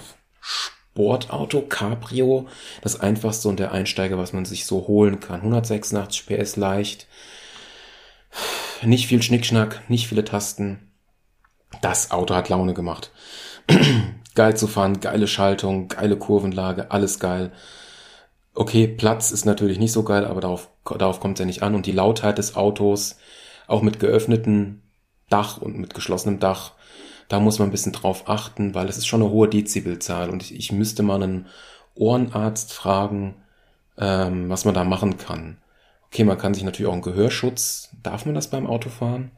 Sportauto, 0.97 1.61
Cabrio, 1.61 2.47
das 2.81 2.99
einfachste 2.99 3.49
und 3.49 3.59
der 3.59 3.71
Einsteiger, 3.71 4.17
was 4.17 4.33
man 4.33 4.45
sich 4.45 4.65
so 4.65 4.87
holen 4.87 5.19
kann. 5.19 5.41
186 5.41 6.25
PS 6.25 6.55
leicht, 6.55 7.05
nicht 8.81 9.05
viel 9.05 9.21
Schnickschnack, 9.21 9.87
nicht 9.89 10.07
viele 10.07 10.25
Tasten. 10.25 10.91
Das 11.83 12.09
Auto 12.09 12.33
hat 12.33 12.49
Laune 12.49 12.73
gemacht. 12.73 13.11
geil 14.35 14.57
zu 14.57 14.65
fahren, 14.65 14.99
geile 14.99 15.27
Schaltung, 15.27 15.87
geile 15.87 16.17
Kurvenlage, 16.17 16.89
alles 16.89 17.19
geil. 17.19 17.51
Okay, 18.55 18.87
Platz 18.87 19.29
ist 19.29 19.45
natürlich 19.45 19.77
nicht 19.77 19.91
so 19.91 20.01
geil, 20.01 20.25
aber 20.25 20.41
darauf, 20.41 20.71
darauf 20.83 21.19
kommt 21.19 21.37
es 21.37 21.41
ja 21.41 21.45
nicht 21.45 21.61
an. 21.61 21.75
Und 21.75 21.85
die 21.85 21.91
Lautheit 21.91 22.39
des 22.39 22.55
Autos, 22.55 23.17
auch 23.67 23.83
mit 23.83 23.99
geöffnetem 23.99 24.81
Dach 25.29 25.59
und 25.59 25.77
mit 25.77 25.93
geschlossenem 25.93 26.39
Dach, 26.39 26.71
da 27.27 27.39
muss 27.39 27.59
man 27.59 27.67
ein 27.67 27.71
bisschen 27.71 27.93
drauf 27.93 28.29
achten, 28.29 28.73
weil 28.73 28.87
es 28.87 28.97
ist 28.97 29.07
schon 29.07 29.21
eine 29.21 29.31
hohe 29.31 29.47
Dezibelzahl 29.47 30.29
und 30.29 30.43
ich, 30.43 30.55
ich 30.55 30.71
müsste 30.71 31.03
mal 31.03 31.21
einen 31.21 31.47
Ohrenarzt 31.95 32.73
fragen, 32.73 33.35
ähm, 33.97 34.49
was 34.49 34.65
man 34.65 34.73
da 34.73 34.83
machen 34.83 35.17
kann. 35.17 35.57
Okay, 36.07 36.23
man 36.23 36.37
kann 36.37 36.53
sich 36.53 36.63
natürlich 36.63 36.87
auch 36.87 36.93
einen 36.93 37.01
Gehörschutz, 37.01 37.89
darf 38.03 38.25
man 38.25 38.35
das 38.35 38.49
beim 38.49 38.67
Autofahren? 38.67 39.31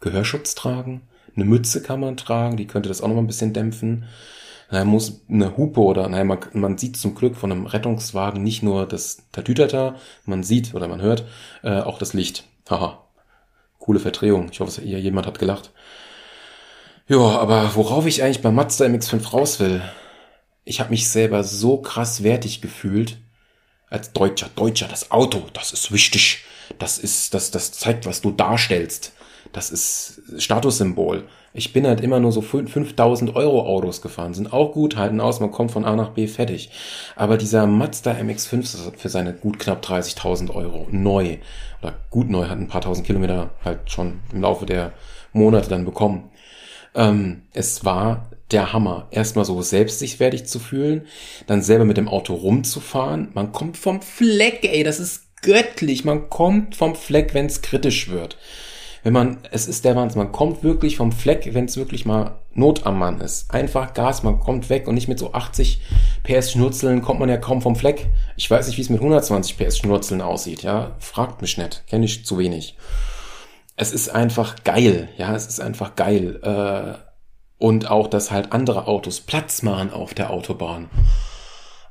Gehörschutz 0.00 0.54
tragen? 0.54 1.02
Eine 1.34 1.44
Mütze 1.44 1.82
kann 1.82 2.00
man 2.00 2.16
tragen, 2.16 2.56
die 2.56 2.66
könnte 2.66 2.88
das 2.88 3.00
auch 3.00 3.08
noch 3.08 3.14
mal 3.16 3.22
ein 3.22 3.26
bisschen 3.26 3.52
dämpfen. 3.52 4.04
Man 4.70 4.88
muss 4.88 5.22
eine 5.28 5.56
Hupe 5.56 5.80
oder, 5.80 6.08
naja, 6.08 6.24
man, 6.24 6.38
man 6.52 6.78
sieht 6.78 6.96
zum 6.96 7.14
Glück 7.14 7.36
von 7.36 7.50
einem 7.52 7.66
Rettungswagen 7.66 8.42
nicht 8.42 8.62
nur 8.62 8.86
das 8.86 9.18
Tatütata, 9.32 9.96
man 10.24 10.42
sieht 10.42 10.74
oder 10.74 10.88
man 10.88 11.00
hört 11.00 11.24
äh, 11.62 11.80
auch 11.80 11.98
das 11.98 12.12
Licht. 12.12 12.44
Haha, 12.68 13.04
coole 13.78 14.00
Verdrehung. 14.00 14.48
Ich 14.50 14.60
hoffe, 14.60 14.82
jemand 14.82 15.26
hat 15.26 15.38
gelacht. 15.38 15.72
Ja, 17.06 17.18
aber 17.18 17.74
worauf 17.74 18.06
ich 18.06 18.22
eigentlich 18.22 18.40
bei 18.40 18.50
Mazda 18.50 18.86
MX5 18.86 19.30
raus 19.30 19.60
will, 19.60 19.82
ich 20.64 20.80
habe 20.80 20.88
mich 20.88 21.06
selber 21.08 21.44
so 21.44 21.76
krass 21.76 22.22
wertig 22.22 22.62
gefühlt 22.62 23.18
als 23.90 24.14
Deutscher. 24.14 24.48
Deutscher, 24.56 24.88
das 24.88 25.10
Auto, 25.10 25.42
das 25.52 25.74
ist 25.74 25.92
wichtig. 25.92 26.44
Das 26.78 26.96
ist, 26.96 27.34
das, 27.34 27.50
das 27.50 27.72
zeigt, 27.72 28.06
was 28.06 28.22
du 28.22 28.30
darstellst. 28.30 29.12
Das 29.52 29.70
ist 29.70 30.22
Statussymbol. 30.38 31.24
Ich 31.52 31.74
bin 31.74 31.86
halt 31.86 32.00
immer 32.00 32.20
nur 32.20 32.32
so 32.32 32.40
5000 32.40 33.36
Euro 33.36 33.66
Autos 33.66 34.00
gefahren. 34.00 34.32
Sind 34.32 34.54
auch 34.54 34.72
gut, 34.72 34.96
halten 34.96 35.20
aus, 35.20 35.40
man 35.40 35.52
kommt 35.52 35.72
von 35.72 35.84
A 35.84 35.94
nach 35.94 36.10
B 36.10 36.26
fertig. 36.26 36.70
Aber 37.16 37.36
dieser 37.36 37.66
Mazda 37.66 38.12
MX5 38.12 38.96
für 38.96 39.08
seine 39.10 39.34
gut 39.34 39.58
knapp 39.58 39.84
30.000 39.84 40.54
Euro 40.54 40.88
neu, 40.90 41.36
oder 41.82 41.94
gut 42.08 42.30
neu, 42.30 42.46
hat 42.46 42.58
ein 42.58 42.68
paar 42.68 42.80
tausend 42.80 43.06
Kilometer 43.06 43.50
halt 43.62 43.90
schon 43.90 44.20
im 44.32 44.40
Laufe 44.40 44.64
der 44.64 44.94
Monate 45.34 45.68
dann 45.68 45.84
bekommen. 45.84 46.30
Ähm, 46.94 47.42
es 47.52 47.84
war 47.84 48.30
der 48.50 48.72
Hammer. 48.72 49.08
Erstmal 49.10 49.44
so 49.44 49.60
selbst 49.62 49.98
zu 49.98 50.58
fühlen, 50.58 51.06
dann 51.46 51.62
selber 51.62 51.84
mit 51.84 51.96
dem 51.96 52.08
Auto 52.08 52.34
rumzufahren. 52.34 53.30
Man 53.34 53.52
kommt 53.52 53.76
vom 53.76 54.00
Fleck, 54.00 54.60
ey, 54.62 54.82
das 54.82 55.00
ist 55.00 55.42
göttlich. 55.42 56.04
Man 56.04 56.30
kommt 56.30 56.76
vom 56.76 56.94
Fleck, 56.94 57.34
wenn 57.34 57.46
es 57.46 57.62
kritisch 57.62 58.08
wird. 58.08 58.36
Wenn 59.02 59.12
man, 59.12 59.38
es 59.50 59.66
ist 59.66 59.84
der 59.84 59.96
Wahnsinn, 59.96 60.22
man 60.22 60.32
kommt 60.32 60.62
wirklich 60.62 60.96
vom 60.96 61.12
Fleck, 61.12 61.52
wenn 61.52 61.66
es 61.66 61.76
wirklich 61.76 62.06
mal 62.06 62.40
Not 62.54 62.86
am 62.86 62.98
Mann 62.98 63.20
ist. 63.20 63.52
Einfach 63.52 63.92
Gas, 63.92 64.22
man 64.22 64.40
kommt 64.40 64.70
weg 64.70 64.88
und 64.88 64.94
nicht 64.94 65.08
mit 65.08 65.18
so 65.18 65.34
80 65.34 65.82
PS 66.22 66.52
Schnurzeln 66.52 67.02
kommt 67.02 67.20
man 67.20 67.28
ja 67.28 67.36
kaum 67.36 67.60
vom 67.60 67.76
Fleck. 67.76 68.06
Ich 68.36 68.50
weiß 68.50 68.66
nicht, 68.66 68.78
wie 68.78 68.82
es 68.82 68.88
mit 68.88 69.00
120 69.00 69.58
PS 69.58 69.76
Schnurzeln 69.76 70.22
aussieht, 70.22 70.62
ja. 70.62 70.96
Fragt 71.00 71.42
mich 71.42 71.58
nicht, 71.58 71.84
kenne 71.86 72.06
ich 72.06 72.24
zu 72.24 72.38
wenig 72.38 72.76
es 73.76 73.92
ist 73.92 74.08
einfach 74.08 74.62
geil, 74.64 75.08
ja, 75.16 75.34
es 75.34 75.46
ist 75.46 75.60
einfach 75.60 75.96
geil. 75.96 76.40
Äh, 76.42 76.98
und 77.58 77.90
auch, 77.90 78.08
dass 78.08 78.30
halt 78.30 78.52
andere 78.52 78.86
Autos 78.86 79.20
Platz 79.20 79.62
machen 79.62 79.90
auf 79.90 80.14
der 80.14 80.30
Autobahn. 80.30 80.90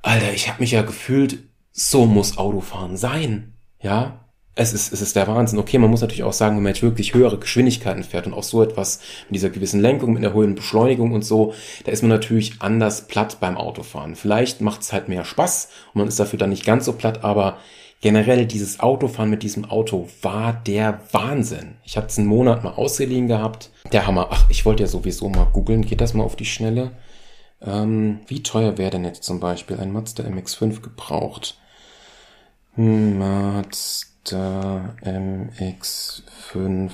Alter, 0.01 0.33
ich 0.33 0.49
habe 0.49 0.61
mich 0.61 0.71
ja 0.71 0.81
gefühlt, 0.81 1.39
so 1.71 2.05
muss 2.05 2.37
Autofahren 2.37 2.97
sein, 2.97 3.53
ja. 3.81 4.19
Es 4.55 4.71
ist, 4.71 4.93
es 4.93 5.01
ist 5.01 5.15
der 5.15 5.27
Wahnsinn. 5.27 5.57
Okay, 5.57 5.79
man 5.79 5.89
muss 5.89 6.01
natürlich 6.01 6.21
auch 6.21 6.31
sagen, 6.31 6.55
wenn 6.55 6.61
man 6.61 6.73
jetzt 6.73 6.83
wirklich 6.83 7.15
höhere 7.15 7.39
Geschwindigkeiten 7.39 8.03
fährt 8.03 8.27
und 8.27 8.35
auch 8.35 8.43
so 8.43 8.61
etwas 8.61 8.99
mit 9.27 9.37
dieser 9.37 9.49
gewissen 9.49 9.81
Lenkung, 9.81 10.13
mit 10.13 10.23
einer 10.23 10.35
hohen 10.35 10.53
Beschleunigung 10.53 11.11
und 11.11 11.25
so, 11.25 11.55
da 11.85 11.91
ist 11.91 12.03
man 12.03 12.09
natürlich 12.09 12.61
anders 12.61 13.07
platt 13.07 13.39
beim 13.39 13.57
Autofahren. 13.57 14.15
Vielleicht 14.15 14.61
macht 14.61 14.81
es 14.81 14.93
halt 14.93 15.09
mehr 15.09 15.25
Spaß 15.25 15.69
und 15.95 15.99
man 15.99 16.07
ist 16.07 16.19
dafür 16.19 16.37
dann 16.37 16.51
nicht 16.51 16.65
ganz 16.65 16.85
so 16.85 16.93
platt, 16.93 17.23
aber 17.23 17.57
generell 18.03 18.45
dieses 18.45 18.79
Autofahren 18.81 19.29
mit 19.29 19.43
diesem 19.43 19.63
Auto 19.63 20.09
war 20.21 20.51
der 20.51 20.99
Wahnsinn. 21.13 21.77
Ich 21.85 21.95
habe 21.95 22.07
es 22.07 22.19
einen 22.19 22.27
Monat 22.27 22.61
mal 22.61 22.73
ausgeliehen 22.73 23.29
gehabt. 23.29 23.69
Der 23.93 24.05
Hammer. 24.05 24.27
Ach, 24.29 24.45
ich 24.49 24.65
wollte 24.65 24.83
ja 24.83 24.87
sowieso 24.87 25.29
mal 25.29 25.45
googeln. 25.45 25.83
Geht 25.83 26.01
das 26.01 26.13
mal 26.13 26.25
auf 26.25 26.35
die 26.35 26.43
Schnelle? 26.43 26.91
Ähm, 27.61 28.19
wie 28.27 28.43
teuer 28.43 28.77
wäre 28.77 28.91
denn 28.91 29.05
jetzt 29.05 29.23
zum 29.23 29.39
Beispiel 29.39 29.79
ein 29.79 29.93
Mazda 29.93 30.25
MX5 30.25 30.81
gebraucht? 30.81 31.57
Mazda 32.75 34.95
MX5 35.01 36.91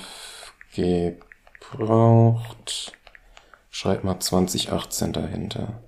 gebraucht. 0.76 2.92
Schreib 3.70 4.04
mal 4.04 4.20
2018 4.20 5.12
dahinter. 5.12 5.82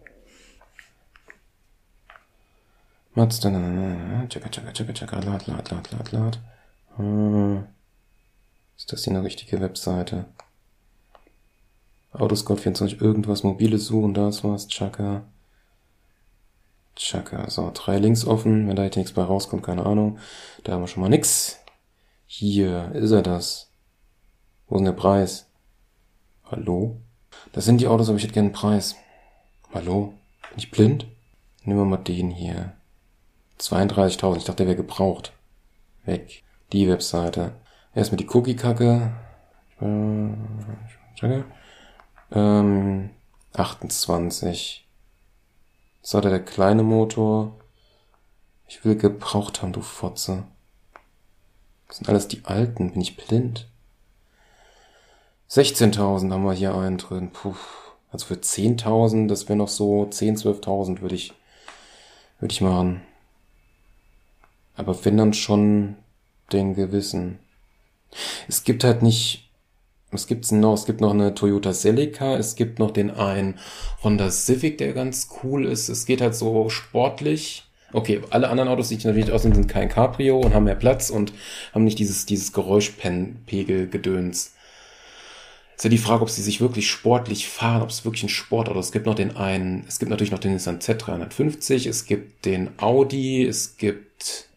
Mazda, 3.15 3.51
tschakka, 4.29 4.49
tschakka, 4.49 4.73
tschakka, 4.73 4.93
tschakka, 4.95 5.21
lad, 5.21 5.47
lad, 5.47 5.71
lad, 5.71 5.93
lad, 5.93 6.13
lad. 6.13 6.39
Hm. 6.97 7.67
Ist 8.79 8.91
das 8.91 9.05
hier 9.05 9.13
eine 9.13 9.23
richtige 9.23 9.61
Webseite? 9.61 10.25
Autoscout 12.13 12.57
24, 12.57 13.03
irgendwas, 13.03 13.43
mobile 13.43 13.77
suchen, 13.77 14.15
da 14.15 14.31
ist 14.31 14.45
was, 14.45 14.67
tschakka. 14.67 15.25
Tschakka, 16.97 17.51
so, 17.51 17.71
drei 17.75 17.99
Links 17.99 18.25
offen, 18.25 18.67
wenn 18.67 18.77
da 18.77 18.85
jetzt 18.85 18.97
nichts 18.97 19.13
bei 19.13 19.23
rauskommt, 19.23 19.63
keine 19.63 19.85
Ahnung. 19.85 20.19
Da 20.65 20.73
haben 20.73 20.81
wir 20.81 20.89
schon 20.89 21.03
mal 21.03 21.11
nix. 21.11 21.59
Hier, 22.27 22.93
ist 22.95 23.11
er 23.11 23.23
das? 23.23 23.71
Wo 24.69 24.77
ist 24.77 24.81
denn 24.81 24.87
der 24.87 24.93
Preis? 24.93 25.51
Hallo? 26.51 26.97
Das 27.53 27.67
sind 27.67 27.83
die 27.83 27.89
Autos, 27.89 28.09
aber 28.09 28.17
ich 28.17 28.25
hätte 28.25 28.33
gerne 28.33 28.49
einen 28.49 28.55
Preis. 28.55 28.97
Hallo? 29.75 30.15
Bin 30.49 30.59
ich 30.59 30.71
blind? 30.71 31.07
Nehmen 31.65 31.79
wir 31.79 31.85
mal 31.85 31.99
den 31.99 32.31
hier. 32.31 32.75
32.000. 33.61 34.37
Ich 34.37 34.45
dachte, 34.45 34.59
der 34.59 34.67
wäre 34.67 34.77
gebraucht. 34.77 35.33
Weg. 36.05 36.43
Die 36.73 36.89
Webseite. 36.89 37.53
Erstmal 37.95 38.17
die 38.17 38.29
Cookie-Kacke. 38.29 39.13
Ähm, 39.81 40.37
28. 43.53 44.89
Das 46.01 46.15
war 46.15 46.23
der 46.23 46.41
kleine 46.41 46.83
Motor. 46.83 47.59
Ich 48.67 48.85
will 48.85 48.97
gebraucht 48.97 49.63
haben, 49.63 49.73
du 49.73 49.83
Fotze. 49.83 50.45
Das 51.89 51.99
sind 51.99 52.09
alles 52.09 52.29
die 52.29 52.45
alten. 52.45 52.93
Bin 52.93 53.03
ich 53.03 53.17
blind? 53.17 53.69
16.000 55.51 56.33
haben 56.33 56.45
wir 56.45 56.55
hier 56.55 56.75
einen 56.75 56.97
drin. 56.97 57.31
Puh. 57.31 57.55
Also 58.11 58.27
für 58.27 58.35
10.000, 58.35 59.29
das 59.29 59.49
wäre 59.49 59.57
noch 59.57 59.69
so 59.69 60.07
10, 60.07 60.37
12.000 60.37 61.01
würde 61.01 61.15
ich, 61.15 61.35
würde 62.41 62.53
ich 62.53 62.61
machen. 62.61 63.03
Aber 64.83 65.05
wenn 65.05 65.17
dann 65.17 65.33
schon 65.33 65.97
den 66.53 66.75
gewissen. 66.75 67.39
Es 68.49 68.65
gibt 68.65 68.85
halt 68.85 69.03
nicht, 69.03 69.51
was 70.11 70.27
gibt's 70.27 70.53
noch? 70.53 70.75
Es 70.75 70.85
gibt 70.85 71.01
noch 71.01 71.13
eine 71.13 71.35
Toyota 71.35 71.73
Celica, 71.73 72.37
es 72.37 72.57
gibt 72.57 72.79
noch 72.79 72.91
den 72.91 73.11
einen 73.11 73.59
Honda 74.03 74.31
Civic, 74.31 74.79
der 74.79 74.93
ganz 74.93 75.29
cool 75.43 75.65
ist. 75.65 75.89
Es 75.89 76.05
geht 76.05 76.21
halt 76.21 76.35
so 76.35 76.69
sportlich. 76.69 77.65
Okay, 77.95 78.23
alle 78.31 78.49
anderen 78.49 78.69
Autos, 78.69 78.89
die 78.89 78.97
ich 78.97 79.05
natürlich 79.05 79.33
aussehen, 79.33 79.55
sind 79.55 79.69
kein 79.69 79.89
Cabrio 79.89 80.41
und 80.41 80.55
haben 80.55 80.65
mehr 80.65 80.75
Platz 80.75 81.11
und 81.11 81.33
haben 81.75 81.85
nicht 81.85 81.99
dieses, 81.99 82.27
dieses 82.27 82.53
Geräuschpegel-Gedöns. 82.53 84.55
Ist 85.77 85.85
ja 85.85 85.91
die 85.91 85.99
Frage, 85.99 86.23
ob 86.23 86.31
sie 86.31 86.43
sich 86.43 86.61
wirklich 86.61 86.89
sportlich 86.89 87.49
fahren, 87.49 87.83
ob 87.83 87.91
es 87.91 88.05
wirklich 88.05 88.23
ein 88.23 88.29
Sportauto 88.29 88.79
ist. 88.79 88.87
Es 88.87 88.93
gibt 88.93 89.07
noch 89.07 89.15
den 89.15 89.37
einen, 89.37 89.85
es 89.89 89.99
gibt 89.99 90.11
natürlich 90.11 90.31
noch 90.31 90.39
den 90.39 90.53
Nissan 90.53 90.79
Z350, 90.79 91.89
es 91.89 92.07
gibt 92.07 92.45
den 92.45 92.71
Audi, 92.79 93.45
es 93.45 93.77
gibt, 93.77 94.49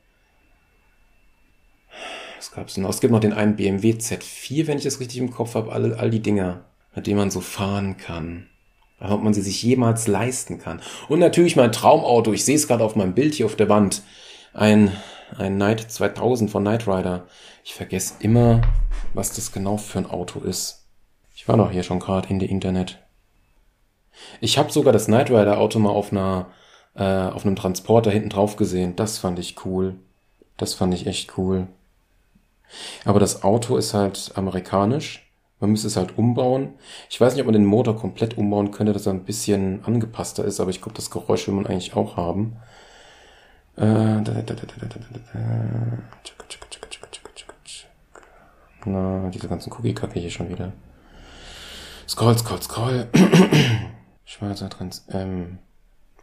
was 2.46 2.56
gab's 2.56 2.78
noch? 2.78 2.90
Es 2.90 3.02
gibt 3.02 3.12
noch 3.12 3.20
den 3.20 3.34
einen 3.34 3.56
BMW 3.56 3.92
Z4, 3.94 4.68
wenn 4.68 4.78
ich 4.78 4.84
das 4.84 5.00
richtig 5.00 5.18
im 5.18 5.32
Kopf 5.32 5.56
habe, 5.56 5.72
all, 5.72 5.94
all 5.96 6.10
die 6.10 6.22
Dinger, 6.22 6.66
mit 6.94 7.08
denen 7.08 7.18
man 7.18 7.32
so 7.32 7.42
fahren 7.42 7.98
kann. 7.98 8.48
Ob 9.00 9.24
man 9.24 9.34
sie 9.34 9.42
sich 9.42 9.62
jemals 9.62 10.08
leisten 10.08 10.60
kann. 10.60 10.82
Und 11.10 11.20
natürlich 11.20 11.56
mein 11.56 11.72
Traumauto, 11.72 12.32
ich 12.32 12.46
sehe 12.46 12.56
es 12.56 12.68
gerade 12.68 12.84
auf 12.84 12.96
meinem 12.96 13.14
Bild 13.14 13.34
hier 13.34 13.46
auf 13.46 13.56
der 13.56 13.68
Wand, 13.68 14.04
ein, 14.54 14.92
ein 15.38 15.56
Knight 15.56 15.92
2000 15.92 16.50
von 16.50 16.64
Knight 16.64 16.88
Rider. 16.88 17.26
Ich 17.64 17.74
vergesse 17.74 18.16
immer, 18.20 18.62
was 19.14 19.34
das 19.34 19.52
genau 19.52 19.78
für 19.78 20.00
ein 20.00 20.10
Auto 20.10 20.40
ist. 20.40 20.86
Ich 21.36 21.48
war 21.48 21.58
doch 21.58 21.72
hier 21.72 21.84
schon 21.84 22.00
gerade 22.00 22.30
in 22.30 22.40
die 22.40 22.50
Internet. 22.50 23.00
Ich 24.40 24.58
habe 24.58 24.72
sogar 24.72 24.94
das 24.94 25.08
Knight 25.08 25.30
Rider 25.30 25.58
Auto 25.58 25.80
mal 25.80 25.90
auf 25.90 26.12
einer 26.12 26.48
äh, 26.96 27.04
auf 27.04 27.46
einem 27.46 27.58
Transporter 27.58 28.12
hinten 28.12 28.30
drauf 28.30 28.56
gesehen. 28.56 28.96
Das 28.96 29.18
fand 29.18 29.38
ich 29.40 29.66
cool. 29.66 29.96
Das 30.58 30.74
fand 30.74 30.94
ich 30.94 31.08
echt 31.08 31.38
cool. 31.38 31.68
Aber 33.06 33.20
das 33.20 33.44
Auto 33.44 33.78
ist 33.78 33.94
halt 33.94 34.32
amerikanisch. 34.36 35.32
Man 35.60 35.72
müsste 35.72 35.88
es 35.88 35.96
halt 35.96 36.18
umbauen. 36.18 36.74
Ich 37.10 37.20
weiß 37.20 37.34
nicht, 37.34 37.42
ob 37.42 37.48
man 37.48 37.54
den 37.54 37.66
Motor 37.66 37.96
komplett 37.96 38.38
umbauen 38.38 38.72
könnte, 38.72 38.94
dass 38.94 39.06
er 39.06 39.14
ein 39.14 39.24
bisschen 39.24 39.84
angepasster 39.86 40.44
ist, 40.44 40.60
aber 40.60 40.70
ich 40.70 40.82
glaube, 40.82 40.96
das 40.96 41.10
Geräusch 41.10 41.48
will 41.48 41.56
man 41.56 41.66
eigentlich 41.66 41.96
auch 41.96 42.18
haben. 42.18 42.58
Äh, 43.78 44.22
Na, 48.86 49.30
diese 49.30 49.48
ganzen 49.48 49.72
Cookie-Kacke 49.74 50.20
hier 50.20 50.30
schon 50.30 50.50
wieder. 50.50 50.72
Scroll, 52.08 52.38
scroll, 52.38 52.62
scroll. 52.62 53.08
Schweizer 54.26 54.70
Trends. 54.70 55.06
Ähm, 55.10 55.58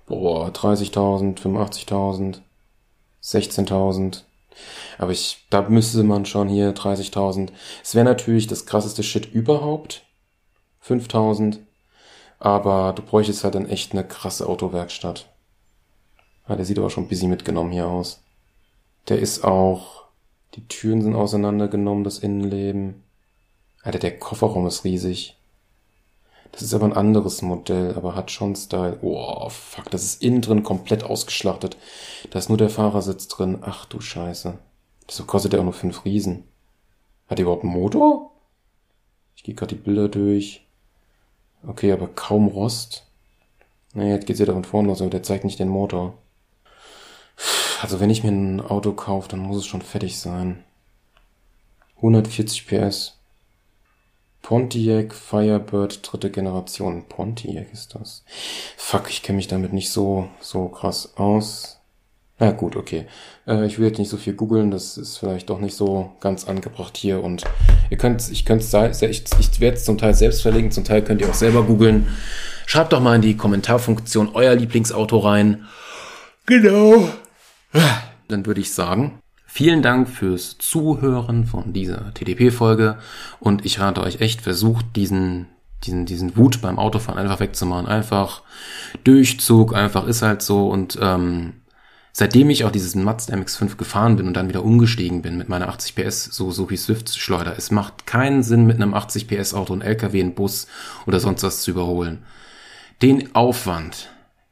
boah, 0.07 0.49
30.000, 0.51 1.39
85.000, 1.41 2.41
16.000. 3.23 4.23
Aber 4.99 5.13
ich, 5.13 5.47
da 5.51 5.63
müsste 5.63 6.03
man 6.03 6.27
schon 6.27 6.49
hier 6.49 6.75
30.000. 6.75 7.51
Es 7.83 7.95
wäre 7.95 8.05
natürlich 8.05 8.47
das 8.47 8.67
krasseste 8.67 9.03
Shit 9.03 9.33
überhaupt. 9.33 10.05
5.000. 10.87 11.59
Aber 12.39 12.93
du 12.93 13.03
bräuchtest 13.03 13.45
halt 13.45 13.55
dann 13.55 13.69
echt 13.69 13.93
eine 13.93 14.07
krasse 14.07 14.49
Autowerkstatt. 14.49 15.29
Ah, 16.45 16.57
der 16.57 16.65
sieht 16.65 16.79
aber 16.79 16.91
schon 16.91 17.09
bisschen 17.09 17.31
mitgenommen 17.31 17.73
hier 17.73 17.87
aus. 17.87 18.23
Der 19.09 19.19
ist 19.19 19.45
auch, 19.45 20.05
die 20.55 20.67
Türen 20.67 21.03
sind 21.03 21.15
auseinandergenommen, 21.15 22.05
das 22.05 22.19
Innenleben. 22.19 23.03
Alter, 23.83 23.99
der 23.99 24.19
Kofferraum 24.19 24.67
ist 24.67 24.85
riesig. 24.85 25.37
Das 26.53 26.61
ist 26.61 26.75
aber 26.75 26.85
ein 26.85 26.93
anderes 26.93 27.41
Modell, 27.41 27.95
aber 27.97 28.15
hat 28.15 28.31
schon 28.31 28.55
Style. 28.55 28.99
Oh, 29.01 29.49
fuck, 29.49 29.91
das 29.91 30.05
ist 30.05 30.23
innen 30.23 30.43
drin 30.43 30.63
komplett 30.63 31.03
ausgeschlachtet. 31.03 31.79
Da 32.31 32.39
ist 32.39 32.51
nur 32.51 32.59
der 32.59 32.71
Fahrersitz 32.71 33.27
drin. 33.29 33.59
Ach 33.63 33.87
du 33.87 34.01
Scheiße. 34.01 34.59
Wieso 35.09 35.25
kostet 35.25 35.53
der 35.53 35.61
auch 35.61 35.65
nur 35.65 35.73
fünf 35.73 36.05
Riesen? 36.05 36.45
Hat 37.27 37.39
der 37.39 37.45
überhaupt 37.45 37.65
einen 37.65 37.73
Motor? 37.73 38.31
Ich 39.35 39.43
gehe 39.43 39.55
gerade 39.55 39.75
die 39.75 39.81
Bilder 39.81 40.09
durch. 40.09 40.67
Okay, 41.67 41.91
aber 41.91 42.09
kaum 42.09 42.49
Rost. 42.49 43.07
Naja, 43.95 44.15
jetzt 44.15 44.27
geht's 44.27 44.41
ja 44.41 44.47
von 44.47 44.65
vorne 44.65 44.89
los, 44.89 45.01
aber 45.01 45.11
der 45.11 45.23
zeigt 45.23 45.45
nicht 45.45 45.59
den 45.59 45.69
Motor. 45.69 46.15
Also 47.81 47.99
wenn 47.99 48.11
ich 48.11 48.23
mir 48.23 48.31
ein 48.31 48.61
Auto 48.61 48.93
kaufe, 48.93 49.29
dann 49.29 49.41
muss 49.41 49.57
es 49.57 49.67
schon 49.67 49.83
fertig 49.83 50.19
sein. 50.19 50.63
140 51.97 52.67
PS. 52.67 53.19
Pontiac 54.43 55.15
Firebird 55.15 56.01
dritte 56.03 56.31
Generation. 56.31 57.05
Pontiac 57.09 57.73
ist 57.73 57.95
das. 57.95 58.25
Fuck, 58.77 59.09
ich 59.09 59.23
kenne 59.23 59.37
mich 59.37 59.49
damit 59.49 59.73
nicht 59.73 59.91
so, 59.91 60.29
so 60.41 60.69
krass 60.69 61.15
aus. 61.17 61.79
Na 62.39 62.51
gut, 62.51 62.75
okay. 62.75 63.07
Äh, 63.47 63.67
ich 63.67 63.79
will 63.79 63.87
jetzt 63.87 63.99
nicht 63.99 64.09
so 64.09 64.17
viel 64.17 64.33
googeln, 64.35 64.73
das 64.73 64.99
ist 64.99 65.19
vielleicht 65.19 65.49
doch 65.49 65.61
nicht 65.61 65.77
so 65.77 66.11
ganz 66.19 66.49
angebracht 66.49 66.97
hier 66.97 67.23
und 67.23 67.45
ihr 67.89 67.99
könnt, 67.99 68.29
ich 68.33 68.45
könnte 68.45 68.65
ich, 69.07 69.25
ich 69.39 69.61
werde 69.61 69.77
es 69.77 69.85
zum 69.85 69.97
Teil 69.97 70.15
selbst 70.15 70.43
verlegen, 70.43 70.73
zum 70.73 70.83
Teil 70.83 71.03
könnt 71.03 71.21
ihr 71.21 71.31
auch 71.31 71.35
selber 71.35 71.63
googeln. 71.63 72.09
Schreibt 72.67 72.93
doch 72.93 73.01
mal 73.01 73.15
in 73.15 73.23
die 73.23 73.37
Kommentarfunktion 73.37 74.31
euer 74.35 74.57
Lieblingsauto 74.57 75.19
rein. 75.19 75.67
Genau. 76.47 77.09
Dann 78.27 78.45
würde 78.45 78.61
ich 78.61 78.73
sagen, 78.75 79.22
Vielen 79.55 79.83
Dank 79.83 80.09
fürs 80.09 80.57
Zuhören 80.57 81.45
von 81.45 81.75
dieser 81.75 82.15
TDP-Folge 82.15 82.97
und 83.39 83.67
ich 83.67 83.81
rate 83.81 84.01
euch 84.01 84.23
echt, 84.23 84.41
versucht 84.41 84.97
diesen, 84.97 85.47
diesen, 85.85 86.07
diesen 86.07 86.39
Wut 86.39 86.63
beim 86.63 86.79
Autofahren 86.79 87.19
einfach 87.19 87.39
wegzumachen. 87.39 87.87
Einfach 87.87 88.41
Durchzug, 89.05 89.75
einfach 89.75 90.07
ist 90.07 90.23
halt 90.23 90.41
so 90.41 90.71
und 90.71 90.99
ähm, 91.03 91.53
seitdem 92.13 92.49
ich 92.49 92.65
auch 92.65 92.71
dieses 92.71 92.95
Mazda 92.95 93.35
MX-5 93.35 93.77
gefahren 93.77 94.17
bin 94.17 94.27
und 94.27 94.39
dann 94.39 94.49
wieder 94.49 94.65
umgestiegen 94.65 95.21
bin 95.21 95.37
mit 95.37 95.51
meiner 95.51 95.69
80 95.69 95.97
PS, 95.97 96.25
so, 96.25 96.51
so 96.51 96.71
wie 96.71 96.79
Swift-Schleuder, 96.79 97.55
es 97.55 97.71
macht 97.71 98.07
keinen 98.07 98.43
Sinn, 98.43 98.65
mit 98.65 98.77
einem 98.77 98.95
80 98.95 99.29
PS 99.29 99.53
Auto, 99.53 99.75
einen 99.75 99.83
LKW, 99.83 100.19
einen 100.19 100.35
Bus 100.35 100.67
oder 101.07 101.21
sonst 101.21 101.43
was 101.43 101.61
zu 101.61 101.73
überholen. 101.73 102.25
Den 103.03 103.35
Aufwand, 103.35 104.09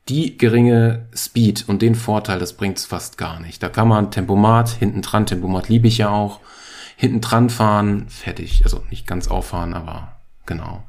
die 0.09 0.39
geringe 0.39 1.09
Speed 1.15 1.69
und 1.69 1.83
den 1.83 1.95
Vorteil, 1.95 2.39
das 2.39 2.55
bringt's 2.55 2.85
fast 2.85 3.19
gar 3.19 3.41
nicht. 3.41 3.63
Da 3.63 3.69
kann 3.69 3.89
man 3.89 4.11
Tempomat, 4.11 4.71
hinten 4.71 5.03
dran, 5.03 5.27
Tempomat 5.27 5.69
liebe 5.69 5.89
ich 5.89 5.99
ja 5.99 6.09
auch, 6.11 6.41
hinten 6.97 7.21
dran 7.21 7.51
fahren, 7.51 8.07
fertig. 8.09 8.63
Also 8.65 8.83
nicht 8.91 9.07
ganz 9.07 9.29
auffahren, 9.29 9.75
aber 9.75 10.17
genau. 10.47 10.83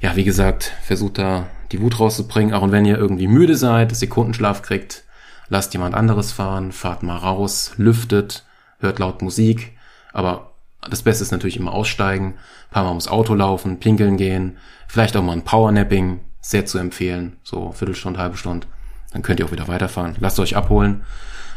Ja, 0.00 0.14
wie 0.14 0.24
gesagt, 0.24 0.72
versucht 0.82 1.18
da 1.18 1.48
die 1.72 1.80
Wut 1.80 1.98
rauszubringen, 1.98 2.54
auch 2.54 2.70
wenn 2.70 2.84
ihr 2.84 2.96
irgendwie 2.96 3.26
müde 3.26 3.56
seid, 3.56 3.94
Sekundenschlaf 3.94 4.62
kriegt, 4.62 5.04
lasst 5.48 5.72
jemand 5.72 5.94
anderes 5.94 6.32
fahren, 6.32 6.72
fahrt 6.72 7.02
mal 7.02 7.16
raus, 7.16 7.72
lüftet, 7.76 8.44
hört 8.78 9.00
laut 9.00 9.22
Musik, 9.22 9.76
aber 10.12 10.52
das 10.88 11.02
Beste 11.02 11.24
ist 11.24 11.32
natürlich 11.32 11.56
immer 11.56 11.72
aussteigen, 11.72 12.34
paar 12.70 12.84
Mal 12.84 12.90
ums 12.90 13.08
Auto 13.08 13.34
laufen, 13.34 13.80
pinkeln 13.80 14.16
gehen, 14.16 14.56
vielleicht 14.86 15.16
auch 15.16 15.22
mal 15.22 15.32
ein 15.32 15.44
Powernapping, 15.44 16.20
sehr 16.40 16.66
zu 16.66 16.78
empfehlen. 16.78 17.36
So 17.42 17.72
Viertelstunde, 17.72 18.20
halbe 18.20 18.36
Stunde. 18.36 18.66
Dann 19.12 19.22
könnt 19.22 19.40
ihr 19.40 19.46
auch 19.46 19.52
wieder 19.52 19.68
weiterfahren. 19.68 20.16
Lasst 20.20 20.38
euch 20.38 20.56
abholen. 20.56 21.04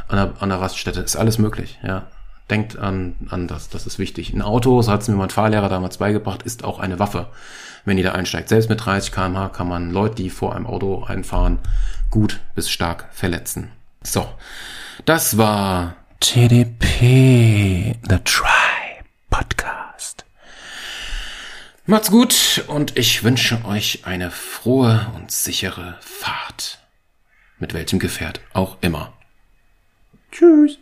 An 0.08 0.18
der, 0.18 0.34
an 0.42 0.50
der 0.50 0.60
Raststätte 0.60 1.02
ist 1.02 1.16
alles 1.16 1.38
möglich, 1.38 1.80
ja. 1.84 2.08
Denkt 2.50 2.78
an, 2.78 3.16
an 3.30 3.48
das, 3.48 3.70
das 3.70 3.88
ist 3.88 3.98
wichtig. 3.98 4.34
Ein 4.34 4.42
Auto, 4.42 4.82
so 4.82 4.92
hat 4.92 5.02
es 5.02 5.08
mir 5.08 5.16
mein 5.16 5.30
Fahrlehrer 5.30 5.70
damals 5.70 5.98
beigebracht, 5.98 6.44
ist 6.44 6.66
auch 6.66 6.80
eine 6.80 7.00
Waffe. 7.00 7.28
Wenn 7.86 7.98
ihr 7.98 8.04
da 8.04 8.12
einsteigt, 8.12 8.50
selbst 8.50 8.70
mit 8.70 8.86
30 8.86 9.12
kmh 9.14 9.50
kann 9.50 9.70
man 9.70 9.92
Leute, 9.92 10.16
die 10.16 10.30
vor 10.30 10.54
einem 10.54 10.68
Auto 10.68 11.04
einfahren, 11.06 11.60
gut 12.10 12.42
bis 12.54 12.70
stark 12.70 13.08
verletzen. 13.12 13.72
So, 14.04 14.28
das 15.06 15.38
war 15.38 15.96
TDP, 16.20 17.96
The 18.10 18.18
Try 18.24 19.06
Podcast. 19.30 19.81
Macht's 21.88 22.12
gut 22.12 22.64
und 22.68 22.96
ich 22.96 23.24
wünsche 23.24 23.66
euch 23.66 24.06
eine 24.06 24.30
frohe 24.30 25.12
und 25.16 25.32
sichere 25.32 25.98
Fahrt. 26.02 26.80
Mit 27.58 27.74
welchem 27.74 27.98
Gefährt 27.98 28.40
auch 28.54 28.78
immer. 28.82 29.14
Tschüss. 30.32 30.78